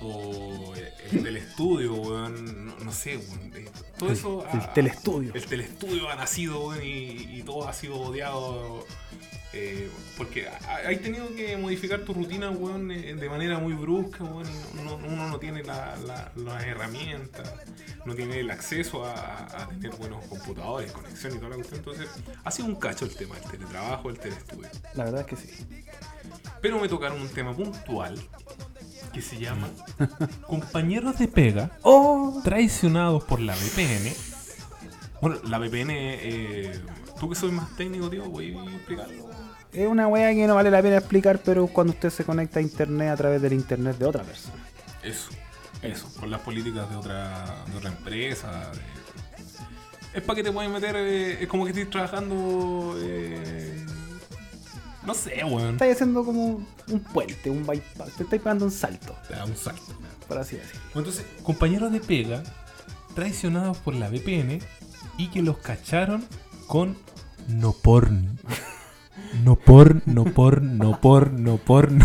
[0.00, 0.74] O
[1.10, 2.66] el telestudio, weón.
[2.66, 3.52] No, no sé, weón.
[3.56, 4.46] eh, Todo El- eso.
[4.52, 5.32] el ha- telestudio.
[5.34, 8.84] El telestudio ha nacido, weón, y, y todo ha sido odiado.
[9.54, 9.88] eh,
[10.18, 14.46] porque ha- hay tenido que modificar tu rutina, weón, eh, de manera muy brusca, weón.
[14.46, 17.54] y no- uno no tiene la- la- las herramientas,
[18.04, 19.14] no tiene el acceso a,
[19.46, 21.78] a tener buenos computadores, conexión y toda la cuestión.
[21.78, 22.08] Entonces,
[22.44, 24.68] ha sido un cacho el tema, el teletrabajo, el telestudio.
[24.94, 25.66] La verdad es que sí.
[26.60, 28.18] Pero me tocaron un tema puntual
[29.12, 29.68] que se llama
[30.46, 31.70] Compañeros de pega
[32.44, 34.12] traicionados por la VPN.
[35.20, 36.80] Bueno, la VPN, eh,
[37.18, 39.28] tú que soy más técnico, tío, voy a explicarlo.
[39.72, 42.62] Es una weá que no vale la pena explicar, pero cuando usted se conecta a
[42.62, 44.54] internet a través del internet de otra persona.
[45.02, 45.28] Eso,
[45.82, 48.70] eso, con las políticas de otra, de otra empresa.
[48.72, 52.96] de- Es para que te puedas meter, eh, es como que estés trabajando.
[53.02, 53.84] eh,
[55.08, 55.70] no sé, weón.
[55.70, 58.12] Estáis haciendo como un puente, un bypass.
[58.14, 59.16] Te estáis pegando un salto,
[59.46, 59.94] un salto.
[60.28, 60.82] por así decirlo.
[60.96, 62.42] Entonces, compañeros de pega
[63.14, 64.58] traicionados por la VPN
[65.16, 66.26] y que los cacharon
[66.66, 66.98] con
[67.48, 68.38] no porn.
[69.42, 72.00] No porn, no porn, no porn, no porn.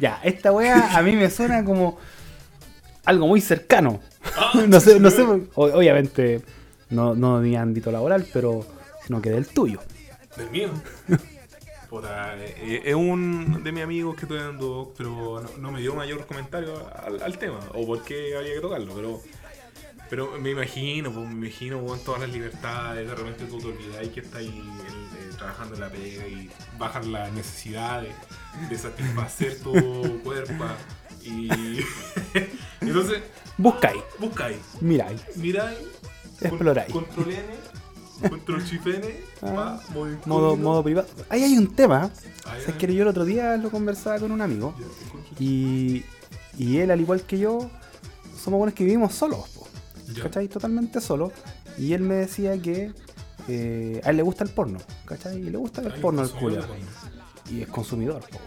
[0.00, 1.96] Ya, esta weá a mí me suena como
[3.04, 4.00] algo muy cercano.
[4.36, 5.22] Ah, no sé, no sé,
[5.54, 6.42] obviamente
[6.90, 8.66] no, no de mi ámbito laboral, pero
[9.06, 9.78] sino que del tuyo.
[10.36, 10.70] Del mío.
[11.94, 15.94] Puta, eh, es un de mis amigos que estoy dando, pero no, no me dio
[15.94, 19.22] mayor comentario al, al tema, o por qué había que tocarlo, pero
[20.10, 24.08] pero me imagino, pues, me imagino con todas las libertades, de repente tú te olvidas
[24.08, 28.12] que estás ahí eh, trabajando en la pega y bajan las necesidades
[28.68, 29.72] de satisfacer tu
[30.24, 30.64] cuerpo
[31.22, 31.48] y
[32.80, 33.22] entonces
[33.56, 35.78] Buscáis, buscáis, miráis, miráis,
[36.40, 36.92] Exploráis.
[36.92, 37.42] control N,
[38.28, 39.06] control shift N,
[39.42, 40.56] Ah, modo modo, incógnito.
[40.56, 41.08] modo privado.
[41.28, 42.10] Ahí hay un tema.
[42.58, 44.74] Es hay- que yo el otro día lo conversaba con un amigo
[45.38, 46.04] y,
[46.58, 47.70] y él, al igual que yo,
[48.42, 49.66] somos buenos que vivimos solos, po,
[50.14, 50.22] Ya.
[50.24, 50.48] ¿cachai?
[50.48, 51.32] Totalmente solos.
[51.78, 52.92] Y él me decía que
[53.48, 55.38] eh, a él le gusta el porno, ¿cachai?
[55.38, 56.62] Y le gusta el porno al culo.
[57.50, 58.38] Y es consumidor, po.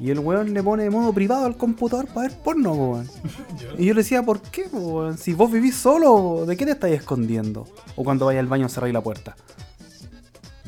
[0.00, 3.08] Y el weón le pone modo privado al computador para ver porno, po, weón.
[3.78, 5.16] Y yo le decía, ¿por qué, weón?
[5.16, 7.66] Si vos vivís solo, ¿de qué te estáis escondiendo?
[7.96, 9.36] O cuando vayas al baño cerráis la puerta.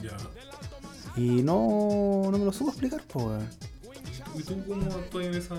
[0.02, 0.16] Ya.
[1.16, 3.48] Y no, no me lo supo explicar, po, weón.
[4.36, 5.54] ¿Y tú cómo actúas en esa.?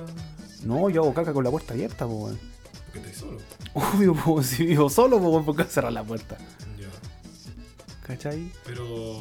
[0.63, 2.39] No, yo hago caca con la puerta abierta, po, weón.
[2.85, 3.37] Porque estás solo.
[3.73, 6.37] Obvio, po, si vivo solo, po, weón, ¿por qué cerrar la puerta?
[6.79, 6.87] Ya.
[8.05, 8.51] ¿Cachai?
[8.65, 9.19] Pero.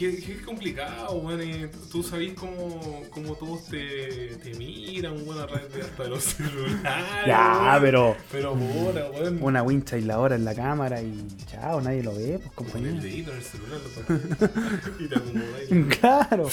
[0.00, 1.42] Es que, que es complicado, weón.
[1.42, 6.22] y Tú sabés cómo, cómo todos te, te miran, weón, a través de hasta los
[6.34, 7.26] celulares.
[7.26, 9.42] Ya, pero- Pero, puta, weón.
[9.42, 13.02] Una wincha aisladora en la cámara y chao, nadie lo ve, pues Con el compañero.
[13.02, 15.96] dedito en el celular, lo Y te acomodáis.
[15.98, 16.48] Claro.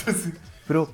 [0.68, 0.90] Pero,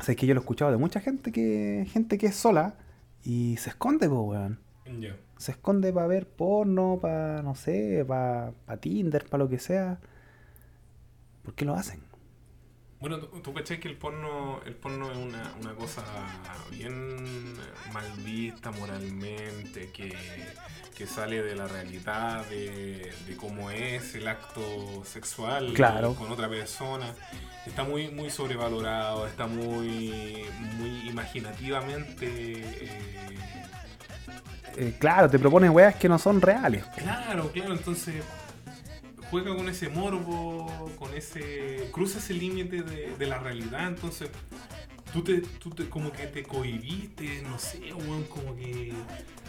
[0.00, 2.74] sabes que yo lo he escuchado de mucha gente que gente que es sola
[3.22, 4.60] y se esconde, pues, weón.
[5.00, 5.16] Ya.
[5.38, 9.98] Se esconde para ver porno, para, no sé, para Tinder, para lo que sea.
[11.44, 12.00] ¿Por qué lo hacen?
[13.00, 16.02] Bueno, tú, cachai que el porno, el porno es una, una cosa
[16.70, 17.52] bien
[17.92, 20.16] mal vista moralmente, que,
[20.96, 26.14] que sale de la realidad de, de cómo es el acto sexual Claro.
[26.14, 27.14] con otra persona.
[27.66, 30.44] Está muy, muy sobrevalorado, está muy,
[30.78, 32.26] muy imaginativamente.
[32.26, 33.38] eh,
[34.76, 36.84] Eh, claro, te proponen weas que no son reales.
[36.96, 38.24] Claro, claro, entonces
[39.34, 41.88] juega con ese morbo, con ese.
[41.90, 44.30] cruza ese límite de, la realidad, entonces
[45.12, 48.92] tú te, tú te como que te cohibiste, no sé, weón, como que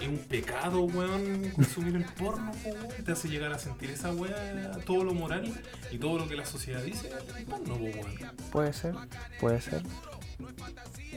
[0.02, 4.12] es un pecado, weón, consumir el porno, po, weón, te hace llegar a sentir esa
[4.12, 5.54] weá, todo lo moral
[5.92, 7.12] y todo lo que la sociedad dice,
[7.48, 8.16] porno, po, weón.
[8.52, 8.96] Puede ser,
[9.40, 9.84] puede ser.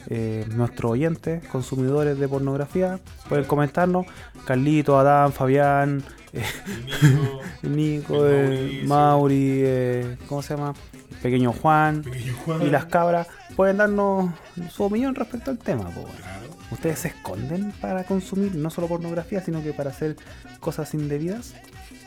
[0.09, 3.01] Eh, nuestros oyentes, consumidores de pornografía,
[3.31, 4.07] pueden comentarnos.
[4.45, 8.87] Carlito, Adán, Fabián, El Nico, el El Mauricio.
[8.87, 10.75] Mauri, eh, ¿cómo se llama?
[11.23, 12.03] Pequeño Juan.
[12.03, 12.63] Pequeño Juan.
[12.63, 13.27] Y las cabras
[13.57, 14.31] pueden darnos
[14.71, 15.89] su opinión respecto al tema.
[15.91, 16.05] po.
[16.05, 16.49] Claro.
[16.71, 20.17] ¿Ustedes se esconden para consumir no solo pornografía, sino que para hacer
[20.61, 21.55] cosas indebidas?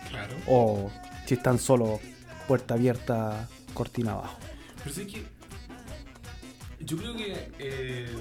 [0.10, 0.35] Claro.
[0.48, 0.91] ¿O
[1.26, 1.99] si están solo
[2.48, 4.38] puerta abierta, cortina abajo?
[4.84, 5.26] Pero sí que.
[6.80, 7.52] Yo creo que.
[7.60, 8.15] Eh,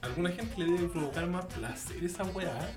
[0.00, 2.68] a alguna gente le debe provocar más placer esa weá.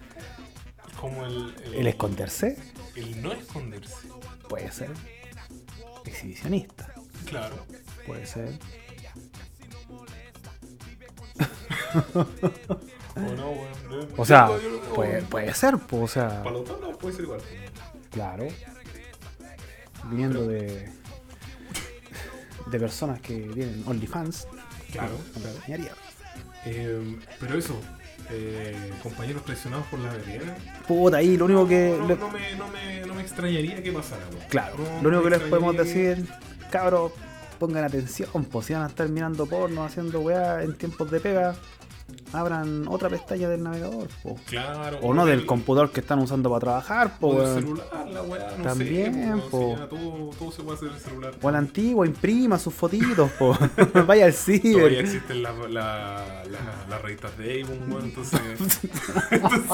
[0.99, 1.55] Como el.
[1.73, 2.57] ¿El esconderse?
[2.95, 4.07] El no esconderse.
[4.47, 4.91] Puede ser.
[6.05, 6.93] Exhibicionista.
[7.25, 7.65] Claro.
[8.05, 8.59] Puede ser.
[13.13, 14.07] O no, weón.
[14.15, 14.47] O sea,
[14.95, 17.41] puede, puede ser, o sea, Para los dos puede ser igual.
[18.09, 18.47] claro.
[20.05, 20.89] Viniendo de.
[22.67, 24.47] de personas que tienen OnlyFans.
[24.91, 25.17] Claro,
[25.65, 25.83] claro.
[26.65, 27.79] Eh, pero eso,
[28.31, 30.55] eh, compañeros presionados por la vereda.
[30.87, 31.95] Puta, ahí lo único que.
[31.99, 34.23] No, le- no me, no, me, no me extrañaría que pasara.
[34.31, 34.45] weón.
[34.49, 36.27] Claro, lo único que les podemos decir,
[36.71, 37.11] cabros,
[37.59, 41.55] pongan atención, pues si van a estar mirando porno, haciendo weá en tiempos de pega,
[42.33, 44.35] abran otra pestaña del navegador, po.
[44.47, 44.99] Claro.
[45.01, 48.21] O no del el- computador que están usando para trabajar, po, O del celular, la
[48.21, 49.47] weá, no También, sé.
[49.49, 49.75] po.
[49.77, 51.33] si todo, todo se puede hacer en el celular.
[51.41, 53.51] O la antigua, imprima sus fotitos, po.
[54.07, 54.93] Vaya al Todavía ciber.
[54.93, 58.39] existen las la, la, las revistas de Avon, weón, entonces.
[59.31, 59.71] entonces,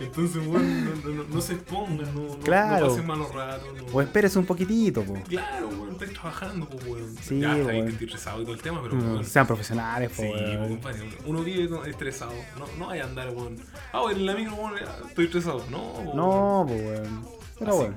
[0.00, 2.86] entonces weón, no, no, no, no se expongan, no, no, Claro.
[2.86, 3.68] no pasen malos ratos.
[3.76, 3.84] No.
[3.92, 5.14] O espérese un poquitito, po.
[5.28, 7.16] Claro, weón, estáis trabajando, pues, weón.
[7.22, 9.24] Sí, ya está ahí estresado y todo el tema, pero, Mm.
[9.24, 10.22] Sean profesionales, po.
[10.22, 12.32] Sí, pues, compadre, uno vive estresado.
[12.58, 13.56] No, no a andar, weón.
[13.92, 14.74] Ah, en la micro, weón,
[15.08, 15.64] estoy estresado.
[15.70, 16.16] No, weón.
[16.16, 17.24] No, pues weón.
[17.58, 17.94] Pero bueno,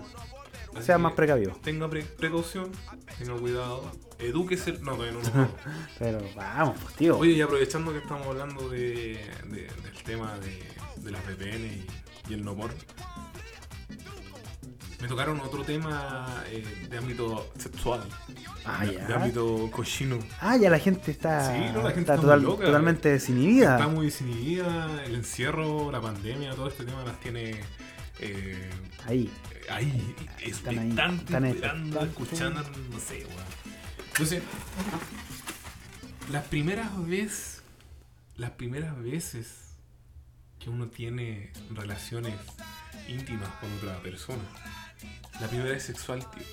[0.85, 1.61] que más precavidos.
[1.61, 2.69] Tenga pre- precaución,
[3.17, 3.89] tenga cuidado,
[4.19, 4.73] edúquese.
[4.73, 5.49] No, todavía no vamos.
[5.99, 7.17] Pero vamos, pues tío.
[7.17, 10.59] Oye, y aprovechando que estamos hablando de, de- del tema de,
[11.03, 11.85] de las VPN y,
[12.29, 12.73] y el no porn,
[15.01, 18.01] me tocaron otro tema eh, de ámbito sexual,
[18.65, 19.05] Ah, de, ya.
[19.07, 20.17] de ámbito cochino.
[20.39, 22.65] Ah, ya la gente está, Sí, no, la gente está está total- loca.
[22.65, 23.73] totalmente desinhibida.
[23.75, 27.59] Está muy desinhibida, el encierro, la pandemia, todo este tema las tiene
[28.19, 28.69] eh,
[29.05, 29.29] Ahí.
[29.69, 30.89] ahí, Están ahí,
[31.19, 33.43] están esperando, escuchando, no sé, weón.
[34.13, 34.41] Entonces,
[36.31, 37.61] las primeras veces,
[38.37, 39.62] las primeras veces
[40.63, 42.33] que uno tiene relaciones
[43.07, 44.41] íntimas con otra persona,
[45.41, 46.43] la primera vez sexual, tío.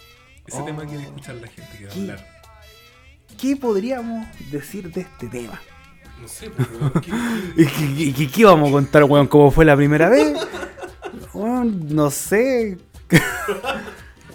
[0.47, 0.65] Ese Oh.
[0.65, 2.01] tema quiere escuchar la gente, quiere ¿Qué?
[2.01, 2.27] hablar.
[3.41, 5.61] ¿Qué podríamos decir de este tema?
[6.21, 6.69] No sé, pues,
[7.03, 7.13] ¿qué-
[7.57, 9.27] ¿Y qué, qué- qué vamos a contar, weón?
[9.29, 10.37] ¿Cómo fue la primera vez?
[11.33, 12.79] Weón, no sé.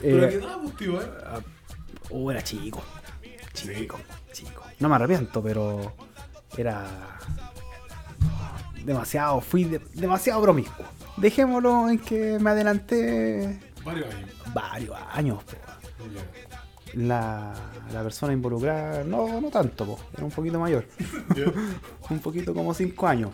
[0.02, 1.06] Pero Eh, pues, tío, eh?
[2.12, 2.84] oh, era chico.
[3.54, 4.00] Chico,
[4.32, 4.64] chico.
[4.80, 5.96] No me arrepiento, pero
[6.58, 7.15] era
[8.86, 10.86] demasiado, fui de- demasiado promiscuo.
[11.18, 14.30] Dejémoslo en que me adelanté Varios años.
[14.54, 15.44] varios años.
[15.44, 15.54] po.
[16.94, 17.54] La,
[17.92, 20.86] la persona involucrada, no, no tanto, po, era un poquito mayor.
[22.10, 23.32] Un poquito como 5 años.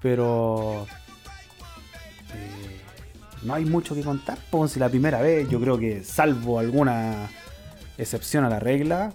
[0.00, 0.86] Pero
[2.34, 2.80] eh,
[3.42, 4.38] no hay mucho que contar.
[4.50, 7.28] po, si la primera vez, yo creo que salvo alguna
[7.98, 9.12] excepción a la regla,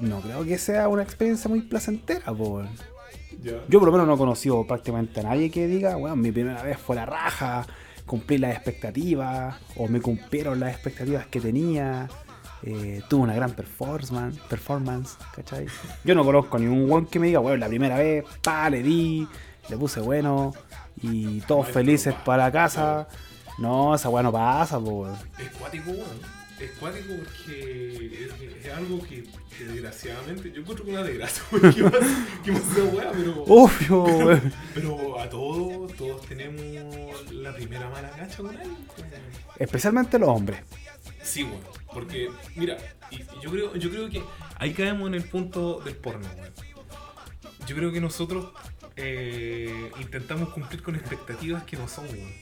[0.00, 2.32] no creo que sea una experiencia muy placentera.
[2.32, 2.62] po.
[3.44, 6.62] Yo por lo menos no he conocido prácticamente a nadie que diga, bueno, mi primera
[6.62, 7.66] vez fue la raja,
[8.06, 12.08] cumplí las expectativas, o me cumplieron las expectativas que tenía,
[12.62, 15.66] eh, tuve una gran performance, performance, ¿cachai?
[16.04, 18.82] Yo no conozco ni un weón que me diga, bueno, la primera vez, pa, le
[18.82, 19.28] di,
[19.68, 20.52] le puse bueno,
[21.02, 23.08] y todos felices pa, para la casa.
[23.58, 25.16] No, esa weá no pasa, po, weón.
[25.38, 26.43] Es cuático, weón.
[26.64, 29.24] Es cuático porque es, es algo que,
[29.56, 30.50] que desgraciadamente.
[30.50, 31.42] Yo encuentro que una desgracia.
[31.74, 31.92] Que más
[32.42, 33.44] que más esa weá, pero.
[33.46, 34.52] Obvio, weón.
[34.74, 38.76] Pero a todos, todos tenemos la primera mala cacha con alguien.
[38.96, 39.10] weón.
[39.58, 40.60] Especialmente los hombres.
[41.22, 41.60] Sí, weón.
[41.92, 42.78] Porque, mira,
[43.10, 44.22] y, y yo, creo, yo creo que
[44.56, 46.52] ahí caemos en el punto del porno, weón.
[47.66, 48.52] Yo creo que nosotros
[48.96, 52.32] eh, intentamos cumplir con expectativas que no son, weón.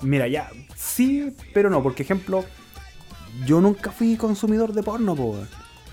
[0.00, 2.44] Mira, ya, sí, pero no, porque ejemplo,
[3.46, 5.36] yo nunca fui consumidor de porno, po.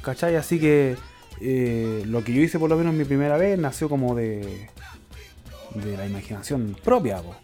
[0.01, 0.35] ¿cachai?
[0.35, 0.97] Así que
[1.41, 4.69] eh, lo que yo hice por lo menos mi primera vez nació como de,
[5.75, 7.35] de la imaginación propia, po.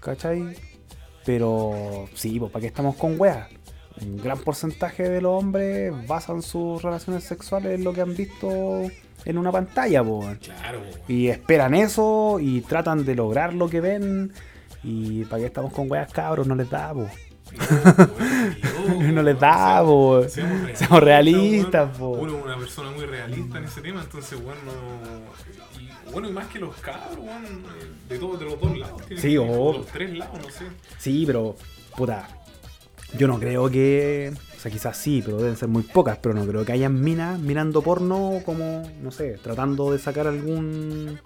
[0.00, 0.56] ¿cachai?
[1.24, 3.48] Pero sí, pues, ¿para qué estamos con weas?
[4.00, 8.82] Un gran porcentaje de los hombres basan sus relaciones sexuales en lo que han visto
[9.24, 10.24] en una pantalla, po.
[10.40, 11.00] Claro, weón.
[11.08, 14.32] Y esperan eso y tratan de lograr lo que ven.
[14.82, 17.08] Y para qué estamos con weas cabros, no les da, po.
[19.12, 19.82] No les da.
[20.28, 22.20] Seamos realistas, weón.
[22.20, 25.80] Uno es una persona muy realista en ese tema, entonces, bueno, no...
[25.80, 29.02] y, bueno, y más que los cabros, weón, eh, de, todos de los dos lados.
[29.16, 29.78] Sí, obvio.
[29.78, 30.64] Los tres lados, no sé.
[30.98, 31.56] Sí, pero
[31.96, 32.28] puta,
[33.18, 36.46] yo no creo que, o sea, quizás sí, pero deben ser muy pocas, pero no
[36.46, 41.18] creo que hayan minas mirando porno como, no sé, tratando de sacar algún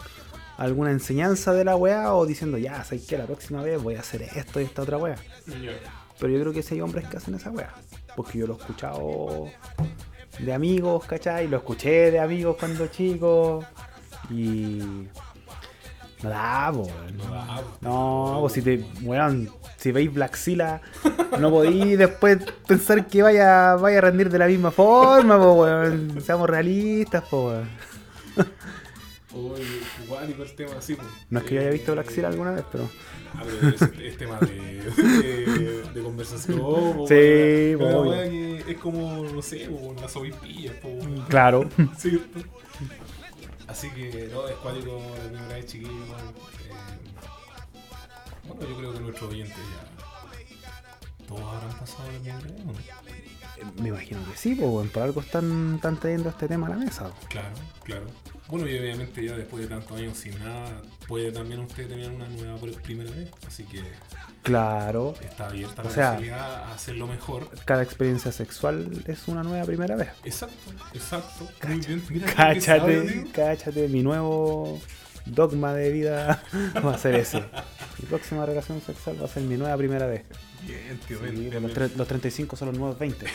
[0.56, 4.00] alguna enseñanza de la weá o diciendo, ya, sé que la próxima vez voy a
[4.00, 5.16] hacer esto y esta otra weá.
[6.20, 7.72] Pero yo creo que sí hay hombres que hacen esa weá.
[8.14, 9.46] Porque yo lo he escuchado
[10.38, 11.48] de amigos, ¿cachai?
[11.48, 13.64] Lo escuché de amigos cuando chico.
[14.30, 15.08] Y.
[16.22, 16.86] No da, po.
[17.16, 17.24] No
[17.80, 18.42] po.
[18.42, 18.84] No, si te.
[19.02, 20.82] Weón, si veis Blackzilla,
[21.38, 26.20] no podéis después pensar que vaya, vaya a rendir de la misma forma, po, weón.
[26.20, 27.68] Seamos realistas, po, weón.
[29.32, 29.64] Oye,
[30.08, 30.94] cuático el tema así.
[30.94, 31.06] pues.
[31.28, 32.88] No es que yo haya visto Blackzilla alguna vez, pero.
[33.34, 36.58] Ah, pero es, es tema de, de, de conversación.
[36.58, 40.98] po, Sí, po, que es como, no sé, obispillas, po.
[41.28, 41.68] Claro.
[41.98, 42.40] ¿Cierto?
[43.68, 45.92] Así que, no, es cuático la primera vez, chiquillos.
[45.94, 46.74] Eh,
[48.48, 51.26] bueno, yo creo que nuestros oyentes ya.
[51.28, 52.38] Todos habrán pasado la primera
[52.72, 53.39] vez.
[53.80, 54.90] Me imagino que sí, pues.
[54.90, 57.10] Por algo están, están trayendo este tema a la mesa.
[57.28, 57.48] Claro,
[57.84, 58.06] claro.
[58.48, 62.28] Bueno, y obviamente ya después de tantos años sin nada, puede también usted tener una
[62.28, 63.30] nueva pr- primera vez.
[63.46, 63.80] Así que
[64.42, 65.14] Claro.
[65.20, 67.48] está abierta O la sea- posibilidad a hacerlo mejor.
[67.64, 70.08] Cada experiencia sexual es una nueva primera vez.
[70.24, 71.48] Exacto, exacto.
[71.68, 72.02] Muy bien.
[72.10, 74.80] Mira, sabe, Cáchate, cáchate, mi nuevo
[75.26, 76.42] dogma de vida
[76.84, 77.38] va a ser ese.
[77.98, 80.24] Mi próxima relación sexual va a ser mi nueva primera vez.
[80.66, 81.92] Bien, tío, Sí, bien, bien, los, bien.
[81.96, 83.26] los 35 son los nuevos 20.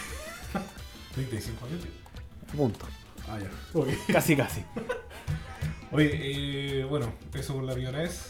[1.16, 1.82] 35 años.
[2.56, 2.86] Punto.
[3.28, 3.50] Ah, ya.
[3.80, 3.88] Ok.
[4.12, 4.64] Casi, casi.
[5.92, 8.30] Oye, eh, bueno, eso por la primera vez.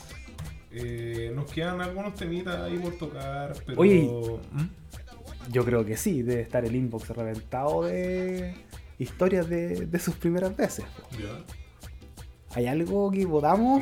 [0.71, 3.79] Eh, nos quedan algunos temitas ahí por tocar, pero.
[3.79, 4.01] Oye,
[4.51, 5.51] ¿Mm?
[5.51, 8.55] Yo creo que sí, debe estar el inbox reventado de
[8.97, 10.85] historias de, de sus primeras veces.
[11.11, 11.43] Ya.
[12.55, 13.25] ¿Hay algo que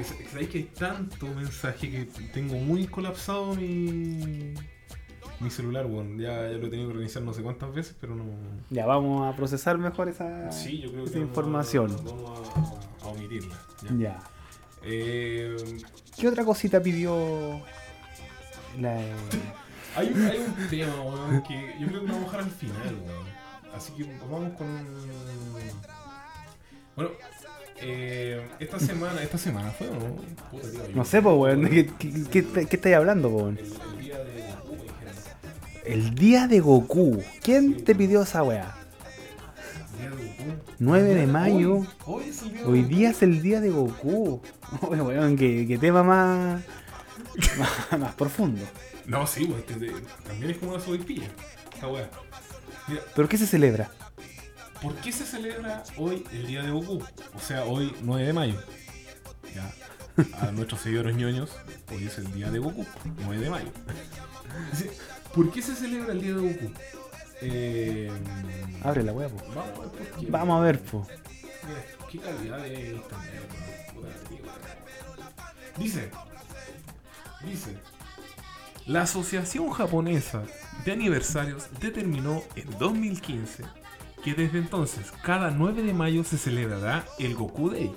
[0.02, 4.54] es- Sabéis que hay tanto mensaje que tengo muy colapsado mi,
[5.44, 6.18] mi celular, weón.
[6.20, 8.24] Ya, ya lo he tenido que reiniciar no sé cuántas veces, pero no.
[8.70, 11.96] Ya vamos a procesar mejor esa, Sí, yo creo que esa vamos a- información.
[12.06, 12.50] Vamos
[13.02, 13.56] a, a omitirla.
[13.84, 13.96] ¿ya?
[13.98, 14.24] Ya.
[14.86, 15.56] Eh,
[16.18, 17.62] ¿Qué otra cosita pidió
[18.80, 18.96] la...
[19.96, 22.50] hay, un- hay un tema, weón, que yo creo que lo vamos a dejar al
[22.52, 23.34] final, weón.
[23.76, 24.68] Así que vamos con.
[26.96, 27.10] Bueno,
[27.82, 30.16] eh, esta semana, esta semana fue, ¿o ¿no?
[30.52, 31.68] Puta, tío, No sé, pues, weón.
[31.70, 33.58] ¿Qué, qué, qué- qué estáis hablando, po, weón?
[33.58, 34.33] El, el día de Goku, me dijeron.
[35.86, 37.22] El día de Goku.
[37.42, 38.76] ¿Quién te pidió esa weá?
[40.00, 40.60] El día de Goku.
[40.80, 41.86] 9 de mayo.
[42.06, 44.42] Hoy, día es el día de Goku.
[44.82, 46.62] Oye, weón, qué, qué tema más,
[47.58, 48.62] más, más profundo.
[49.06, 49.92] No, sí, pues, este,
[50.26, 51.28] también es como una sobrepilla.
[51.74, 52.10] Esta weá.
[52.88, 53.90] Mira, ¿Pero qué se celebra?
[54.84, 57.02] ¿por qué se celebra hoy el día de Goku?
[57.34, 58.62] O sea, hoy 9 de mayo.
[59.56, 59.72] Ya.
[60.42, 61.52] A nuestros seguidores ñoños,
[61.92, 62.86] hoy es el día de Goku,
[63.26, 63.72] 9 de mayo.
[65.34, 66.72] ¿Por qué se celebra el día de Goku?
[67.42, 68.12] Eh,
[68.84, 69.30] Abre la po.
[69.54, 70.26] Vamos a ver por qué.
[70.30, 71.08] Vamos a ver, po.
[71.68, 73.50] Mira, qué calidad de internet.
[75.78, 76.10] Dice,
[77.44, 77.76] dice,
[78.86, 80.44] la Asociación Japonesa
[80.86, 83.64] de Aniversarios determinó en 2015
[84.24, 87.92] que desde entonces cada 9 de mayo se celebrará el Goku Day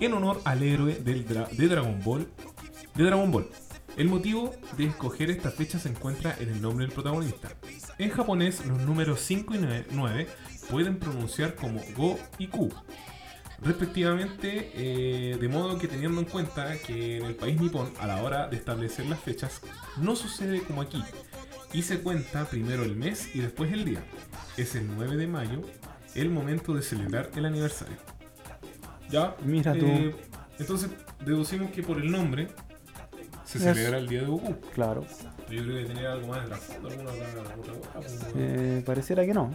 [0.00, 2.28] en honor al héroe del dra- de Dragon Ball.
[2.94, 3.48] De Dragon Ball.
[3.98, 7.48] El motivo de escoger esta fecha se encuentra en el nombre del protagonista.
[7.98, 9.58] En japonés, los números 5 y
[9.90, 10.28] 9
[10.70, 12.72] pueden pronunciar como Go y Ku,
[13.60, 18.22] respectivamente, eh, de modo que teniendo en cuenta que en el país nipón a la
[18.22, 19.62] hora de establecer las fechas
[19.96, 21.02] no sucede como aquí
[21.72, 24.04] y se cuenta primero el mes y después el día.
[24.56, 25.62] Es el 9 de mayo
[26.14, 27.96] el momento de celebrar el aniversario.
[29.10, 29.86] Ya, Mira tú.
[29.86, 30.14] eh,
[30.60, 30.90] entonces
[31.24, 32.46] deducimos que por el nombre
[33.48, 34.54] se celebra el día de Goku.
[34.74, 35.04] Claro.
[35.50, 38.00] Yo creo que tenía algo más de trasfondo, alguna otra,
[38.36, 39.50] Eh, pareciera que no.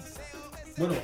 [0.77, 0.95] bueno,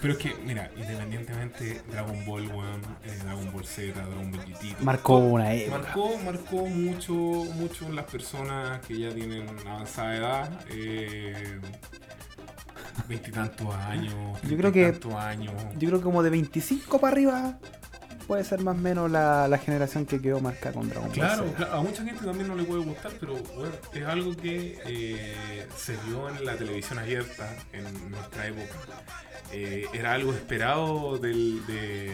[0.00, 4.76] pero es que, mira, independientemente Dragon Ball, weón, eh, Dragon Ball Z, Dragon Ball GT,
[4.82, 5.78] Marcó una época.
[5.78, 11.60] marcó, marcó mucho, mucho las personas que ya tienen avanzada edad, eh,
[13.06, 14.14] veintitantos años,
[14.48, 15.52] Yo creo que- años.
[15.78, 17.58] Yo creo que como de 25 para arriba
[18.28, 21.44] puede ser más o menos la, la generación que quedó marcada con Dragon Ball Claro,
[21.72, 25.96] a mucha gente también no le puede gustar, pero bueno, es algo que eh, se
[26.06, 29.02] vio en la televisión abierta en nuestra época.
[29.50, 32.12] Eh, era algo esperado del, de...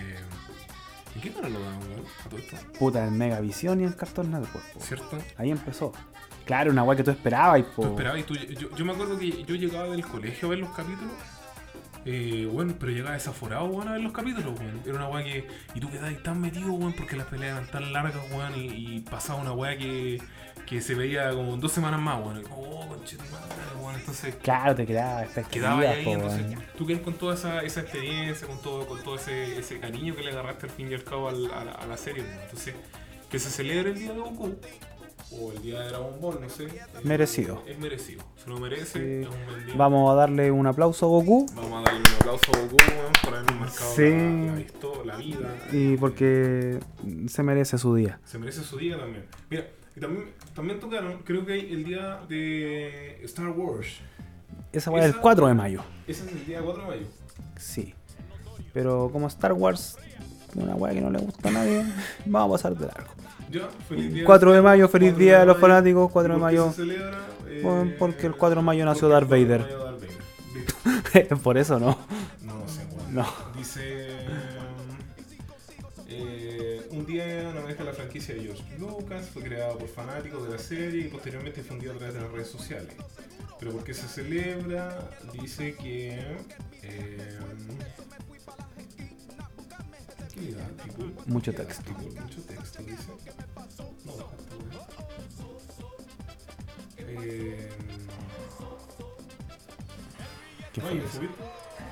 [1.16, 2.04] ¿En qué canal lo daban, weón?
[2.24, 4.72] A todo esto, Puta, en Megavisión y en Cartoon Network.
[4.72, 4.80] po.
[4.80, 5.18] ¿cierto?
[5.36, 5.92] Ahí empezó.
[6.44, 7.82] Claro, una weá que tú esperabas y po.
[7.82, 10.58] Tú esperabas y tú- yo, yo me acuerdo que yo llegaba del colegio a ver
[10.60, 11.12] los capítulos
[12.06, 14.80] Eh, bueno, pero llegaba desaforado, weón, a ver los capítulos, weón.
[14.84, 15.46] Era una weá que.
[15.74, 19.00] Y tú quedabas tan metido, weón, porque las peleas eran tan largas, weón, y, y
[19.00, 20.20] pasaba una weá que,
[20.66, 22.42] que se veía como en dos semanas más, weón.
[22.50, 23.94] Oh, conchetumadre, weón.
[23.94, 26.62] Entonces, Claro, te quedaba quedaba ahí, po, entonces weón.
[26.76, 30.22] tú quedas con toda esa, esa experiencia, con todo, con todo ese, ese cariño que
[30.22, 32.22] le agarraste al fin y al cabo al- a, la, a la serie.
[32.22, 32.38] weón.
[32.42, 32.74] Entonces,
[33.30, 34.56] que se celebre el día de Goku,
[35.40, 36.66] o el día de Dragon Ball, no sé.
[37.02, 37.62] Merecido.
[37.66, 39.22] Es merecido, se lo merece, Sí.
[39.22, 39.74] es un buen día.
[39.76, 41.46] Vamos a darle un aplauso a Goku.
[41.54, 42.76] Vamos a darle un aplauso a Goku
[43.24, 44.02] por habernos marcado Sí.
[44.02, 45.56] la, la, histo- la vida.
[45.72, 46.78] Y porque
[47.28, 48.18] se merece su día.
[48.24, 49.26] Se merece su día también.
[49.50, 49.66] Mira,
[49.96, 54.00] y también, también tocaron, creo que hay el día de Star Wars.
[54.72, 55.82] Esa es el Esa- 4 de mayo.
[56.06, 57.06] Ese es el día 4 de mayo.
[57.56, 57.94] Sí.
[58.72, 59.96] Pero como Star Wars,
[60.56, 61.84] una weá que no le gusta a nadie,
[62.26, 63.12] vamos a pasar de largo.
[63.54, 64.24] Ya, feliz día.
[64.24, 65.66] 4 de mayo, feliz 4 día de los mayo.
[65.68, 66.70] fanáticos, 4 de ¿Por qué mayo.
[66.70, 67.26] se celebra?
[67.48, 69.60] Eh, Bueno, porque el 4 de mayo nació porque Darth 4 de Vader.
[69.60, 71.14] mayo Darth Vader.
[71.14, 71.36] Listo.
[71.42, 71.98] Por eso no.
[72.42, 73.14] No sé, weón.
[73.14, 73.26] No.
[73.56, 74.08] Dice.
[76.08, 80.58] eh, un día navegaste la franquicia de George Lucas, fue creada por fanáticos de la
[80.58, 82.92] serie y posteriormente difundido a través de las redes sociales.
[83.58, 85.10] Pero ¿por qué se celebra?
[85.32, 86.18] Dice que.
[86.82, 87.38] eh,
[91.26, 91.92] Mucho texto.
[91.92, 93.08] Mucho texto, dice.
[94.04, 94.12] No.
[96.98, 97.68] Eh,
[100.72, 101.22] ¿Qué no hay eso?
[101.22, 101.34] info,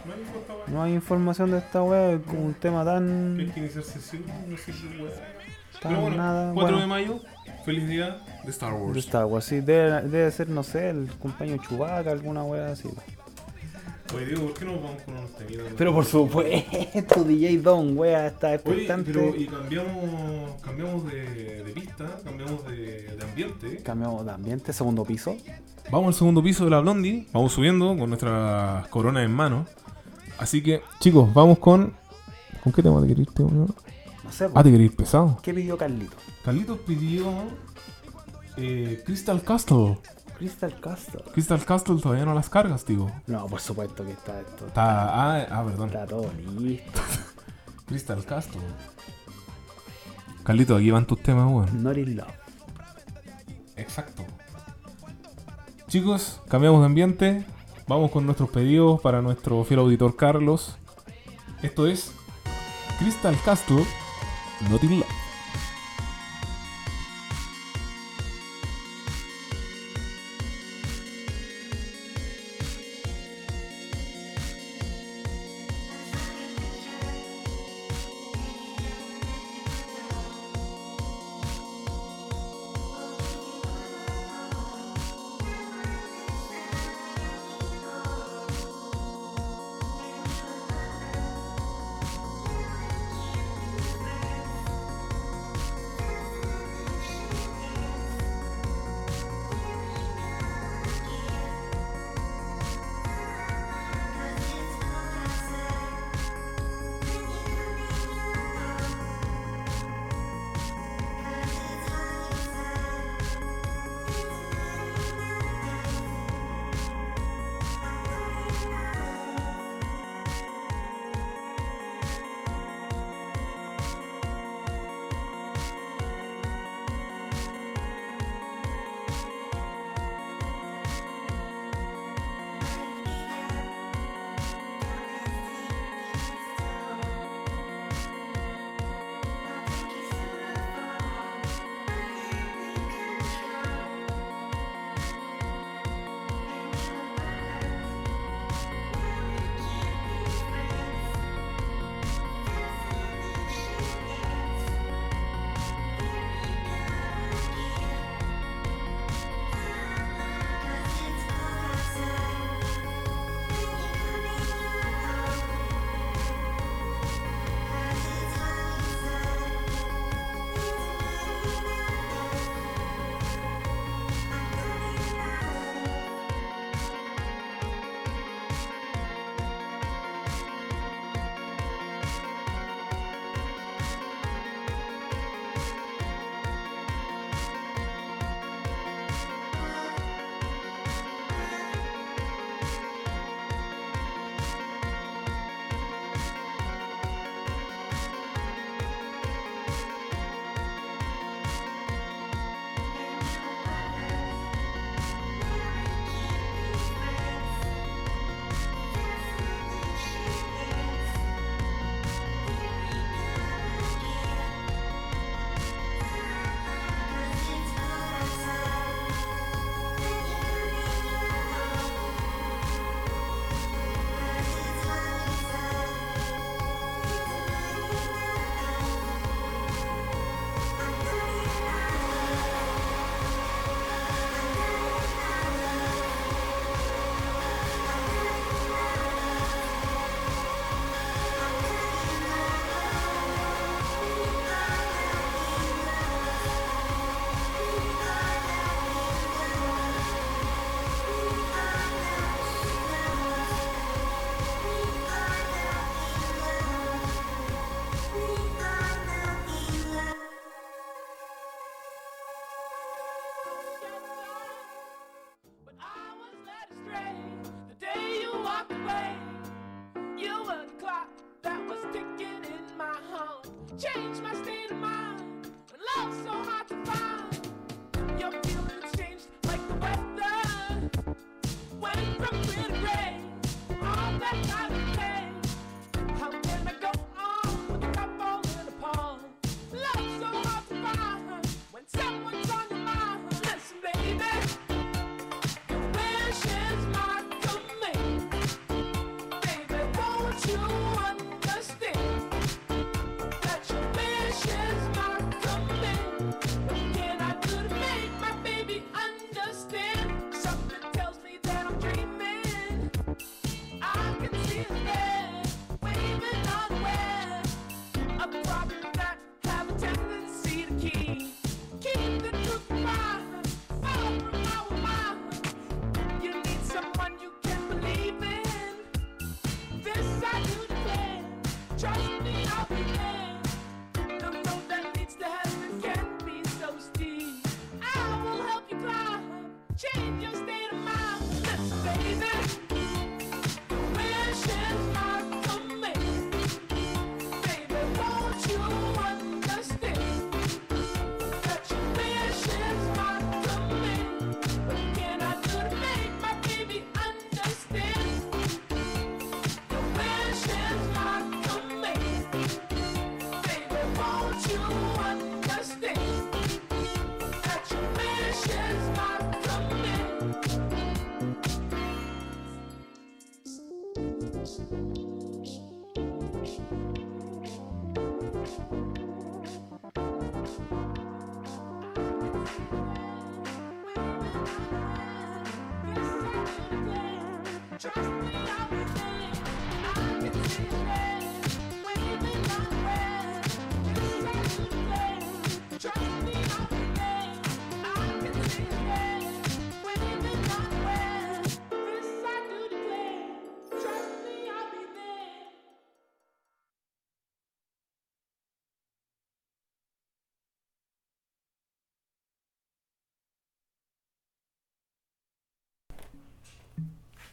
[0.06, 0.64] No hay info esta weá.
[0.69, 1.82] No hay información de esta
[2.12, 3.52] es como un tema hay tan.
[3.55, 4.73] que iniciar sesión, no sé
[5.81, 6.55] tan bueno, nada.
[6.55, 7.20] 4 de mayo,
[7.64, 8.94] feliz día de Star Wars.
[8.94, 12.89] de Star Wars, sí, debe, debe ser, no sé, el compañero Chubaca, alguna weá así.
[14.14, 15.64] Oye, Diego, ¿por qué no vamos con unos temitas?
[15.76, 19.12] Pero por supuesto, DJ Don, weá, está Oye, expectante.
[19.12, 23.76] pero y cambiamos, cambiamos de, de pista, cambiamos de, de ambiente.
[23.82, 25.36] Cambiamos de ambiente, segundo piso.
[25.90, 29.66] Vamos al segundo piso de la Blondie, vamos subiendo con nuestras coronas en mano.
[30.39, 31.93] Así que, chicos, vamos con.
[32.62, 33.48] ¿Con qué tema te querés ir, tío?
[33.51, 33.68] No
[34.30, 35.39] sé, Ah, te querés ir pesado.
[35.43, 36.16] ¿qué pidió Carlito?
[36.44, 37.26] Carlitos pidió.
[38.56, 39.98] eh, Crystal Castle.
[40.43, 41.23] Crystal Castle.
[41.32, 43.09] Crystal Castle todavía no las cargas, tío.
[43.28, 44.66] No, por supuesto que está esto.
[44.66, 45.36] Está.
[45.36, 45.86] Ah, ah, perdón.
[45.86, 47.01] Está todo listo.
[47.86, 48.60] Crystal Castle.
[50.43, 51.81] Carlito, aquí van tus temas, weón.
[51.85, 52.27] Not in love.
[53.77, 54.24] Exacto.
[55.86, 57.47] Chicos, cambiamos de ambiente.
[57.86, 60.77] Vamos con nuestros pedidos para nuestro fiel auditor Carlos.
[61.62, 62.10] Esto es
[62.98, 63.85] Crystal Castle,
[64.69, 65.11] Not in Love.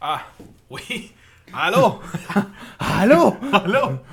[0.01, 0.25] Ah,
[0.69, 1.11] uy.
[1.51, 1.99] ¡Aló!
[2.77, 3.37] ¡Aló!
[3.51, 4.03] ¡Aló!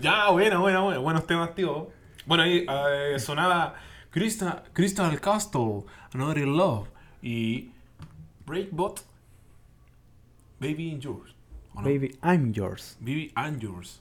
[0.00, 1.02] Ya, bueno, bueno, bueno.
[1.02, 1.90] Buenos temas, tío.
[2.26, 3.74] Bueno, ahí eh, sonaba
[4.10, 5.84] Crystal, Crystal Castle,
[6.14, 6.88] Another in Love
[7.22, 7.70] y
[8.46, 9.00] Breakbot,
[10.60, 11.34] Baby in Yours.
[11.74, 12.96] Baby, I'm yours.
[13.00, 14.00] Baby and Yours.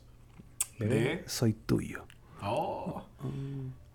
[0.80, 2.06] Bebé, De- soy tuyo.
[2.42, 3.04] Oh.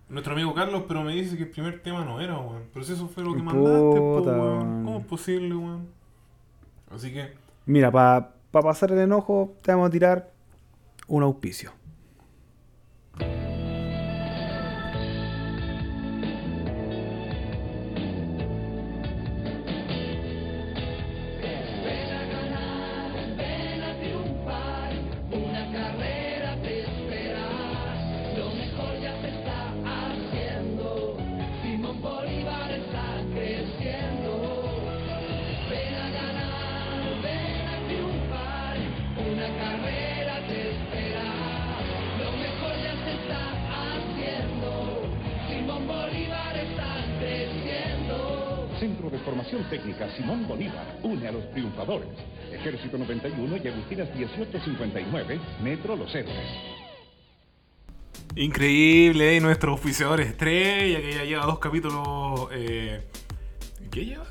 [0.08, 2.62] Nuestro amigo Carlos, pero me dice que el primer tema no era, weón.
[2.72, 4.84] Pero si eso fue lo que Puta, mandaste, po, weón.
[4.84, 5.88] ¿Cómo es posible, weón?
[6.94, 7.32] Así que,
[7.66, 10.30] Mira, para pasar el enojo, te vamos a tirar
[11.06, 11.72] un auspicio.
[50.16, 52.08] Simón Bolívar une a los triunfadores.
[52.52, 56.36] Ejército 91 y Agustinas 1859, Metro Los Héroes.
[58.36, 59.40] increíble, ¿eh?
[59.40, 62.48] nuestro oficiador estrella que ya lleva dos capítulos.
[62.52, 63.02] Eh,
[63.90, 64.24] ¿Qué lleva?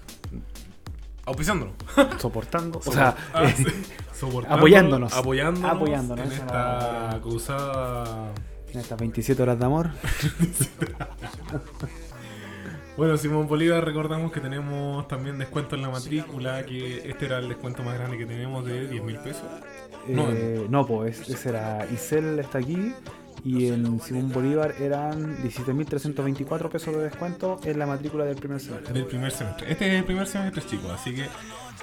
[1.25, 1.73] Auspiciándolo.
[2.17, 2.79] Soportando.
[2.83, 3.65] O sea, ah, eh, sí.
[4.13, 5.13] Soportándonos, apoyándonos.
[5.13, 5.71] Apoyándonos.
[5.71, 8.31] Apoyándonos, En esta cruzada.
[8.71, 9.89] en estas 27 horas de amor.
[12.97, 17.47] Bueno, Simón Bolívar, recordamos que tenemos también descuento en la matrícula, que este era el
[17.47, 19.43] descuento más grande que tenemos de 10 mil pesos.
[20.07, 22.93] No, Eh, no, pues ese era Isel está aquí
[23.43, 28.93] y en Simón Bolívar eran 17.324 pesos de descuento en la matrícula del primer semestre.
[28.93, 29.71] del primer semestre.
[29.71, 31.25] Este es el primer semestre, chicos, así que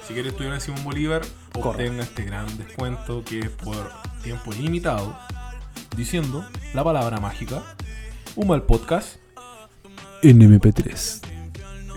[0.05, 1.21] si quieres estudiar en Simón Bolívar,
[1.55, 3.89] obtenga este gran descuento que es por
[4.23, 5.17] tiempo limitado,
[5.97, 7.63] diciendo la palabra mágica,
[8.35, 9.17] un mal podcast.
[10.21, 11.21] En MP3.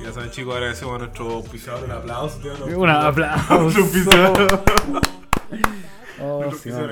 [0.05, 1.85] Ya saben, chicos, agradecemos a nuestro auspiciador.
[1.85, 2.39] Un aplauso.
[2.39, 3.61] tío, Un aplauso.
[3.61, 4.65] nuestro auspiciador.
[6.24, 6.89] Oh, Simón,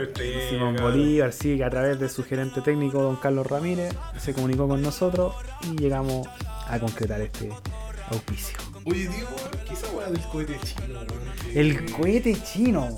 [0.49, 0.77] Simón.
[0.81, 4.83] Bolívar, sí, que a través de su gerente técnico, don Carlos Ramírez, se comunicó con
[4.83, 6.27] nosotros y llegamos
[6.67, 7.49] a concretar este
[8.11, 8.59] auspicio.
[8.85, 9.29] Oye, Diego,
[9.69, 11.01] ¿qué es esa del cohete chino?
[11.55, 12.89] El cohete chino.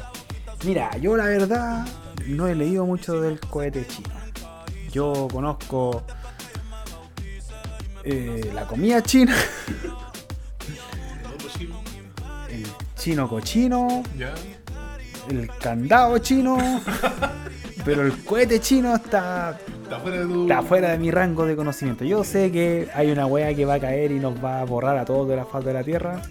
[0.65, 1.87] Mira, yo la verdad
[2.27, 4.09] no he leído mucho del cohete chino.
[4.91, 6.03] Yo conozco
[8.05, 9.35] eh, la comida china,
[12.51, 12.67] el
[12.97, 14.03] chino cochino,
[15.31, 16.59] el candado chino,
[17.85, 20.43] pero el cohete chino está, Está fuera de tu.
[20.43, 22.05] está fuera de mi rango de conocimiento.
[22.05, 24.97] Yo sé que hay una wea que va a caer y nos va a borrar
[24.99, 26.23] a todos de la faz de la tierra.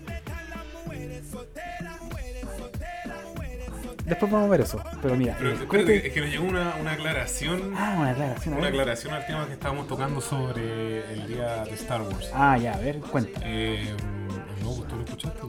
[4.12, 4.78] Después vamos a ver eso.
[5.02, 7.74] Pero mira, Pero el espérate, es que nos llegó una, una aclaración.
[7.78, 8.58] Ah, una aclaración.
[8.58, 12.30] Una aclaración al tema que estábamos tocando sobre el día de Star Wars.
[12.34, 13.40] Ah, ya, a ver, cuenta.
[13.42, 13.96] Eh,
[14.62, 15.40] no, tú lo escuchaste.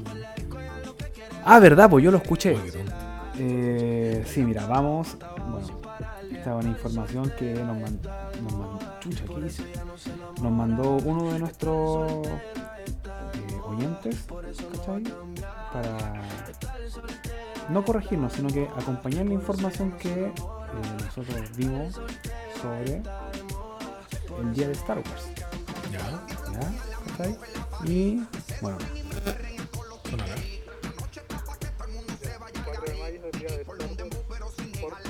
[1.45, 2.57] Ah, verdad, pues yo lo escuché.
[3.37, 5.17] Eh, sí, mira, vamos.
[5.19, 5.67] Bueno,
[6.31, 8.11] esta es una información que nos mandó.
[8.43, 9.65] Nos mandó, chucha, ¿qué dice?
[10.41, 14.25] Nos mandó uno de nuestros eh, oyentes,
[14.77, 15.03] ¿cachai?
[15.73, 16.23] Para
[17.69, 20.33] no corregirnos, sino que acompañar la información que eh,
[21.05, 22.01] nosotros vimos
[22.61, 23.03] sobre
[24.41, 25.29] el día de Star Wars.
[25.93, 26.01] Ya.
[26.53, 27.29] ¿Ya?
[27.85, 28.23] Y
[28.61, 28.79] bueno,
[30.11, 30.35] Sonará.
[32.65, 33.93] 4 de mayo es el día de Star Wars
[34.81, 35.05] porque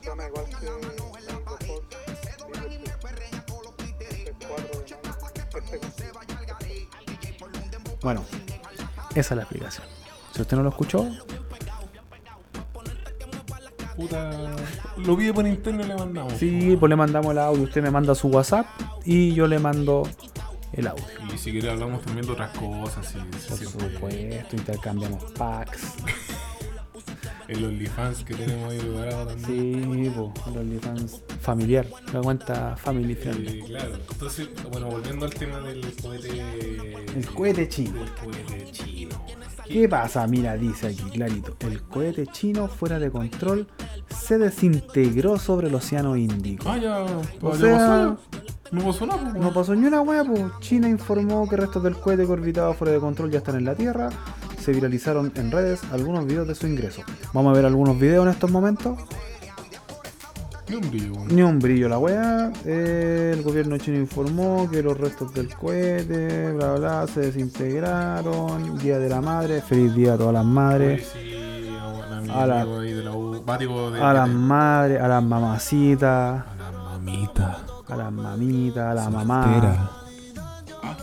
[0.00, 1.32] se llama igual que la
[1.66, 1.86] Fox,
[2.16, 2.96] el 4 de mayo.
[5.52, 5.88] Perfecto.
[8.02, 8.24] Bueno,
[9.14, 9.95] esa es la explicación.
[10.36, 11.08] Si usted no lo escuchó,
[13.96, 14.54] Puta.
[14.98, 16.34] Lo pide por interno y le mandamos.
[16.34, 17.62] sí, pues le mandamos el audio.
[17.62, 18.66] Usted me manda su WhatsApp
[19.06, 20.06] y yo le mando
[20.74, 21.04] el audio.
[21.34, 23.14] Y si quiere hablamos también de otras cosas.
[23.48, 25.94] Por supuesto, intercambiamos packs.
[27.48, 30.04] el OnlyFans que tenemos ahí preparado también.
[30.04, 31.86] Sí, pues, el OnlyFans familiar.
[32.12, 33.60] La cuenta family friendly.
[33.60, 33.94] Eh, claro.
[34.10, 36.96] Entonces, bueno, volviendo al tema del cohete.
[37.16, 38.02] El cohete chino.
[38.02, 39.25] El cohete chino.
[39.68, 40.26] ¿Qué pasa?
[40.26, 41.56] Mira, dice aquí clarito.
[41.60, 43.66] El cohete chino fuera de control
[44.08, 46.68] se desintegró sobre el océano Índico.
[46.68, 47.04] Ah, ya.
[47.42, 48.18] O sea, pasó.
[48.72, 49.30] No pasó nada.
[49.32, 50.42] pues, No pasó ni una hueá, pues.
[50.60, 53.74] China informó que restos del cohete que orbitaba fuera de control ya están en la
[53.74, 54.10] Tierra.
[54.60, 57.02] Se viralizaron en redes algunos videos de su ingreso.
[57.32, 58.98] Vamos a ver algunos videos en estos momentos.
[60.68, 61.28] Ni un brillo, weón.
[61.36, 62.52] Ni un brillo la weá.
[62.64, 68.78] Eh, el gobierno chino informó que los restos del cohete, bla bla, se desintegraron.
[68.78, 69.62] Día de la madre.
[69.62, 71.12] Feliz día a todas las madres.
[72.28, 72.46] A
[74.12, 77.58] las madres, a las mamacitas, a la mamita.
[77.88, 79.24] a las mamitas, a la Soltera.
[79.24, 79.88] mamá,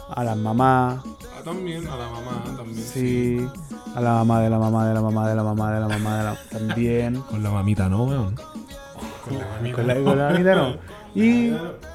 [0.09, 1.03] a las mamás.
[1.05, 2.77] Ah, también, a la mamá también.
[2.85, 3.47] Sí,
[3.95, 6.17] a la mamá de la mamá de la mamá de la mamá de la mamá
[6.17, 7.21] de la también.
[7.21, 8.35] Con la mamita no, weón.
[9.23, 9.75] Con la mamita.
[9.77, 10.75] Con la, con la mamita no.
[11.15, 11.53] Y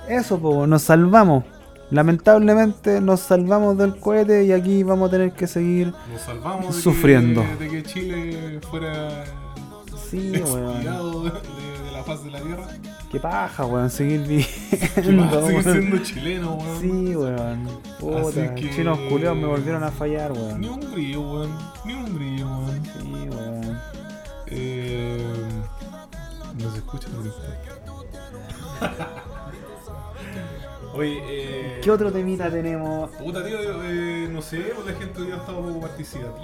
[0.09, 1.45] eso, pues, nos salvamos.
[1.91, 6.83] Lamentablemente nos salvamos del cohete y aquí vamos a tener que seguir Nos salvamos de
[6.83, 7.43] sufriendo.
[7.59, 9.25] Que, de que Chile fuera
[10.11, 10.71] Sí, weón.
[10.77, 12.67] expirado de, de- la faz de la tierra.
[13.11, 15.43] Qué paja, weón, seguir viviendo.
[15.47, 16.81] seguir siendo chileno, weón.
[16.81, 17.69] Sí, weón.
[17.99, 20.61] Puta, que- chinos culeos me volvieron a fallar, weón.
[20.61, 21.51] Ni un brillo, weón.
[21.85, 22.83] Ni un brillo, weón.
[22.85, 23.79] Sí, weón.
[24.51, 25.19] Eh,
[26.59, 27.55] no se escucha, no se escucha.
[30.95, 31.81] Oye, eh.
[31.83, 33.11] ¿Qué otro temita tenemos?
[33.11, 36.41] Puta, tío, eh, no sé, pues la gente ya estaba un poco participativa,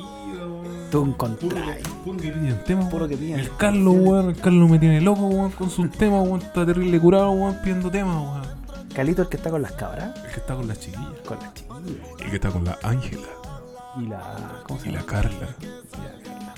[0.47, 0.65] weón.
[0.91, 1.79] Tú Puro, encontrás.
[2.05, 3.41] puro que piden temas, Puro que piden.
[3.41, 6.43] El Carlos, weón, el Carlos me tiene loco, weón, con sus temas, weón.
[6.43, 8.55] Está terrible curado, weón, pidiendo temas, weón.
[8.95, 10.15] Calito el que está con las cabras.
[10.25, 11.21] El que está con las chiquillas.
[11.27, 12.21] Con las chiquillas.
[12.21, 13.27] El que está con la Ángela.
[13.99, 14.63] Y la.
[14.69, 15.05] ¿Cómo se Y llama?
[15.05, 15.49] la Carla.
[15.61, 15.83] Y la
[16.23, 16.54] Carla.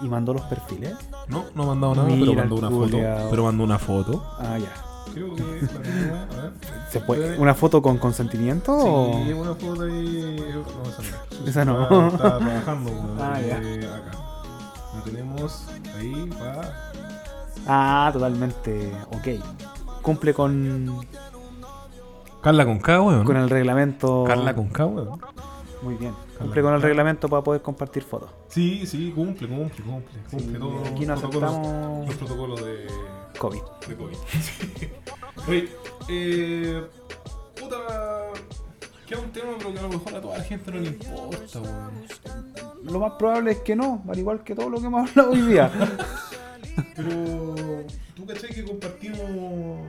[0.00, 0.94] Y la mandó los perfiles.
[1.28, 2.90] No, no ha mandado nada, pero Mira mandó el una foto.
[2.90, 3.30] culiao.
[3.30, 4.24] Pero mandó una foto.
[4.38, 4.72] Ah, ya.
[5.12, 6.52] Creo que la tengo, a ver.
[6.90, 7.38] ¿Se puede?
[7.38, 8.72] ¿Una foto con consentimiento?
[8.76, 10.36] o- Sí, una foto ahí.
[10.54, 11.48] No, esa no.
[11.48, 11.82] Esa no.
[11.82, 13.60] Estaba, estaba trabajando, weón, Ah, ya.
[13.62, 14.18] eh, acá.
[14.96, 15.66] Lo tenemos
[15.96, 16.90] ahí para.
[17.66, 18.92] Ah, totalmente.
[19.12, 19.42] Ok.
[20.02, 21.00] Cumple con,
[22.42, 23.24] Carla con K, weón.
[23.24, 24.24] con el reglamento.
[24.26, 25.20] Carla con K, weón.
[25.82, 26.14] Muy bien.
[26.38, 28.30] Cumple con el reglamento para poder compartir fotos.
[28.48, 30.20] Sí, sí, cumple, cumple, cumple.
[30.30, 32.86] Cumple Sí, todos aquí no aceptamos- Los protocolos de.
[33.38, 33.60] COVID.
[33.88, 34.16] de COVID.
[35.46, 35.50] Sí.
[35.50, 35.68] Oye,
[36.08, 36.82] eh.
[37.60, 37.76] Puta.
[39.06, 41.60] Queda un tema, pero que a lo mejor a toda la gente no le importa,
[41.60, 42.04] weón.
[42.84, 45.40] Lo más probable es que no, al igual que todo lo que hemos hablado hoy
[45.42, 45.70] día.
[46.96, 47.54] Pero.
[48.14, 49.80] ¿Tú cachai que compartimos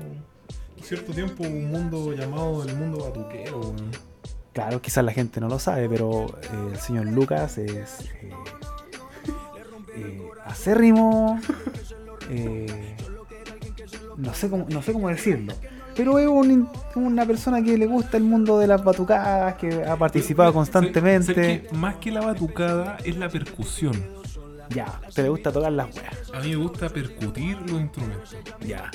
[0.81, 3.91] cierto tiempo un mundo llamado el mundo batuquero, weón?
[4.59, 8.29] Claro, quizás la gente no lo sabe, pero eh, el señor Lucas es eh,
[9.95, 11.39] eh, acérrimo.
[14.17, 15.53] no, sé cómo, no sé cómo decirlo.
[15.95, 19.95] Pero es un una persona que le gusta el mundo de las batucadas, que ha
[19.95, 21.33] participado Sé- sé constantemente.
[21.33, 23.93] que más que la batucada es la percusión.
[24.69, 26.31] Ya, ¿te le gusta tocar las weas?
[26.33, 28.35] A mí me gusta percutir los instrumentos.
[28.65, 28.91] Ya.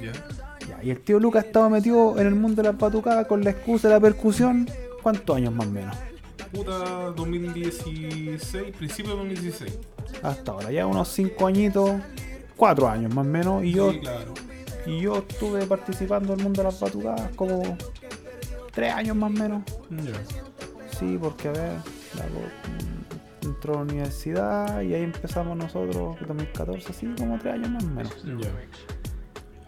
[0.00, 0.12] ¿Ya?
[0.68, 3.50] Ya, Y el tío Lucas estaba metido en el mundo de las batucadas con la
[3.50, 4.68] excusa de la percusión.
[5.02, 5.96] ¿Cuántos años más o menos?
[6.52, 6.78] Puta
[7.16, 9.78] 2016, principio de 2016.
[10.22, 11.90] Hasta ahora, ya unos 5 añitos,
[12.56, 13.64] 4 años más o menos.
[13.64, 14.34] Y yo, Sí, claro.
[14.86, 17.76] y yo estuve participando en el mundo de las batucadas como
[18.72, 19.62] 3 años más o menos.
[19.90, 20.98] Ya.
[20.98, 21.72] Sí, porque a ver,
[22.16, 27.70] la mm, entró a la universidad y ahí empezamos nosotros, 2014, sí, como 3 años
[27.70, 28.14] más o menos.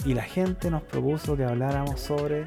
[0.04, 2.46] Y la gente nos propuso que habláramos sobre.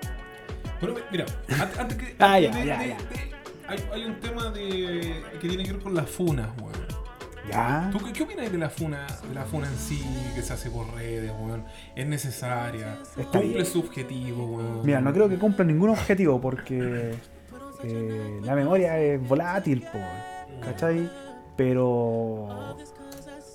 [0.81, 2.15] Bueno, mira, an- antes que.
[2.19, 2.97] Ah, ya, de- ya, de- ya.
[2.97, 3.37] de-
[3.67, 6.87] hay, hay un tema de, que tiene que ver con las funas, weón.
[7.49, 7.89] Ya.
[7.93, 10.03] ¿Tú qué, qué opinas de la funa, de la funa en sí,
[10.35, 11.63] que se hace por redes, weón?
[11.95, 12.97] ¿Es necesaria?
[13.17, 13.65] Está ¿Cumple bien.
[13.65, 14.85] su objetivo, weón?
[14.85, 17.15] Mira, no creo que cumpla ningún objetivo porque
[17.83, 19.99] eh, la memoria es volátil, po,
[20.61, 21.09] ¿cachai?
[21.55, 22.75] Pero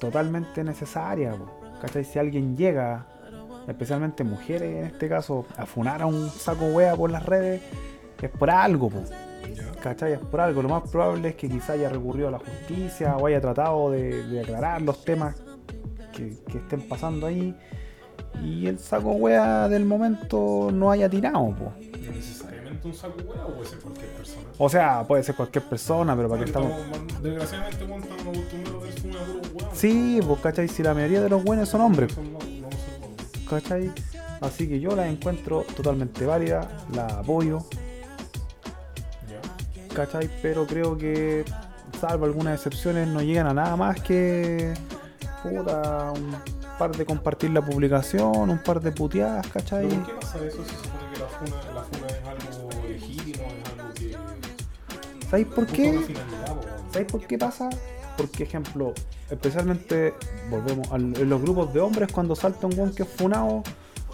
[0.01, 1.51] totalmente necesaria, po,
[1.81, 2.05] ¿cachai?
[2.05, 3.07] Si alguien llega,
[3.69, 7.61] especialmente mujeres en este caso, a funar a un saco wea por las redes,
[8.21, 9.03] es por algo, po,
[9.83, 10.13] ¿cachai?
[10.13, 10.63] Es por algo.
[10.63, 14.23] Lo más probable es que quizá haya recurrido a la justicia o haya tratado de,
[14.29, 15.37] de aclarar los temas
[16.13, 17.55] que, que estén pasando ahí
[18.43, 21.73] y el saco wea del momento no haya tirado, po.
[21.81, 24.43] No necesariamente un saco o puede ser cualquier persona.
[24.59, 26.73] O sea, puede ser cualquier persona, pero para que estamos.
[27.23, 29.21] Desgraciadamente, estamos acostumbrados a ver puro
[29.55, 29.71] weón.
[29.75, 32.42] Sí, pues cachai, si la mayoría de los buenos son hombres, Son-
[33.55, 33.93] cachai.
[34.41, 37.61] Así que yo la encuentro totalmente válida, la apoyo,
[39.95, 41.45] cachai, pero creo que,
[42.01, 44.75] salvo algunas excepciones, no llegan a nada más que.
[45.43, 46.37] Puta, un
[46.79, 49.89] par de compartir la publicación, un par de puteadas, cachai.
[49.89, 50.65] ¿Pero por qué pasa eso?
[50.65, 54.17] Se supone que la funa, la funa es algo legítimo, es algo que.
[55.29, 56.07] ¿Sabéis por qué?
[56.91, 57.71] ¿Sabéis por qué pasa?
[58.17, 58.93] Porque, ejemplo,
[59.31, 60.15] especialmente,
[60.51, 63.63] volvemos en los grupos de hombres, cuando salta un guan que es funado,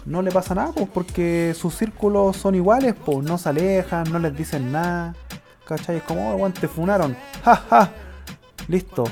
[0.05, 4.19] no le pasa nada, pues, porque sus círculos son iguales, pues, no se alejan, no
[4.19, 5.15] les dicen nada,
[5.65, 5.97] ¿cachai?
[5.97, 7.91] Es como, oh, te funaron, ja, ja,
[8.67, 9.03] listo,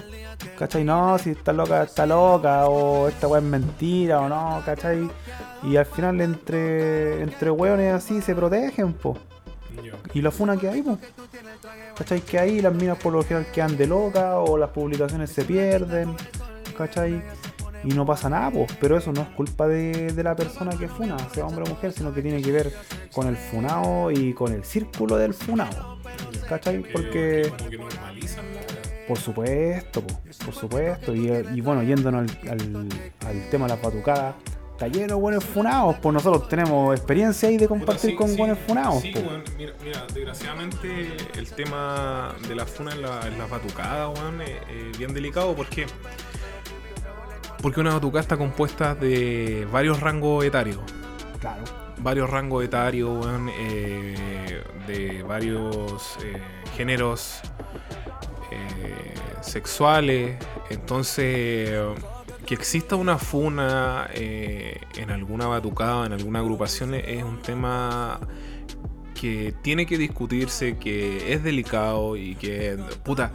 [0.58, 0.84] ¿cachai?
[0.84, 5.10] No, si está loca, está loca, o esta weá es mentira, o no, ¿cachai?
[5.64, 9.18] Y al final, entre, entre weones así, se protegen, pues.
[10.14, 10.98] Y la funa que hay, pues.
[11.98, 12.22] ¿Cachai?
[12.22, 16.16] Que ahí las minas por lo general quedan de loca o las publicaciones se pierden.
[16.78, 17.22] ¿Cachai?
[17.84, 18.72] Y no pasa nada, pues.
[18.80, 21.92] Pero eso no es culpa de, de la persona que funa, sea hombre o mujer,
[21.94, 22.74] sino que tiene que ver
[23.14, 25.98] con el funado y con el círculo del funado.
[26.50, 26.84] ¿Cachai?
[26.92, 27.58] Porque, la
[29.08, 31.16] por supuesto, po, por supuesto.
[31.16, 32.90] Y, y bueno, yéndonos al, al-
[33.26, 34.36] al tema de las batucadas,
[34.78, 38.64] está lleno buenos funados, pues nosotros tenemos experiencia ahí de compartir Puta, con buenos sí,
[38.68, 39.02] funados.
[39.02, 39.20] Sí, po.
[39.22, 44.42] weón, mira, mira, desgraciadamente el tema de la funa en, la, en las batucadas, weón,
[44.42, 45.88] es es bien delicado porque.
[47.60, 50.78] Porque una batucada está compuesta de varios rangos etarios.
[51.40, 51.64] Claro.
[51.98, 56.40] Varios rangos etarios, weón, eh, de varios eh,
[56.76, 57.40] géneros
[58.52, 60.38] eh, sexuales.
[60.70, 61.80] Entonces,
[62.48, 68.20] que exista una funa eh, en alguna batucada, en alguna agrupación, es un tema
[69.14, 73.34] que tiene que discutirse, que es delicado y que, puta,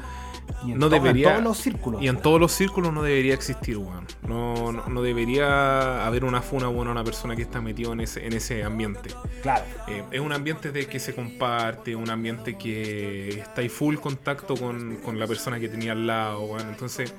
[0.65, 1.31] Y en no to- en debería.
[1.33, 4.07] todos los círculos, Y en todos los círculos no debería existir, weón.
[4.27, 8.01] No, no, no debería haber una funa buena a una persona que está metido en
[8.01, 9.11] ese, en ese ambiente.
[9.43, 9.65] Claro.
[9.89, 14.57] Eh, es un ambiente de que se comparte, un ambiente que está en full contacto
[14.57, 16.69] con, con la persona que tenía al lado, weón.
[16.69, 17.13] Entonces,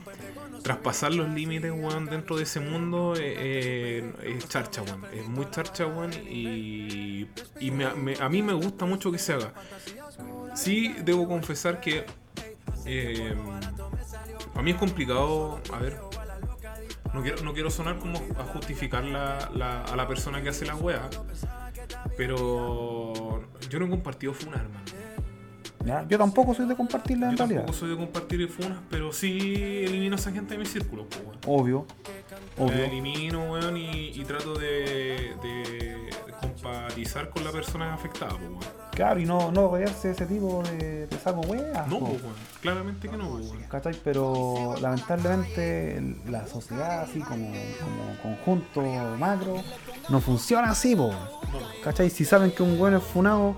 [0.63, 5.05] traspasar los límites, weón, dentro de ese mundo eh, eh, es charcha, weón.
[5.13, 6.11] Es muy charcha, weón.
[6.13, 7.27] Y,
[7.59, 9.53] y me- a mí me gusta mucho que se haga.
[10.55, 12.05] Sí, debo confesar que
[12.85, 13.35] eh,
[14.55, 15.99] a mí es complicado, a ver,
[17.13, 20.65] no quiero, no quiero sonar como a justificar la- la- a la persona que hace
[20.65, 21.09] la wea,
[22.17, 24.85] pero yo no he compartido funas, hermano.
[25.85, 26.05] ¿Ya?
[26.07, 27.61] Yo tampoco soy de compartirla en Yo realidad.
[27.61, 31.37] tampoco soy de compartir funas, pero sí elimino a esa gente de mi círculo, weón.
[31.45, 31.85] Obvio.
[32.57, 32.83] La Obvio.
[32.85, 38.59] elimino, weón, y, y trato de, de compatizar con la persona afectada, po, weón.
[38.91, 41.87] Claro, y no, no rodearse de ese tipo de, de saco weas.
[41.87, 42.05] No, po.
[42.05, 42.21] weón.
[42.61, 43.57] Claramente que no, weón.
[43.69, 43.95] ¿Cachai?
[44.03, 47.51] Pero lamentablemente la sociedad así como,
[47.81, 48.81] como conjunto
[49.17, 49.55] macro
[50.09, 51.11] no funciona así, po.
[51.83, 52.09] ¿Cachai?
[52.09, 53.55] Si saben que un buen es funado,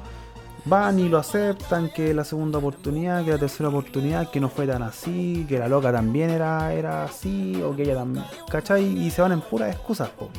[0.66, 4.68] van y lo aceptan, que la segunda oportunidad, que la tercera oportunidad, que no fue
[4.68, 8.26] tan así, que la loca también era, era así, o que ella también.
[8.50, 8.84] ¿Cachai?
[8.84, 10.30] Y se van en puras excusas, po.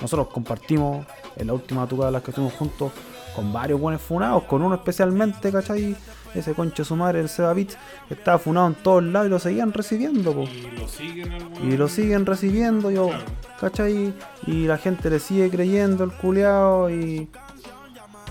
[0.00, 1.06] nosotros compartimos
[1.36, 2.92] en la última tocada de las que estuvimos juntos
[3.34, 5.96] con varios buenos funados, con uno especialmente, ¿cachai?
[6.34, 7.76] Ese conche su madre, el Seba Beats,
[8.08, 10.44] que estaba funado en todos lados y lo seguían recibiendo, po.
[10.44, 11.32] Y lo siguen.
[11.62, 13.10] Y lo siguen recibiendo, yo,
[13.60, 14.14] ¿cachai?
[14.46, 17.28] Y la gente le sigue creyendo el culeado y.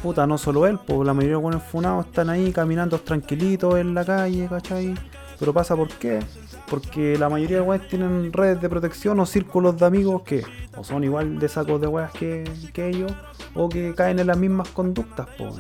[0.02, 3.94] Puta, no solo él, pues la mayoría de buenos funados están ahí caminando tranquilitos en
[3.94, 4.96] la calle, ¿cachai?
[5.40, 6.20] Pero pasa por qué?
[6.68, 10.44] Porque la mayoría de weas tienen redes de protección o círculos de amigos que
[10.76, 12.44] o son igual de sacos de weas que,
[12.76, 13.12] ellos
[13.54, 15.54] o que caen en las mismas conductas, pues.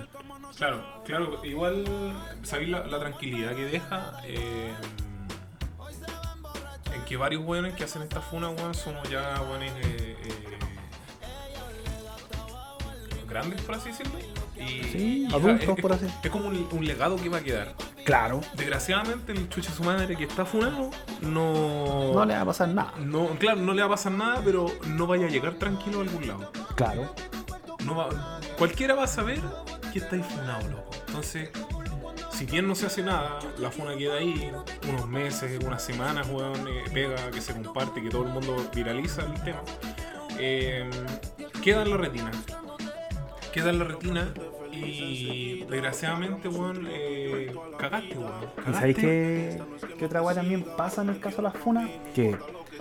[0.57, 1.83] Claro, claro, igual
[2.41, 4.73] sabéis la, la tranquilidad que deja eh,
[6.95, 10.50] en que varios weones que hacen esta funa, weón, somos ya weones eh, eh,
[13.31, 14.13] grandes, por así decirlo.
[14.55, 16.05] Y, Sí, y adultos, es, es- por así.
[16.23, 17.73] Es como un, un legado que va a quedar.
[18.05, 18.41] Claro.
[18.55, 20.89] Desgraciadamente, el chuche su madre que está funando
[21.21, 22.13] no.
[22.13, 22.93] No le va a pasar nada.
[22.99, 26.03] No, claro, no le va a pasar nada, pero no vaya a llegar tranquilo a
[26.03, 26.51] algún lado.
[26.75, 27.13] Claro.
[27.85, 29.39] No va- cualquiera va a saber
[29.91, 30.91] que estáis funado, loco.
[31.07, 31.49] Entonces,
[32.31, 34.51] si bien no se hace nada, la funa queda ahí
[34.89, 39.23] unos meses, unas semanas, weón, eh, pega, que se comparte, que todo el mundo viraliza
[39.23, 39.61] el tema.
[40.39, 40.89] Eh,
[41.63, 42.31] queda en la retina.
[43.53, 44.33] Queda en la retina
[44.71, 48.31] y desgraciadamente, weón, eh, cagaste, weón.
[48.69, 49.61] ¿Y sabéis qué,
[49.99, 51.89] qué otra weá también pasa en el caso de las funas?
[52.15, 52.37] Que,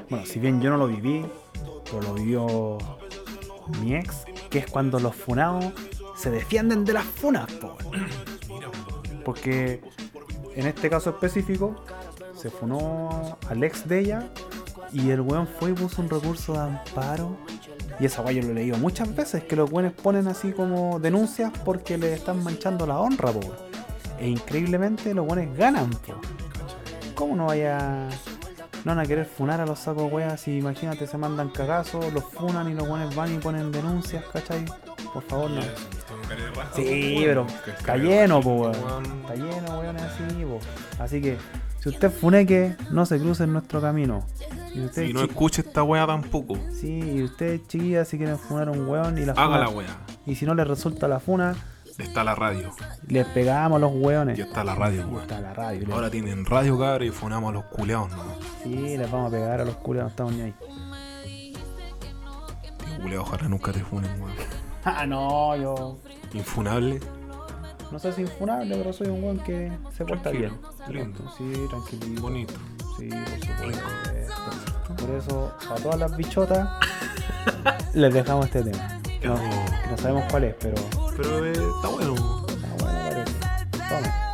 [0.09, 1.27] bueno, si bien yo no lo viví,
[1.85, 2.79] pero lo vivió
[3.83, 5.65] mi ex, que es cuando los funados
[6.17, 7.77] se defienden de las funas, po.
[9.25, 9.83] Porque
[10.55, 11.85] en este caso específico,
[12.35, 14.29] se funó al ex de ella
[14.93, 17.37] y el weón fue y puso un recurso de amparo.
[18.01, 21.53] Y esa yo lo he leído muchas veces, que los weones ponen así como denuncias
[21.65, 23.41] porque le están manchando la honra, po.
[24.19, 26.15] E increíblemente los weones ganan, po.
[27.15, 28.09] ¿Cómo no vaya...
[28.85, 32.25] No van a querer funar a los sacos weas si imagínate se mandan cagazos, los
[32.25, 34.65] funan y los weones van y ponen denuncias, ¿cachai?
[35.13, 35.61] Por favor, no.
[36.75, 38.75] Sí, pero está lleno, po, weón.
[39.21, 40.59] Está lleno, weón, así, po.
[40.99, 41.37] Así que,
[41.81, 44.25] si usted funeque, no se cruce en nuestro camino.
[44.75, 46.57] Y usted Y no escuche esta wea tampoco.
[46.73, 49.97] Sí, y ustedes chiquillas si quieren funar un weón y la Haga la wea.
[50.27, 51.55] Y si no les resulta la funa,
[51.99, 52.71] Está la radio.
[53.09, 54.39] les pegamos a los weones.
[54.39, 55.23] Y está la radio, weón.
[55.23, 55.81] Está la radio.
[55.81, 58.23] les- Ahora tienen radio, cabrón, y fonamos a los culeados, ¿no?
[58.63, 60.55] Sí, les vamos a pegar a los culos, no estamos ni ahí.
[62.85, 64.33] Tío, culeado, ojalá nunca te funen, weón.
[64.85, 65.99] Ah, no, yo.
[66.33, 67.01] Infunable.
[67.93, 70.53] No sé si infunable, pero soy un weón que se porta bien.
[70.89, 71.19] Lindo.
[71.37, 72.23] Sí, tranquilito.
[72.23, 72.55] Bonito.
[73.01, 73.89] Sí, por supuesto.
[74.99, 76.69] Por eso, a todas las bichotas,
[77.95, 79.01] les dejamos este tema.
[79.25, 79.35] No,
[79.91, 80.75] no sabemos cuál es, pero.
[81.17, 82.47] Pero eh, está bueno.
[82.47, 83.33] Está bueno, parece.
[83.89, 84.30] Toma.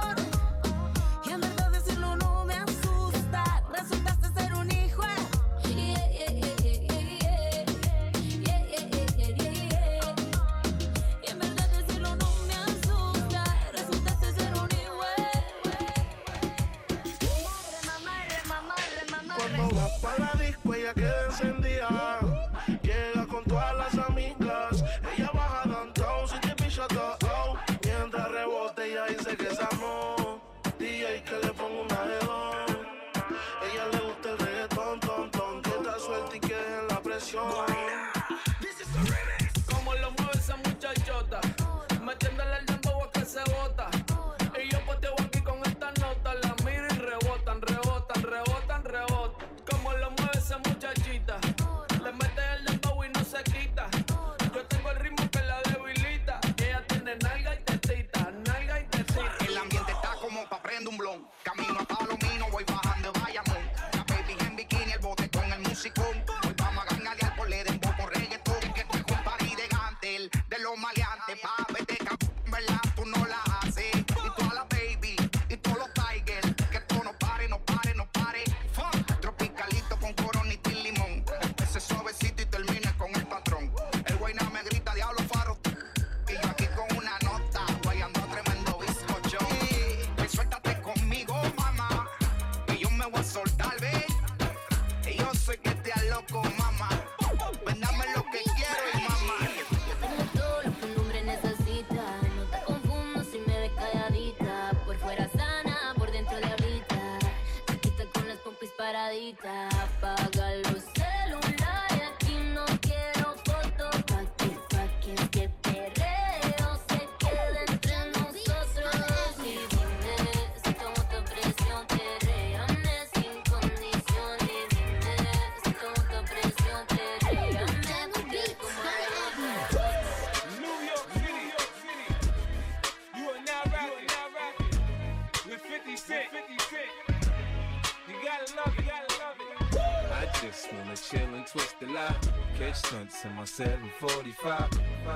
[143.27, 144.71] In my 745.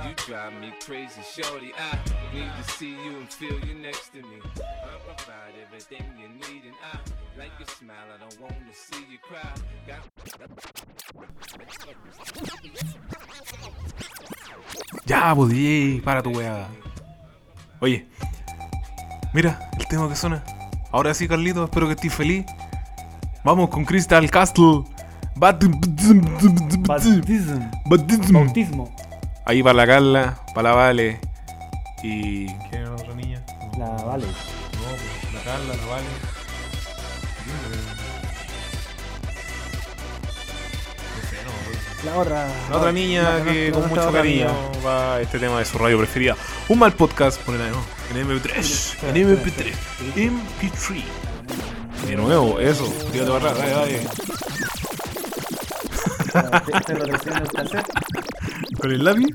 [0.04, 1.72] You drive me crazy, shorty.
[1.78, 1.98] I
[2.34, 4.38] need to see you and feel you next to me.
[4.56, 6.98] I provide everything you need, and I
[7.38, 8.08] like your smile.
[8.14, 9.40] I don't wanna see you cry.
[15.06, 16.68] Ya, pues para tu weá.
[17.80, 18.06] Oye,
[19.32, 20.44] mira el tema que suena.
[20.92, 22.44] Ahora sí, Carlito, espero que estés feliz.
[23.44, 24.84] Vamos con Crystal Castle.
[25.40, 26.20] Baptism.
[28.32, 28.94] Bautismo.
[29.46, 31.20] Ahí para la Carla, para la Vale.
[32.02, 32.46] Y.
[32.68, 33.42] ¿Quién es la otra niña?
[33.78, 34.26] La Vale.
[34.26, 36.06] No, pues, la Carla, la Vale.
[42.04, 42.48] La otra.
[42.70, 44.48] La otra niña la- que la- con mucho cariño
[44.84, 46.34] va a este tema de su radio preferida.
[46.68, 47.84] Un mal podcast, ponela de nuevo.
[48.10, 48.96] En MP3.
[49.08, 49.74] En MP3.
[50.16, 51.02] MP3.
[52.06, 52.84] De nuevo, eso.
[53.12, 54.08] Tírate para atrás, dale, dale.
[58.80, 59.34] Con el lápiz.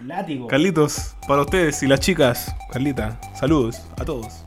[0.00, 0.46] El látigo.
[0.46, 2.54] Carlitos, para ustedes y las chicas.
[2.70, 4.44] Carlita, saludos a todos.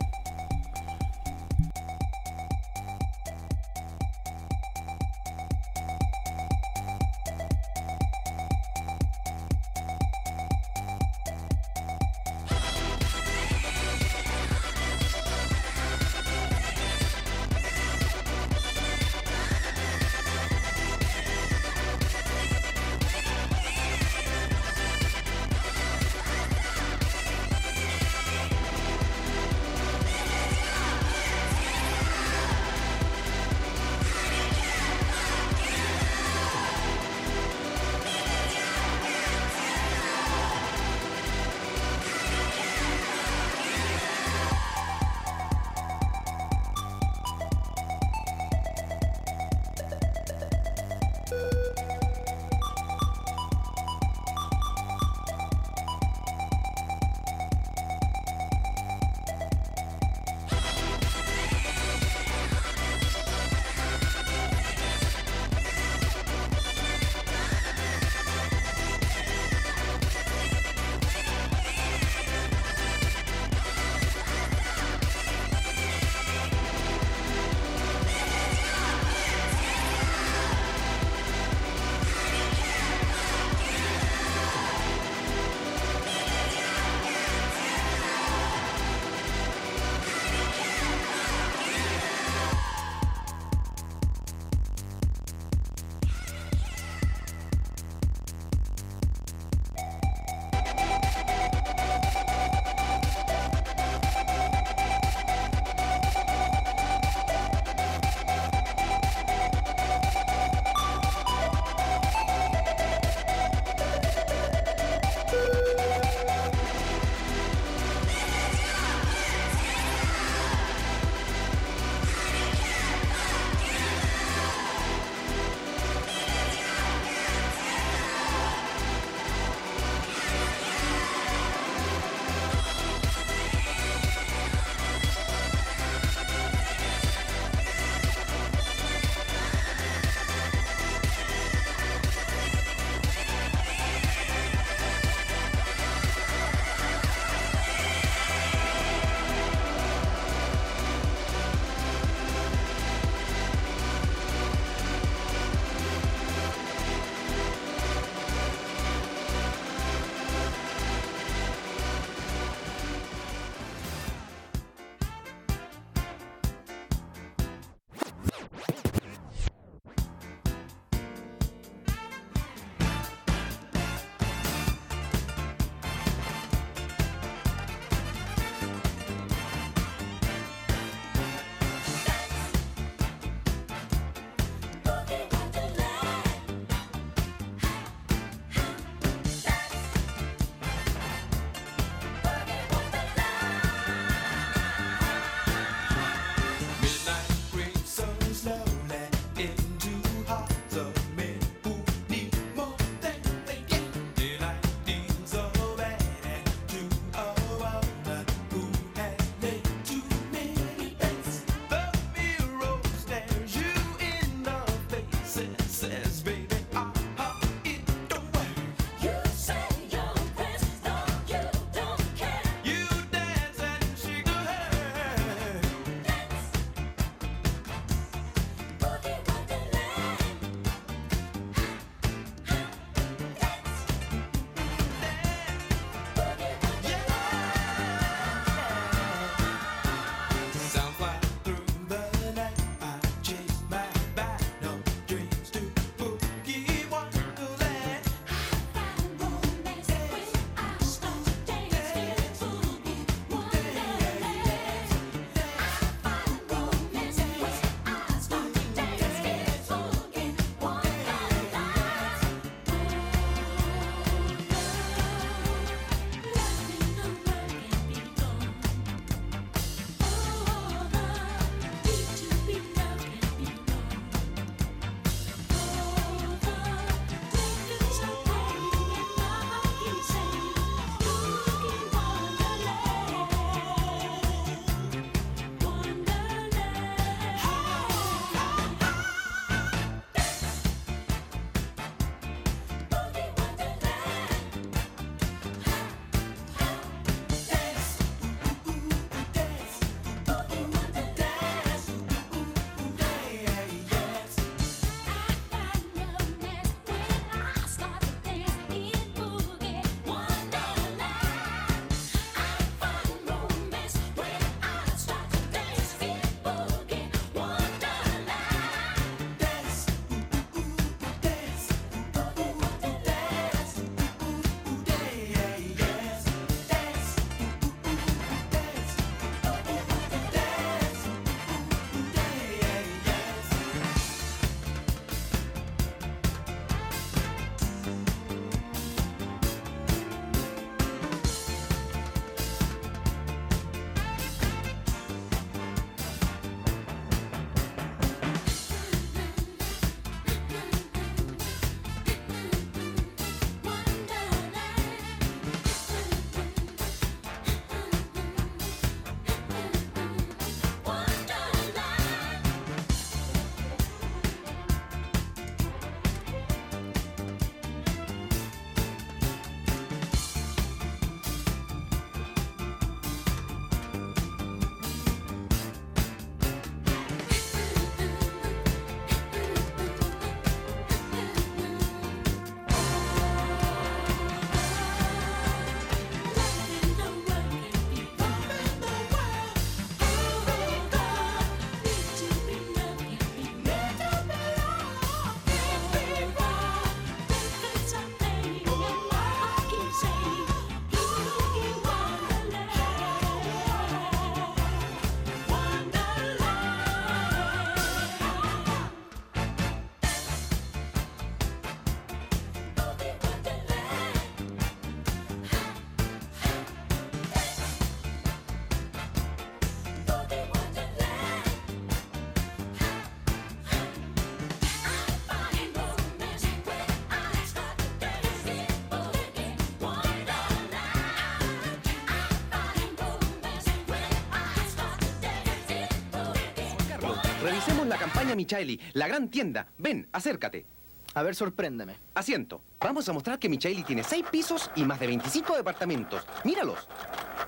[437.61, 439.67] Realicemos la campaña Michaeli, la gran tienda.
[439.77, 440.65] Ven, acércate.
[441.13, 441.95] A ver, sorpréndeme.
[442.15, 442.59] Asiento.
[442.79, 446.25] Vamos a mostrar que Michaeli tiene 6 pisos y más de 25 departamentos.
[446.43, 446.87] Míralos.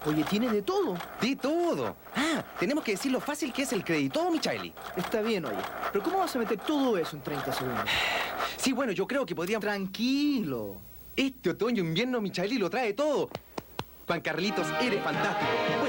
[0.05, 0.95] Oye, tiene de todo.
[1.19, 1.95] De todo.
[2.15, 4.71] Ah, tenemos que decir lo fácil que es el crédito, Michaeli.
[4.95, 5.57] Está bien, oye.
[5.91, 7.85] Pero ¿cómo vas a meter todo eso en 30 segundos?
[8.55, 9.63] Sí, bueno, yo creo que podríamos...
[9.63, 10.77] Tranquilo.
[11.15, 13.29] Este otoño invierno Michaeli lo trae todo.
[14.05, 15.82] Juan Carlitos, eres fantástico.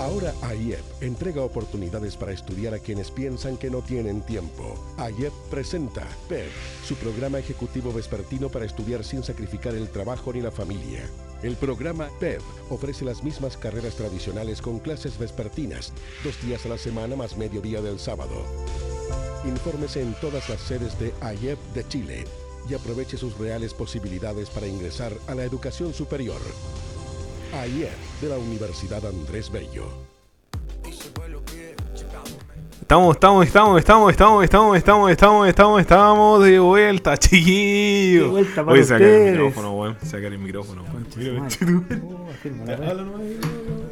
[0.00, 4.74] Ahora AIEP entrega oportunidades para estudiar a quienes piensan que no tienen tiempo.
[4.96, 6.48] AIEP presenta PEP,
[6.82, 11.02] su programa ejecutivo vespertino para estudiar sin sacrificar el trabajo ni la familia.
[11.42, 12.40] El programa PEP
[12.70, 15.92] ofrece las mismas carreras tradicionales con clases vespertinas,
[16.24, 18.42] dos días a la semana más mediodía del sábado.
[19.44, 22.24] Infórmese en todas las sedes de AIEP de Chile
[22.70, 26.40] y aproveche sus reales posibilidades para ingresar a la educación superior.
[27.52, 27.90] AIEP
[28.20, 29.84] de la Universidad Andrés Bello.
[32.80, 38.24] Estamos, estamos, estamos, estamos, estamos, estamos, estamos, estamos, estamos, estamos de vuelta, chiquillos.
[38.24, 39.96] De vuelta para Oye, sacar el micrófono, weón.
[40.02, 40.84] Sacar el micrófono,
[42.68, 43.12] háblalo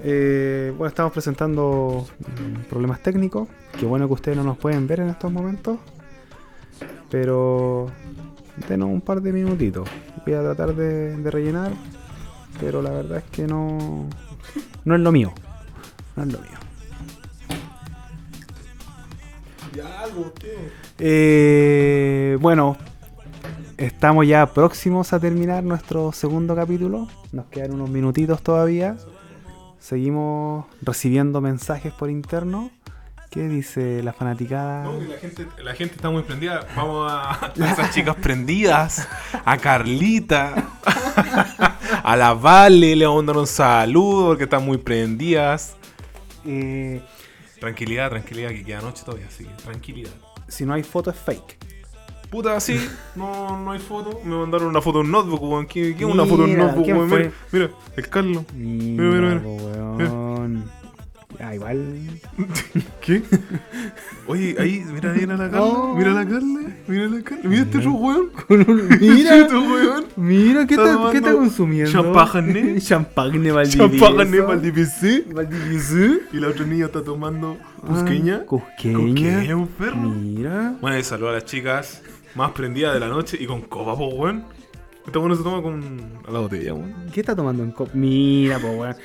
[0.05, 3.49] Eh, bueno, estamos presentando mm, problemas técnicos.
[3.79, 5.79] Qué bueno que ustedes no nos pueden ver en estos momentos.
[7.11, 7.91] Pero
[8.69, 9.89] denos un par de minutitos.
[10.25, 11.73] Voy a tratar de, de rellenar.
[12.61, 14.09] Pero la verdad es que no.
[14.85, 15.33] No es lo mío.
[16.17, 16.59] No es lo mío.
[20.99, 22.77] Eh, bueno,
[23.77, 27.09] estamos ya próximos a terminar nuestro segundo capítulo.
[27.33, 28.97] Nos quedan unos minutitos todavía.
[29.79, 32.71] Seguimos recibiendo mensajes por interno.
[33.31, 34.85] ¿Qué dice la fanaticada?
[34.85, 36.67] No, la gente, la gente está muy prendida.
[36.75, 39.07] Vamos a, a esas chicas prendidas.
[39.45, 40.71] A Carlita.
[42.03, 45.77] A la Vale le vamos a dar un saludo porque están muy prendidas.
[46.47, 47.01] Eh,
[47.61, 50.13] Tranquilidad, tranquilidad, que queda noche todavía, así que tranquilidad.
[50.47, 51.59] si no hay foto es fake.
[52.31, 52.79] Puta, sí,
[53.17, 54.21] no, no hay foto.
[54.23, 55.67] Me mandaron una foto en notebook, weón.
[55.67, 57.11] ¿Qué, qué es una foto en Mira, notebook, ¿quién weón?
[57.11, 58.45] Mira, mira, el Carlos.
[58.55, 59.41] Mira, Mira,
[59.97, 60.63] mira, mira.
[61.41, 61.95] Ah, igual.
[63.01, 63.23] ¿Qué?
[64.27, 65.63] Oye, ahí, mira, mira la Carla.
[65.63, 65.95] Oh.
[65.95, 66.61] Mira la Carla.
[66.89, 67.45] Mira la Carla.
[67.45, 68.31] Mira este weón.
[69.01, 70.05] Mira, este weón.
[70.17, 71.93] mira, ¿qué Está está, ¿qué está consumiendo?
[71.93, 72.81] champagne.
[72.81, 73.99] Champagne Valdivieso.
[74.07, 75.07] Champagne Valdivieso.
[75.33, 76.21] Valdivieso.
[76.33, 77.57] Y la otra niña está tomando
[77.87, 78.41] cusqueña.
[78.43, 78.99] Ah, Cusqueña.
[78.99, 79.97] Cusqueña, un perro.
[79.97, 80.75] Mira.
[80.81, 82.03] Bueno, saludo a las chicas
[82.35, 84.45] más prendidas de la noche y con copa, po, weón.
[85.07, 86.95] Este weón se toma con a la botella, weón.
[87.13, 87.93] ¿Qué está tomando en copa?
[87.95, 88.97] Mira, po, weón.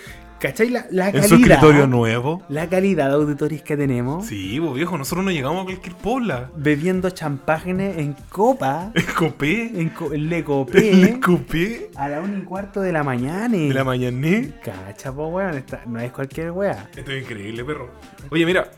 [0.44, 1.24] ¿Cachai la, calidad?
[1.26, 2.44] su escritorio nuevo.
[2.50, 4.26] La calidad de auditores que tenemos.
[4.26, 6.50] Sí, pues viejo, nosotros no llegamos a cualquier pobla.
[6.58, 8.92] Bebiendo champagne en copa.
[8.96, 9.72] En copé.
[9.80, 10.94] En co- le copé.
[10.94, 11.90] Le copé.
[11.96, 13.58] A la una y cuarto de la mañana.
[13.58, 14.52] De la mañané.
[14.62, 15.56] Cacha, po, weón.
[15.56, 16.90] esta- no es cualquier wea.
[16.94, 17.90] Esto es increíble, perro.
[18.30, 18.70] Oye, mira.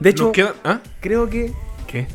[0.00, 0.32] De hecho,
[0.64, 0.80] ¿Ah?
[0.98, 1.52] creo que.
[1.86, 2.08] ¿Qué?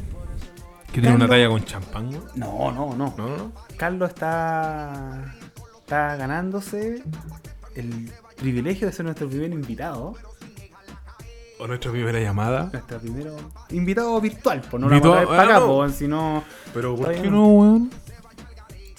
[0.91, 2.25] ¿Que tiene una talla con champán, weón?
[2.35, 3.13] No, no, no.
[3.17, 3.51] No, no.
[3.77, 5.33] Carlos está.
[5.79, 7.01] Está ganándose
[7.75, 10.15] el privilegio de ser nuestro primer invitado.
[11.59, 12.69] O nuestra primera llamada.
[12.71, 13.35] Nuestro primero
[13.71, 16.43] invitado virtual, pues no lo vamos a traer para ah, acá, pues, si no.
[16.73, 17.89] Pero ¿por qué no, weón?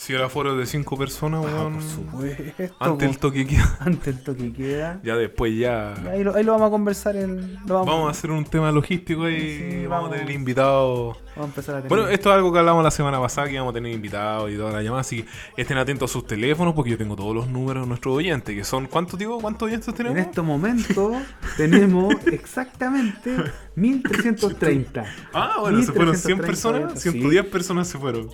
[0.09, 1.75] Si el aforo es de 5 personas, Ah, weón.
[1.75, 2.75] por supuesto.
[2.81, 3.77] Ante el toque queda.
[3.79, 5.01] Ante el toque queda.
[5.05, 5.97] Ya después ya.
[6.03, 7.15] Y Ahí lo, ahí lo vamos a conversar.
[7.15, 9.29] En, lo vamos, Vamos a hacer un tema logístico.
[9.29, 10.13] Sí, vamos, vamos.
[10.13, 11.19] a tener invitados.
[11.37, 11.89] vamos a empezar a tener.
[11.91, 14.57] Bueno, esto es algo que hablamos la semana pasada, que íbamos a tener invitados y
[14.57, 17.47] toda la llamada, así que estén atentos a sus teléfonos porque yo tengo todos los
[17.47, 19.39] números de nuestros oyentes, que son, ¿cuántos digo?
[19.43, 20.17] ¿Cuántos oyentes tenemos?
[20.17, 21.19] En estos momentos
[21.59, 23.37] tenemos exactamente
[23.75, 25.05] 1330.
[25.35, 28.31] Ah, bueno, se fueron 100 1330 personas, oyentes, 110 personas se fueron.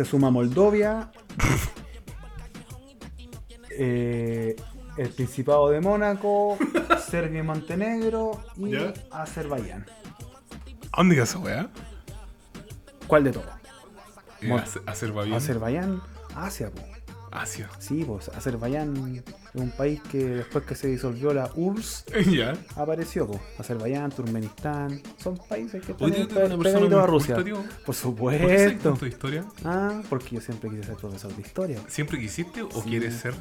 [0.00, 1.10] Se suma Moldovia,
[3.68, 4.56] eh,
[4.96, 6.56] el Principado de Mónaco,
[7.10, 8.94] Serbia y Montenegro y ¿Ya?
[9.10, 9.84] Azerbaiyán.
[10.90, 11.68] ¿A dónde queda esa weá?
[13.06, 13.44] ¿Cuál de todo?
[14.40, 15.36] Eh, Azerbaiyán.
[15.36, 16.02] Azerbaiyán,
[16.34, 16.80] Asia, po.
[17.32, 17.68] Asia.
[17.78, 19.22] Sí, pues Azerbaiyán
[19.54, 22.04] es un país que después que se disolvió la URSS
[22.76, 23.40] apareció, pues.
[23.58, 27.34] Azerbaiyán, Turkmenistán, son países que están pegaditos a Rusia.
[27.36, 27.52] culta.
[27.52, 28.88] Por ¿Por qué supuesto.
[28.90, 29.44] tanto de historia?
[29.64, 31.78] Ah, porque yo siempre quise ser profesor de historia.
[31.88, 32.88] ¿Siempre quisiste o Sí.
[32.88, 33.34] quieres ser?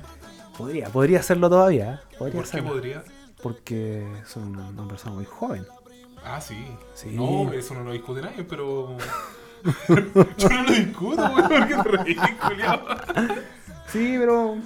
[0.58, 1.94] Podría, podría hacerlo todavía.
[1.94, 2.00] ¿eh?
[2.18, 2.70] Podría ¿Por qué hacerlo.
[2.72, 3.04] podría?
[3.42, 5.66] Porque soy una, una persona muy joven.
[6.24, 6.58] Ah, sí.
[6.94, 7.10] Sí.
[7.14, 8.98] No, eso no lo discute nadie, pero.
[10.38, 12.16] Yo no lo discuto, weón, porque te reí.
[13.92, 14.58] Sí, pero.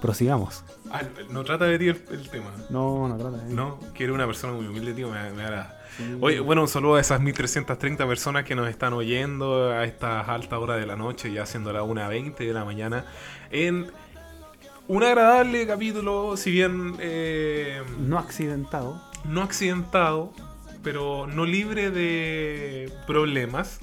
[0.00, 0.64] Prosigamos.
[0.90, 2.50] Ah, no trata de ti el, el tema.
[2.70, 5.76] No, no trata de No, que eres una persona muy humilde, tío, me, me agrada.
[6.20, 10.58] Oye, bueno, un saludo a esas 1330 personas que nos están oyendo a estas altas
[10.58, 13.04] horas de la noche, ya siendo la 1.20 de la mañana,
[13.50, 13.90] en
[14.88, 19.00] un agradable capítulo, si bien eh, No accidentado.
[19.24, 20.32] no accidentado,
[20.82, 23.80] pero no libre de problemas.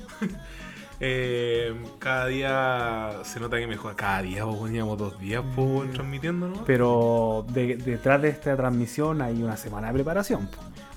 [0.99, 3.95] Eh, cada día se nota que mejor.
[3.95, 6.63] Cada día, pues, dos días por transmitiendo, ¿no?
[6.65, 10.49] Pero de- detrás de esta transmisión hay una semana de preparación.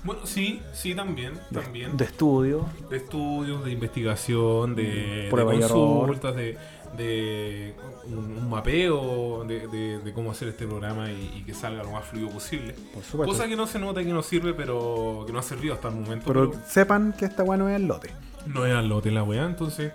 [0.03, 1.33] Bueno, sí, sí, también.
[1.51, 1.95] De, también.
[1.95, 2.65] de estudio.
[2.89, 5.99] de estudios, de investigación, de, de y error.
[6.07, 6.57] consultas, de,
[6.97, 7.75] de
[8.07, 11.91] un, un mapeo de, de- de cómo hacer este programa y, y que salga lo
[11.91, 12.73] más fluido posible.
[12.93, 13.31] Por supuesto.
[13.31, 15.89] Cosa que no se nota y que no sirve, pero que no ha servido hasta
[15.89, 16.25] el momento.
[16.25, 18.09] Pero pero- sepan que esta weá no es el lote.
[18.47, 19.91] No es al lote la weá, entonces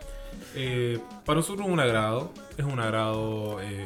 [0.54, 3.84] eh, para nosotros es un agrado, es un agrado eh,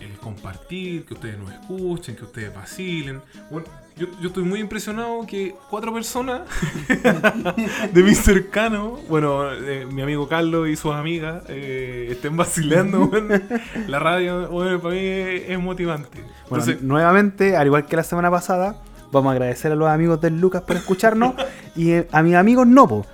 [0.00, 3.20] el compartir, que ustedes nos escuchen, que ustedes vacilen.
[3.50, 6.42] Bueno, yo, yo estoy muy impresionado que cuatro personas
[7.92, 13.10] de mis cercanos, bueno, eh, mi amigo Carlos y sus amigas estén vacilando
[13.86, 16.20] la radio, bueno, para mí es, es motivante.
[16.48, 18.80] Bueno, Entonces, nuevamente, al igual que la semana pasada,
[19.12, 21.34] vamos a agradecer a los amigos del Lucas por escucharnos.
[21.76, 23.06] y a mis amigos no, po.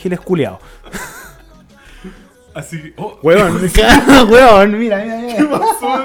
[0.00, 0.20] Giles
[2.54, 3.82] así, oh, Weón, ¿qué
[4.30, 5.36] weón, mira, mira, mira.
[5.36, 6.04] ¿Qué pasó?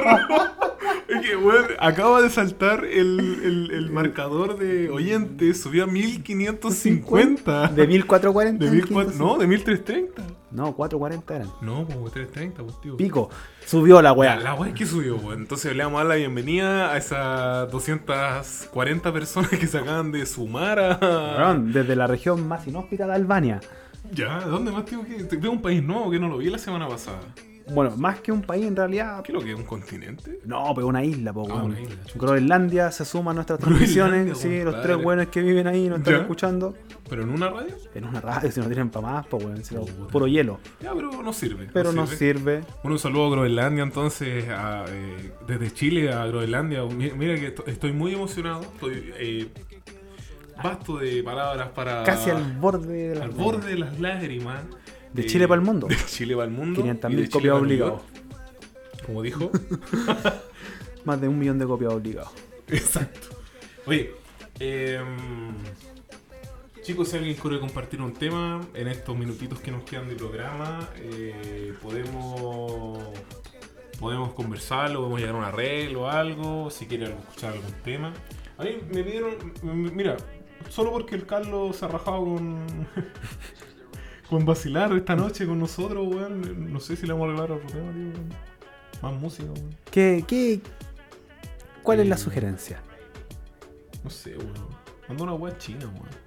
[1.08, 7.68] Es que, weón, acaba de saltar el, el, el marcador de oyentes, subió a 1550.
[7.70, 8.66] De 1440.
[8.66, 10.24] De 1400, no, de 1330.
[10.52, 11.50] No, 440 eran.
[11.62, 12.98] No, pues 330, pues tío.
[12.98, 13.30] Pico.
[13.66, 14.38] Subió la weá.
[14.38, 15.42] la weá es que subió, weón.
[15.42, 21.56] Entonces le damos la bienvenida a esas 240 personas que se acaban de sumar a.
[21.60, 23.60] Desde la región más inhóspita de Albania.
[24.12, 25.36] Ya, ¿dónde más tengo que.?
[25.38, 27.20] Veo un país nuevo que no lo vi la semana pasada.
[27.74, 29.24] Bueno, más que un país en realidad.
[29.24, 30.40] ¿Qué es lo que es un continente?
[30.46, 31.96] No, pero una isla, po, Ah, una isla.
[32.14, 34.38] Groenlandia se suma a nuestras transmisiones.
[34.38, 36.20] Sí, los tres buenos que viven ahí nos están Ya.
[36.22, 36.76] escuchando.
[37.10, 37.74] ¿Pero en una radio?
[37.96, 39.64] En una radio, si no tienen para más, pues, weón.
[39.66, 39.76] si
[40.12, 40.60] puro hielo.
[40.80, 41.68] Ya, pero no sirve.
[41.74, 42.62] Pero no sirve.
[42.84, 46.84] Bueno, un saludo a Groenlandia entonces, a, eh, desde Chile a Groenlandia.
[46.84, 49.50] Mi- Mira que esto- estoy muy emocionado, estoy eh,
[50.64, 52.04] vasto de palabras para...
[52.04, 54.64] Casi al borde de la al borde de las lágrimas.
[55.14, 55.88] De Chile para el mundo.
[55.88, 56.84] De Chile para el mundo.
[56.84, 57.80] 500.000 y de Chile copias.
[57.80, 58.02] York,
[59.06, 59.52] Como dijo.
[61.06, 62.32] Más de un millón de copias obligados.
[62.68, 63.30] Exacto.
[63.86, 64.12] Oye,
[64.60, 65.54] em,
[66.82, 70.90] chicos, si alguien quiere compartir un tema en estos minutitos que nos quedan de programa,
[70.98, 73.00] eh, podemos
[74.00, 78.14] podemos conversarlo, podemos llegar a un arreglo o algo, si quieren escuchar algún tema.
[78.58, 80.18] A mí me pidieron, mira,
[80.70, 82.58] solo porque el Carlos se ha rajado con,
[84.30, 87.68] con vacilar esta noche con nosotros, weón, no sé si le vamos a arreglar otro
[87.70, 88.30] tema, tío, weón.
[89.02, 89.76] Más música, weón.
[89.92, 90.62] ¿Qué, qué,
[91.84, 92.82] ¿Cuál es la Eh, sugerencia?
[94.04, 94.54] No sé, weón.
[95.08, 96.26] Manda una weá china, weón.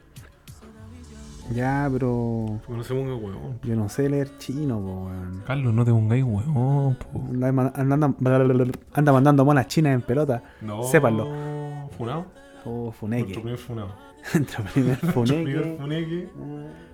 [1.55, 2.61] Ya, pero.
[2.67, 3.59] Porque no se ponga huevón.
[3.63, 5.43] Yo no sé leer chino, po, weón.
[5.47, 7.21] Carlos, no te pongáis huevón, po.
[7.31, 10.43] Anda, ma- anda- anda mandando monas chinas en pelota.
[10.61, 10.83] No.
[10.83, 11.89] Sépanlo.
[11.97, 12.27] ¿Funado?
[12.67, 13.23] Oh, funeque.
[13.23, 13.95] Nuestro primer funado.
[14.35, 15.43] Nuestro primer funeque.
[15.45, 16.29] primer funeque.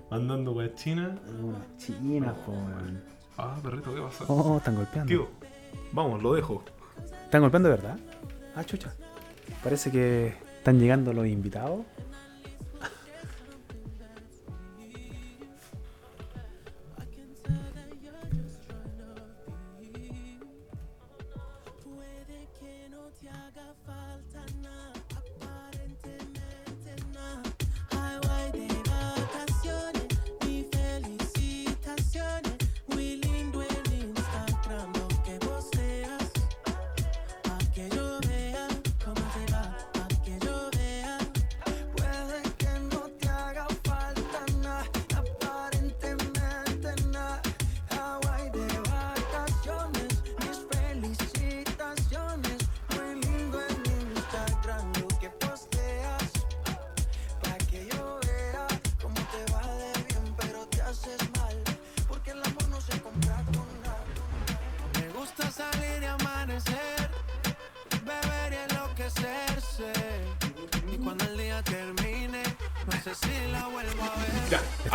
[0.09, 1.17] Mandando weá china.
[1.77, 3.03] China, po, weón.
[3.37, 4.23] Ah, perrito, ¿qué pasa?
[4.27, 5.07] Oh, están golpeando.
[5.07, 5.27] Tío,
[5.91, 6.63] vamos, lo dejo.
[7.25, 7.97] ¿Están golpeando de verdad?
[8.55, 8.93] Ah, chucha.
[9.63, 11.81] Parece que están llegando los invitados.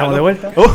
[0.00, 0.52] ¿Estamos de vuelta?
[0.56, 0.74] Oh.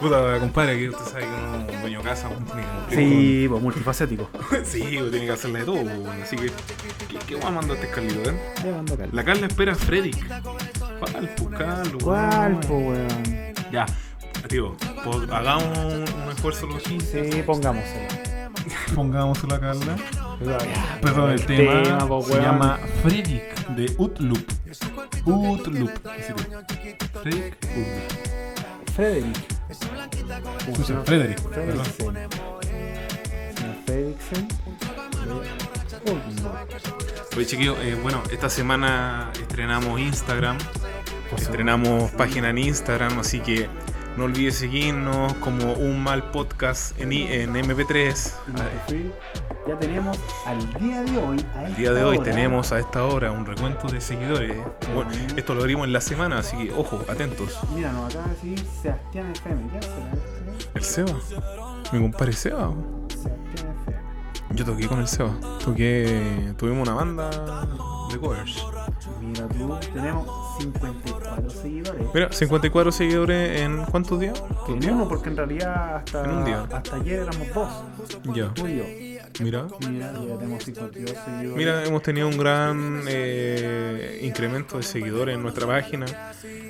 [0.00, 3.62] Puta, compadre, que usted sabe que uno es dueño de casa, tiene que Sí, pues
[3.62, 4.30] multifacético.
[4.64, 6.22] Sí, weón, tiene que hacerle de todo, weón.
[6.22, 6.46] Así que,
[7.08, 8.40] ¿qué, qué va a mandar este Carlito, eh?
[8.64, 9.14] Ya mando Carlos.
[9.14, 10.10] La Carla espera a Freddy.
[10.12, 12.02] ¿Cuál, pues, Carlos?
[12.02, 13.08] ¿Cuál, po, weón?
[13.70, 13.86] Ya,
[14.48, 14.74] tío,
[15.04, 16.98] po- hagamos un, un esfuerzo los Sí,
[17.44, 18.08] pongámoselo.
[18.94, 19.96] Pongamos la Carla.
[21.02, 24.38] Perdón, el tema, tema, po, se llama Fredrik de Utloop.
[25.24, 25.90] Utloop.
[27.22, 27.56] Frederick.
[28.94, 29.50] Frederick.
[30.84, 31.04] Señor
[33.86, 34.48] Fredriksen.
[37.36, 40.58] Oye, chiquillos, eh, bueno, esta semana estrenamos Instagram.
[41.36, 43.68] Estrenamos página en Instagram, así que
[44.16, 48.32] no olvides seguirnos como un mal podcast en, en MP3.
[49.66, 51.44] Ya tenemos al día de hoy.
[51.54, 54.56] a El día de hoy hora, tenemos a esta hora un recuento de seguidores.
[54.94, 57.58] Bueno, esto lo abrimos en la semana, así que ojo, atentos.
[57.74, 59.70] Mira, nos acaba de seguir Sebastián FM.
[59.72, 60.10] ¿Ya será?
[60.74, 61.12] El Seba.
[61.92, 62.72] Mi compadre Seba.
[63.08, 64.00] Sebastián FM.
[64.52, 65.32] Yo toqué con el Seba.
[65.62, 66.52] Toqué.
[66.56, 67.30] Tuvimos una banda
[68.10, 68.66] de covers.
[69.20, 70.26] Mira tú, tenemos
[70.60, 72.06] 54 seguidores.
[72.14, 74.42] Mira, 54 seguidores en cuántos días?
[74.68, 76.66] En uno, porque en realidad hasta, En un día.
[76.72, 78.34] hasta ayer éramos dos.
[78.34, 78.52] Ya.
[78.54, 78.84] Tú y yo.
[79.38, 79.66] Mira.
[79.88, 81.56] Mira, ya tenemos 52 seguidores.
[81.56, 86.06] Mira, hemos tenido un gran eh, incremento de seguidores en nuestra página,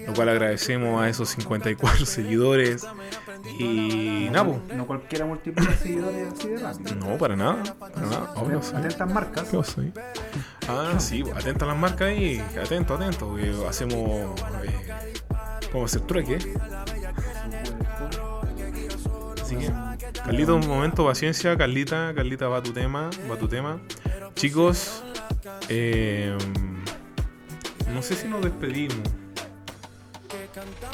[0.06, 2.86] lo cual agradecemos a esos 54 seguidores.
[3.58, 4.60] Y nada, po.
[4.74, 6.94] No cualquiera multiplica seguidores así de rápido.
[6.96, 8.34] no, para nada, para nada.
[8.36, 8.76] Oh.
[8.76, 9.48] Atentas marcas.
[9.48, 9.92] ¿Qué ahí?
[10.68, 14.40] Ah, sí, pues, atento a las marcas ahí, atento, atento, que hacemos.
[14.64, 15.14] Eh,
[15.72, 16.38] ¿Cómo hacer trueque?
[19.40, 19.72] Así que,
[20.24, 23.80] Carlito, un momento, paciencia, Carlita, Carlita, va tu tema, va tu tema.
[24.34, 25.02] Chicos,
[25.68, 26.36] eh,
[27.92, 28.98] no sé si nos despedimos.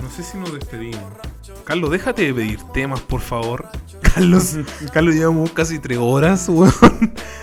[0.03, 1.03] No sé si nos despedimos.
[1.65, 3.69] Carlos, déjate de pedir temas, por favor.
[4.15, 4.57] Carlos,
[4.93, 6.73] Carlos, llevamos casi tres horas, weón.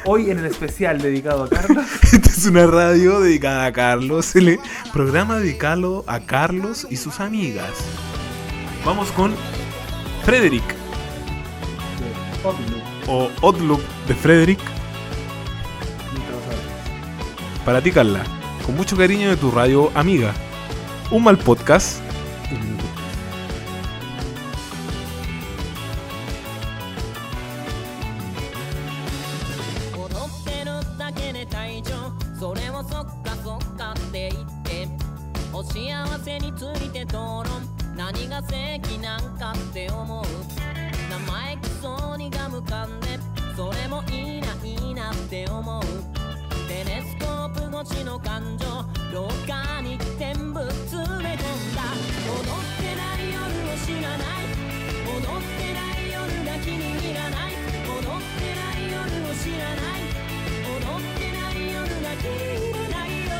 [0.05, 1.85] Hoy en el especial dedicado a Carlos.
[2.13, 4.35] Esta es una radio dedicada a Carlos.
[4.35, 4.59] El
[4.91, 7.71] programa dedicado a Carlos y sus amigas.
[8.85, 9.33] Vamos con
[10.25, 10.82] Frederick.
[13.07, 14.61] O Outlook de Frederick.
[17.65, 18.23] Para ti, Carla.
[18.65, 20.33] Con mucho cariño de tu radio amiga.
[21.11, 22.01] Un mal podcast.
[48.05, 48.65] の感情
[49.11, 51.83] 廊下に全部詰め込んだ。
[52.23, 54.47] 踊ってない夜を知らない。
[55.03, 57.51] 踊ってない夜が気に入らない。
[57.83, 60.07] 踊ってない夜を知らない。
[60.63, 63.35] 踊ってない夜が気に入らないよ。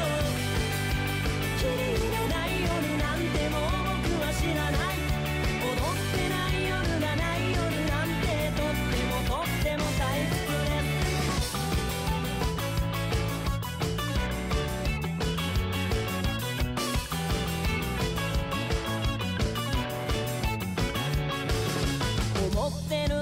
[1.58, 3.72] 気に入らない夜なんてもう
[4.04, 5.03] 僕は知らない。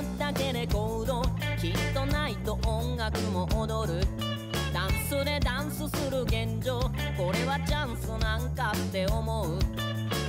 [0.02, 1.22] るだけで行動
[1.60, 4.02] きっとないと音楽も踊る。
[4.74, 6.80] ダンスでダンスする現状。
[7.18, 9.60] これはチャンスなんかって思う。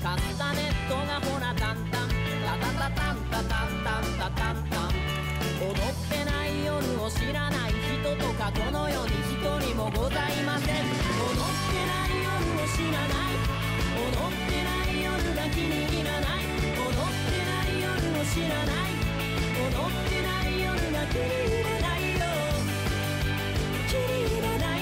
[0.03, 2.09] カスタネットがほらタンタン。
[2.45, 4.91] タタタタンタタンタンタタンタン。
[5.63, 5.77] 踊っ
[6.11, 10.75] てない夜を知らない人とかこの世に一人もございません。
[10.75, 12.29] 踊ってない夜
[12.61, 13.41] を知らない。
[13.97, 16.45] 踊ってない夜が気に入らない。
[16.77, 17.89] 踊ってない夜
[18.21, 19.02] を知らない。
[19.69, 19.71] っ
[20.09, 22.21] てない夜が気に入らないよ。
[23.89, 24.82] 気に入らない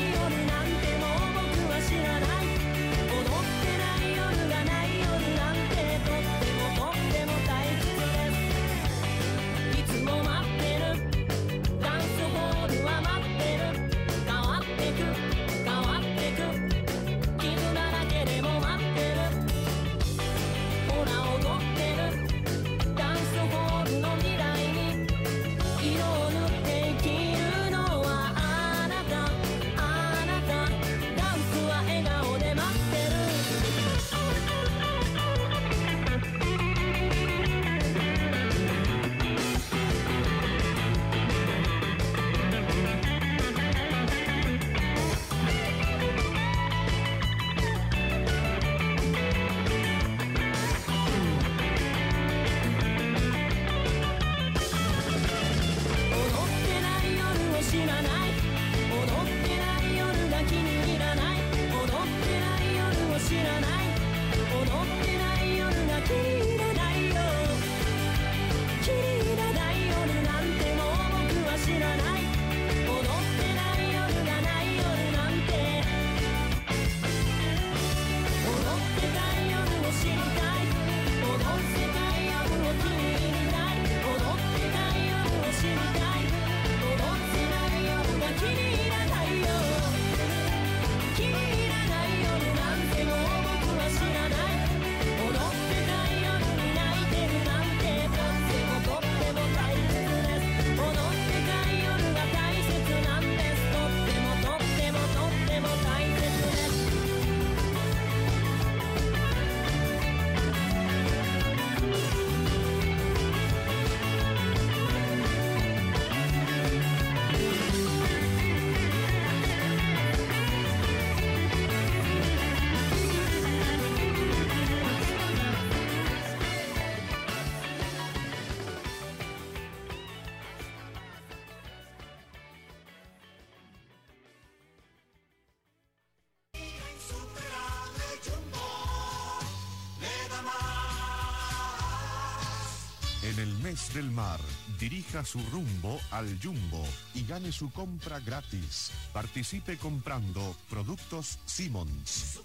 [143.70, 144.40] Del mar,
[144.80, 146.84] dirija su rumbo al Jumbo
[147.14, 148.90] y gane su compra gratis.
[149.12, 152.40] Participe comprando productos Simmons.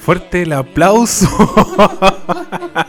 [0.00, 1.28] Fuerte el aplauso.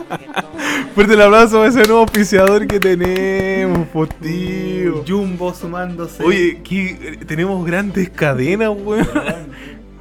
[0.96, 3.86] Fuerte el aplauso a ese nuevo auspiciador que tenemos,
[4.22, 5.04] tío.
[5.06, 6.24] Jumbo sumándose.
[6.24, 9.06] Oye, que, tenemos grandes cadenas, weón.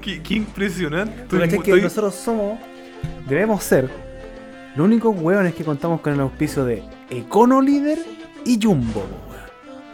[0.01, 1.25] qué, qué impresionante.
[1.29, 2.61] ¿Tú cachai que Estoy- nosotros somos,
[3.29, 3.91] debemos ser,
[4.77, 7.99] los únicos hueones que contamos con el auspicio de Econo Líder
[8.45, 9.01] y Jumbo.
[9.01, 9.25] weón.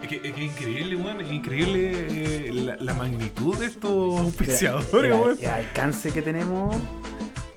[0.03, 1.21] Es que, es que increíble, weón.
[1.23, 5.39] Es increíble eh, la, la magnitud de estos auspiciadores, weón.
[5.41, 6.77] el alcance que tenemos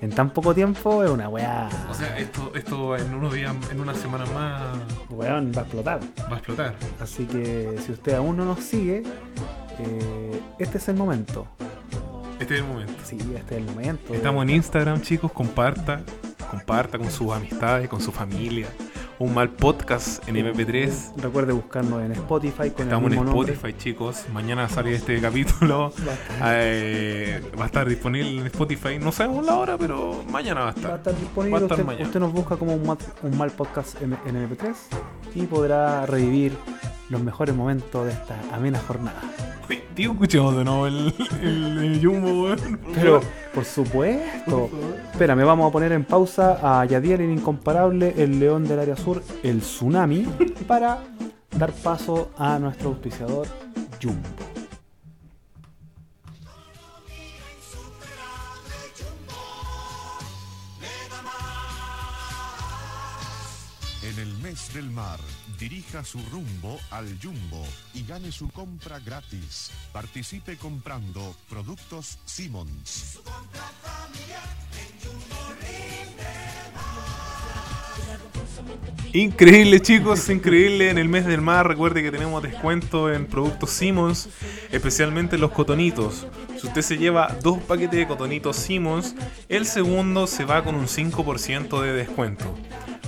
[0.03, 1.69] en tan poco tiempo es una weá.
[1.89, 4.61] O sea, esto, esto en unos días, en unas semanas más,
[5.09, 5.99] Weón, va a explotar.
[6.29, 6.75] va a explotar.
[6.99, 9.03] Así que si usted aún no nos sigue,
[9.79, 11.47] eh, este es el momento.
[12.37, 12.93] Este es el momento.
[13.05, 14.13] Sí, este es el momento.
[14.13, 15.31] Estamos en Instagram, chicos.
[15.31, 16.01] Comparta.
[16.51, 18.67] Comparta con sus amistades, con su familia.
[19.23, 21.13] Un mal podcast en MP3.
[21.15, 23.53] Recuerde buscarnos en Spotify con Estamos el en nombre.
[23.53, 24.25] Spotify, chicos.
[24.33, 25.93] Mañana sale este capítulo.
[26.05, 26.53] Va a estar.
[26.57, 28.99] Eh, va a estar disponible en Spotify.
[28.99, 30.89] No sabemos la hora, pero mañana va a estar.
[30.89, 31.53] Va a estar disponible.
[31.53, 32.05] Va a estar usted, mañana.
[32.05, 34.73] usted nos busca como un mal, un mal podcast en, en MP3
[35.35, 36.57] y podrá revivir
[37.13, 39.21] los mejores momentos de esta amena jornada.
[39.69, 42.79] Uy, Tío, escuchemos de nuevo el, el, el Jumbo, weón.
[42.93, 43.21] Pero,
[43.53, 44.69] por supuesto.
[45.11, 48.97] Espera, me vamos a poner en pausa a Yadiel el Incomparable, el León del Área
[48.97, 50.27] Sur, el Tsunami,
[50.67, 51.03] para
[51.57, 53.47] dar paso a nuestro auspiciador
[54.01, 54.27] Jumbo.
[64.01, 65.19] En el mes del mar,
[65.63, 69.71] dirija su rumbo al Jumbo y gane su compra gratis.
[69.93, 73.19] Participe comprando productos Simmons.
[79.13, 81.67] Increíble chicos, increíble en el mes del mar.
[81.67, 84.29] Recuerde que tenemos descuento en productos Simmons,
[84.71, 86.25] especialmente los cotonitos.
[86.59, 89.15] Si usted se lleva dos paquetes de cotonitos Simmons,
[89.49, 92.55] el segundo se va con un 5% de descuento.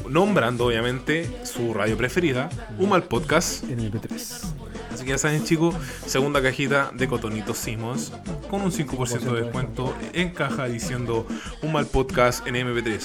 [0.07, 3.63] Nombrando obviamente su radio preferida, un mal podcast.
[3.63, 4.65] En el MP3.
[4.95, 5.75] Así que ya saben chicos,
[6.05, 8.13] segunda cajita de cotonitos Simmons
[8.49, 11.27] con un 5% de descuento en caja diciendo
[11.61, 13.01] un mal podcast en MP3.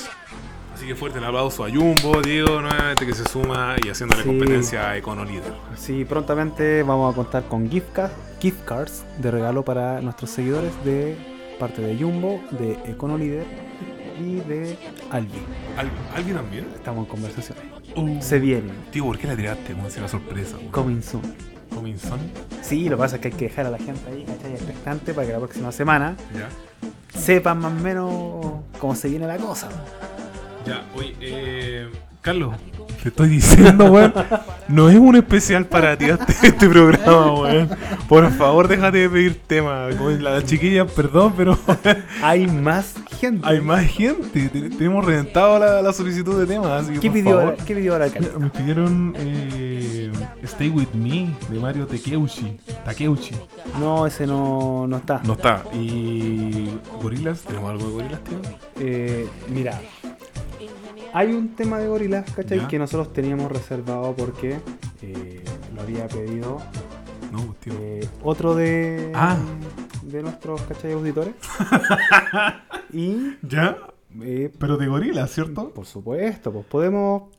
[0.80, 4.28] Así que fuerte el aplauso a Jumbo, Diego, nuevamente que se suma y haciéndole Sí.
[4.30, 5.52] competencia a Econo Líder.
[5.76, 8.10] Sí, prontamente vamos a contar con gift, card-
[8.40, 11.18] gift cards de regalo para nuestros seguidores de
[11.58, 13.44] parte de Jumbo, de Econo Líder
[14.18, 14.78] y de
[15.10, 15.42] Albi.
[16.16, 16.66] ¿Albi también?
[16.74, 17.62] Estamos en conversaciones.
[17.94, 18.22] Uh.
[18.22, 18.72] Se vienen.
[18.90, 19.74] Tío, ¿por qué la tiraste?
[19.74, 20.56] Como si era sorpresa.
[20.56, 20.70] weón.
[20.70, 21.34] Coming soon.
[21.74, 22.20] Coming soon.
[22.62, 24.52] Sí, lo que pasa es que hay que dejar a la gente ahí, ¿cachai?
[24.54, 26.48] Expectante para que la próxima semana Ya.
[27.20, 28.44] sepan más o menos
[28.78, 29.68] cómo se viene la cosa.
[30.66, 31.88] Ya, oye, eh,
[32.20, 32.54] Carlos,
[33.02, 34.12] te estoy diciendo, weón,
[34.68, 37.70] no es un especial para ti este, este programa, weón.
[38.08, 39.94] Por favor, déjate de pedir temas.
[39.96, 41.58] Como La chiquilla, perdón, pero
[42.22, 43.46] hay más gente.
[43.48, 44.48] Hay más gente.
[44.50, 46.82] Te- Tenemos reventado la, la solicitud de temas.
[46.84, 47.56] Así que, ¿Qué pidió, favor.
[47.66, 48.38] ¿Qué pidió ahora, Carlos?
[48.38, 52.58] Me pidieron eh, Stay With Me de Mario Takeuchi.
[52.84, 53.34] Takeuchi.
[53.80, 55.22] No, ese no, no está.
[55.24, 55.62] No está.
[55.72, 56.68] ¿Y
[57.02, 57.40] Gorilas?
[57.40, 58.38] ¿Tenemos algo de Gorilas, tío?
[58.78, 59.80] Eh, mira,
[61.12, 62.58] hay un tema de gorilas, ¿cachai?
[62.60, 62.68] Ya.
[62.68, 64.58] Que nosotros teníamos reservado porque
[65.02, 66.58] eh, lo había pedido
[67.32, 67.72] No, tío.
[67.80, 69.36] eh, otro de, Ah.
[70.02, 70.92] de nuestros, ¿cachai?
[70.92, 71.34] Auditores.
[72.92, 73.36] y.
[73.42, 73.76] ¿Ya?
[74.22, 75.72] eh, Pero de gorilas, ¿cierto?
[75.72, 77.30] Por supuesto, pues podemos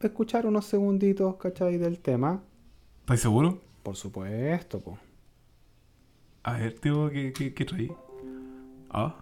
[0.00, 1.78] escuchar unos segunditos, ¿cachai?
[1.78, 2.42] Del tema.
[3.00, 3.60] ¿Estás seguro?
[3.82, 4.96] Por supuesto, pues.
[6.42, 7.90] A ver, tío, ¿qué, qué, qué traí?
[8.90, 9.16] Ah.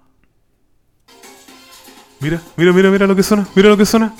[2.24, 3.46] Mira, mira, mira, mira lo que suena.
[3.54, 4.14] Mira lo que suena.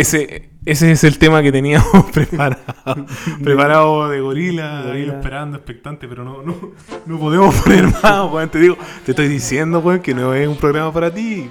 [0.00, 2.62] Ese, ese es el tema que teníamos preparado.
[3.42, 5.14] preparado de gorila, ahí Gorila.
[5.14, 6.72] esperando, expectante, pero no, no,
[7.06, 8.48] no podemos poner más, weón.
[8.50, 11.50] Te digo, te estoy diciendo, weón, que no es un programa para ti.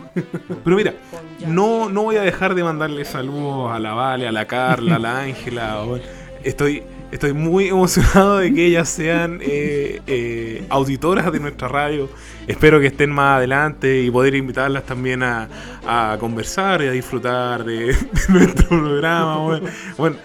[0.64, 0.93] Pero mira,
[1.48, 5.00] no, no voy a dejar de mandarle saludos a la Vale, a la Carla, a
[5.00, 5.84] la Ángela.
[6.43, 12.09] Estoy, estoy muy emocionado de que ellas sean eh, eh, auditoras de nuestra radio.
[12.47, 15.47] Espero que estén más adelante y poder invitarlas también a,
[16.19, 17.95] conversar y a disfrutar de,
[18.29, 19.59] nuestro programa.
[19.97, 20.17] Bueno,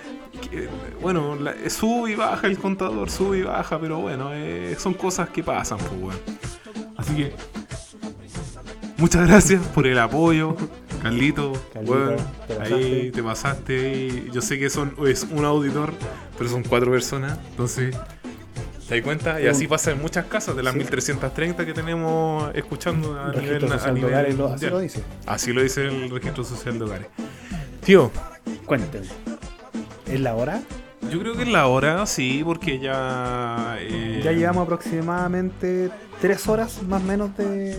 [1.00, 1.38] bueno
[1.68, 5.78] sube y baja el contador, sube y baja, pero bueno, eh, son cosas que pasan,
[5.78, 6.20] pues, weón.
[6.96, 7.32] Así que,
[8.96, 10.56] muchas gracias por el apoyo,
[11.02, 11.52] Carlito.
[11.72, 11.78] Te
[12.60, 13.96] ahí te pasaste.
[14.06, 15.92] y yo sé que son es un auditor,
[16.38, 17.96] pero son cuatro personas, entonces.
[18.88, 19.40] ¿Te das cuenta?
[19.40, 20.80] Y así pasa en muchas casas, de las Sí.
[20.80, 24.78] 1330 que tenemos escuchando a Registro nivel, a Social de nivel Hogares lo- así lo
[24.80, 25.02] dice.
[25.26, 27.06] Así lo dice el registro social de hogares.
[27.84, 28.10] Tío,
[28.66, 29.06] Cuéntenme.
[30.06, 30.60] ¿Es la hora?
[31.10, 33.76] yo creo que es la hora, sí, porque ya.
[33.80, 35.90] eh, Ya llevamos aproximadamente
[36.20, 37.76] tres horas más o menos de,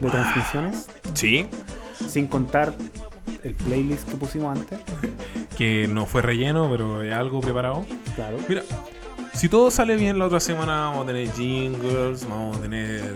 [0.00, 0.86] de transmisiones.
[1.14, 1.46] Sí,
[2.08, 2.74] Sin contar
[3.42, 4.78] el playlist que pusimos antes.
[5.56, 7.84] que no fue relleno, pero es algo preparado.
[8.14, 8.38] Claro.
[8.48, 8.62] Mira,
[9.34, 13.14] si todo sale bien la otra semana, vamos a tener jingles, vamos a tener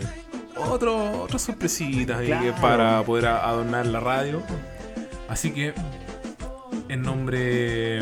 [0.56, 2.54] otro, otras sorpresitas Claro.
[2.60, 4.42] para poder adornar la radio.
[5.28, 5.72] Así que,
[6.88, 8.00] en nombre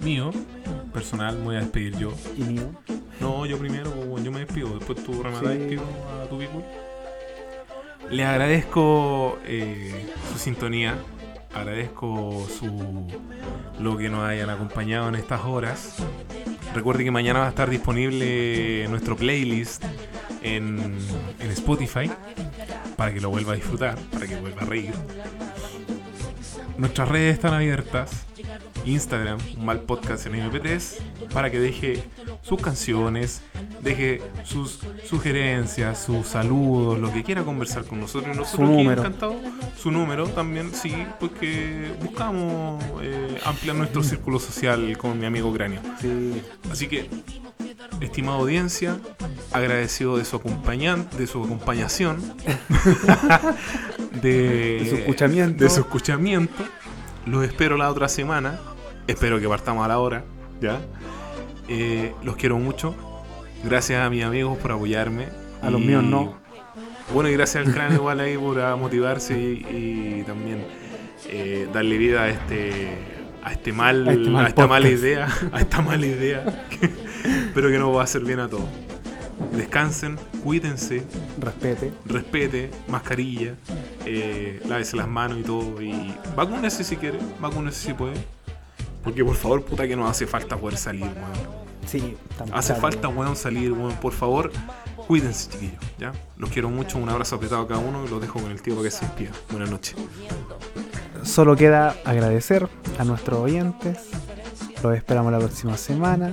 [0.00, 0.30] mío,
[0.92, 2.12] personal, me voy a despedir yo.
[2.36, 2.70] Y mío.
[3.20, 5.76] No, yo primero, pues, yo me despido, después tú rematas, Sí.
[6.22, 6.64] a tu people.
[8.10, 10.96] Le agradezco eh, su sintonía,
[11.54, 13.06] agradezco su
[13.80, 15.96] lo que nos hayan acompañado en estas horas.
[16.74, 19.84] Recuerde que mañana va a estar disponible nuestro playlist
[20.42, 20.98] en,
[21.38, 22.10] en Spotify
[22.96, 24.92] para que lo vuelva a disfrutar, para que vuelva a reír.
[26.78, 28.26] Nuestras redes están abiertas.
[28.84, 30.96] Instagram, un mal podcast en MP3,
[31.32, 32.02] para que deje
[32.42, 33.42] sus canciones,
[33.82, 38.36] deje sus sugerencias, sus saludos, lo que quiera conversar con nosotros.
[38.36, 39.00] Nosotros aquí número.
[39.02, 39.36] encantados.
[39.80, 45.80] Su número también, sí, porque buscamos eh, ampliar nuestro círculo social con mi amigo Cráneo.
[46.00, 46.42] Sí.
[46.70, 47.08] Así que,
[48.00, 48.98] estimada audiencia,
[49.52, 52.20] agradecido de su acompañan de su acompañación,
[54.22, 55.64] de, De su escuchamiento.
[55.64, 56.64] de su escuchamiento.
[57.30, 58.58] Los espero la otra semana.
[59.06, 60.24] Espero que partamos a la hora,
[60.60, 60.80] ¿ya?
[61.68, 62.94] Eh, los quiero mucho.
[63.64, 65.28] Gracias a mis amigos por apoyarme.
[65.62, 66.34] A los míos no.
[67.12, 69.66] Bueno, y gracias al cráneo igual ahí por motivarse y,
[70.20, 70.64] y también
[71.28, 72.98] eh, darle vida a este
[73.42, 76.90] a este mal, A este mal a esta mala idea, a esta mala idea, que-
[77.54, 78.68] pero que nos va a hacer bien a todos.
[79.52, 81.02] Descansen, cuídense,
[81.40, 81.92] Respete.
[82.04, 83.54] respete, mascarilla,
[84.04, 85.80] eh, lávese las manos y todo.
[85.82, 88.14] Y vacúnese si quiere, vacúnese si puede.
[89.02, 91.68] Porque por favor, puta que nos hace falta poder salir, weón.
[91.86, 92.16] Sí,
[92.52, 93.94] Hace falta, weón, salir, weón.
[93.96, 94.50] Por favor,
[95.06, 96.12] cuídense, chiquillos, ¿ya?
[96.36, 98.74] Los quiero mucho, un abrazo apretado a cada uno y los dejo con el tío
[98.74, 99.30] para que se despida.
[99.50, 99.96] Buenas noches.
[101.22, 102.68] Solo queda agradecer
[102.98, 103.98] a nuestros oyentes.
[104.82, 106.32] Los esperamos la próxima semana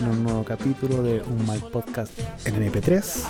[0.00, 3.24] en un nuevo capítulo de Un Mal Podcast en MP3.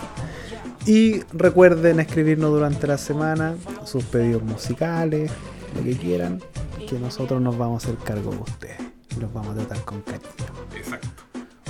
[0.84, 3.56] Y recuerden escribirnos durante la semana
[3.86, 5.32] sus pedidos musicales,
[5.74, 6.42] lo que quieran,
[6.86, 8.80] que nosotros nos vamos a hacer cargo de ustedes.
[9.16, 10.28] Y los vamos a tratar con cariño.
[10.76, 11.08] Exacto.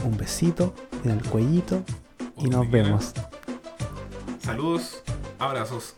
[0.04, 1.84] Un besito en el cuellito
[2.38, 3.12] y nos vemos.
[4.42, 5.02] Saludos,
[5.38, 5.94] abrazos,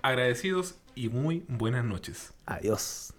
[0.00, 2.32] agradecidos y muy buenas noches.
[2.46, 3.09] Adiós.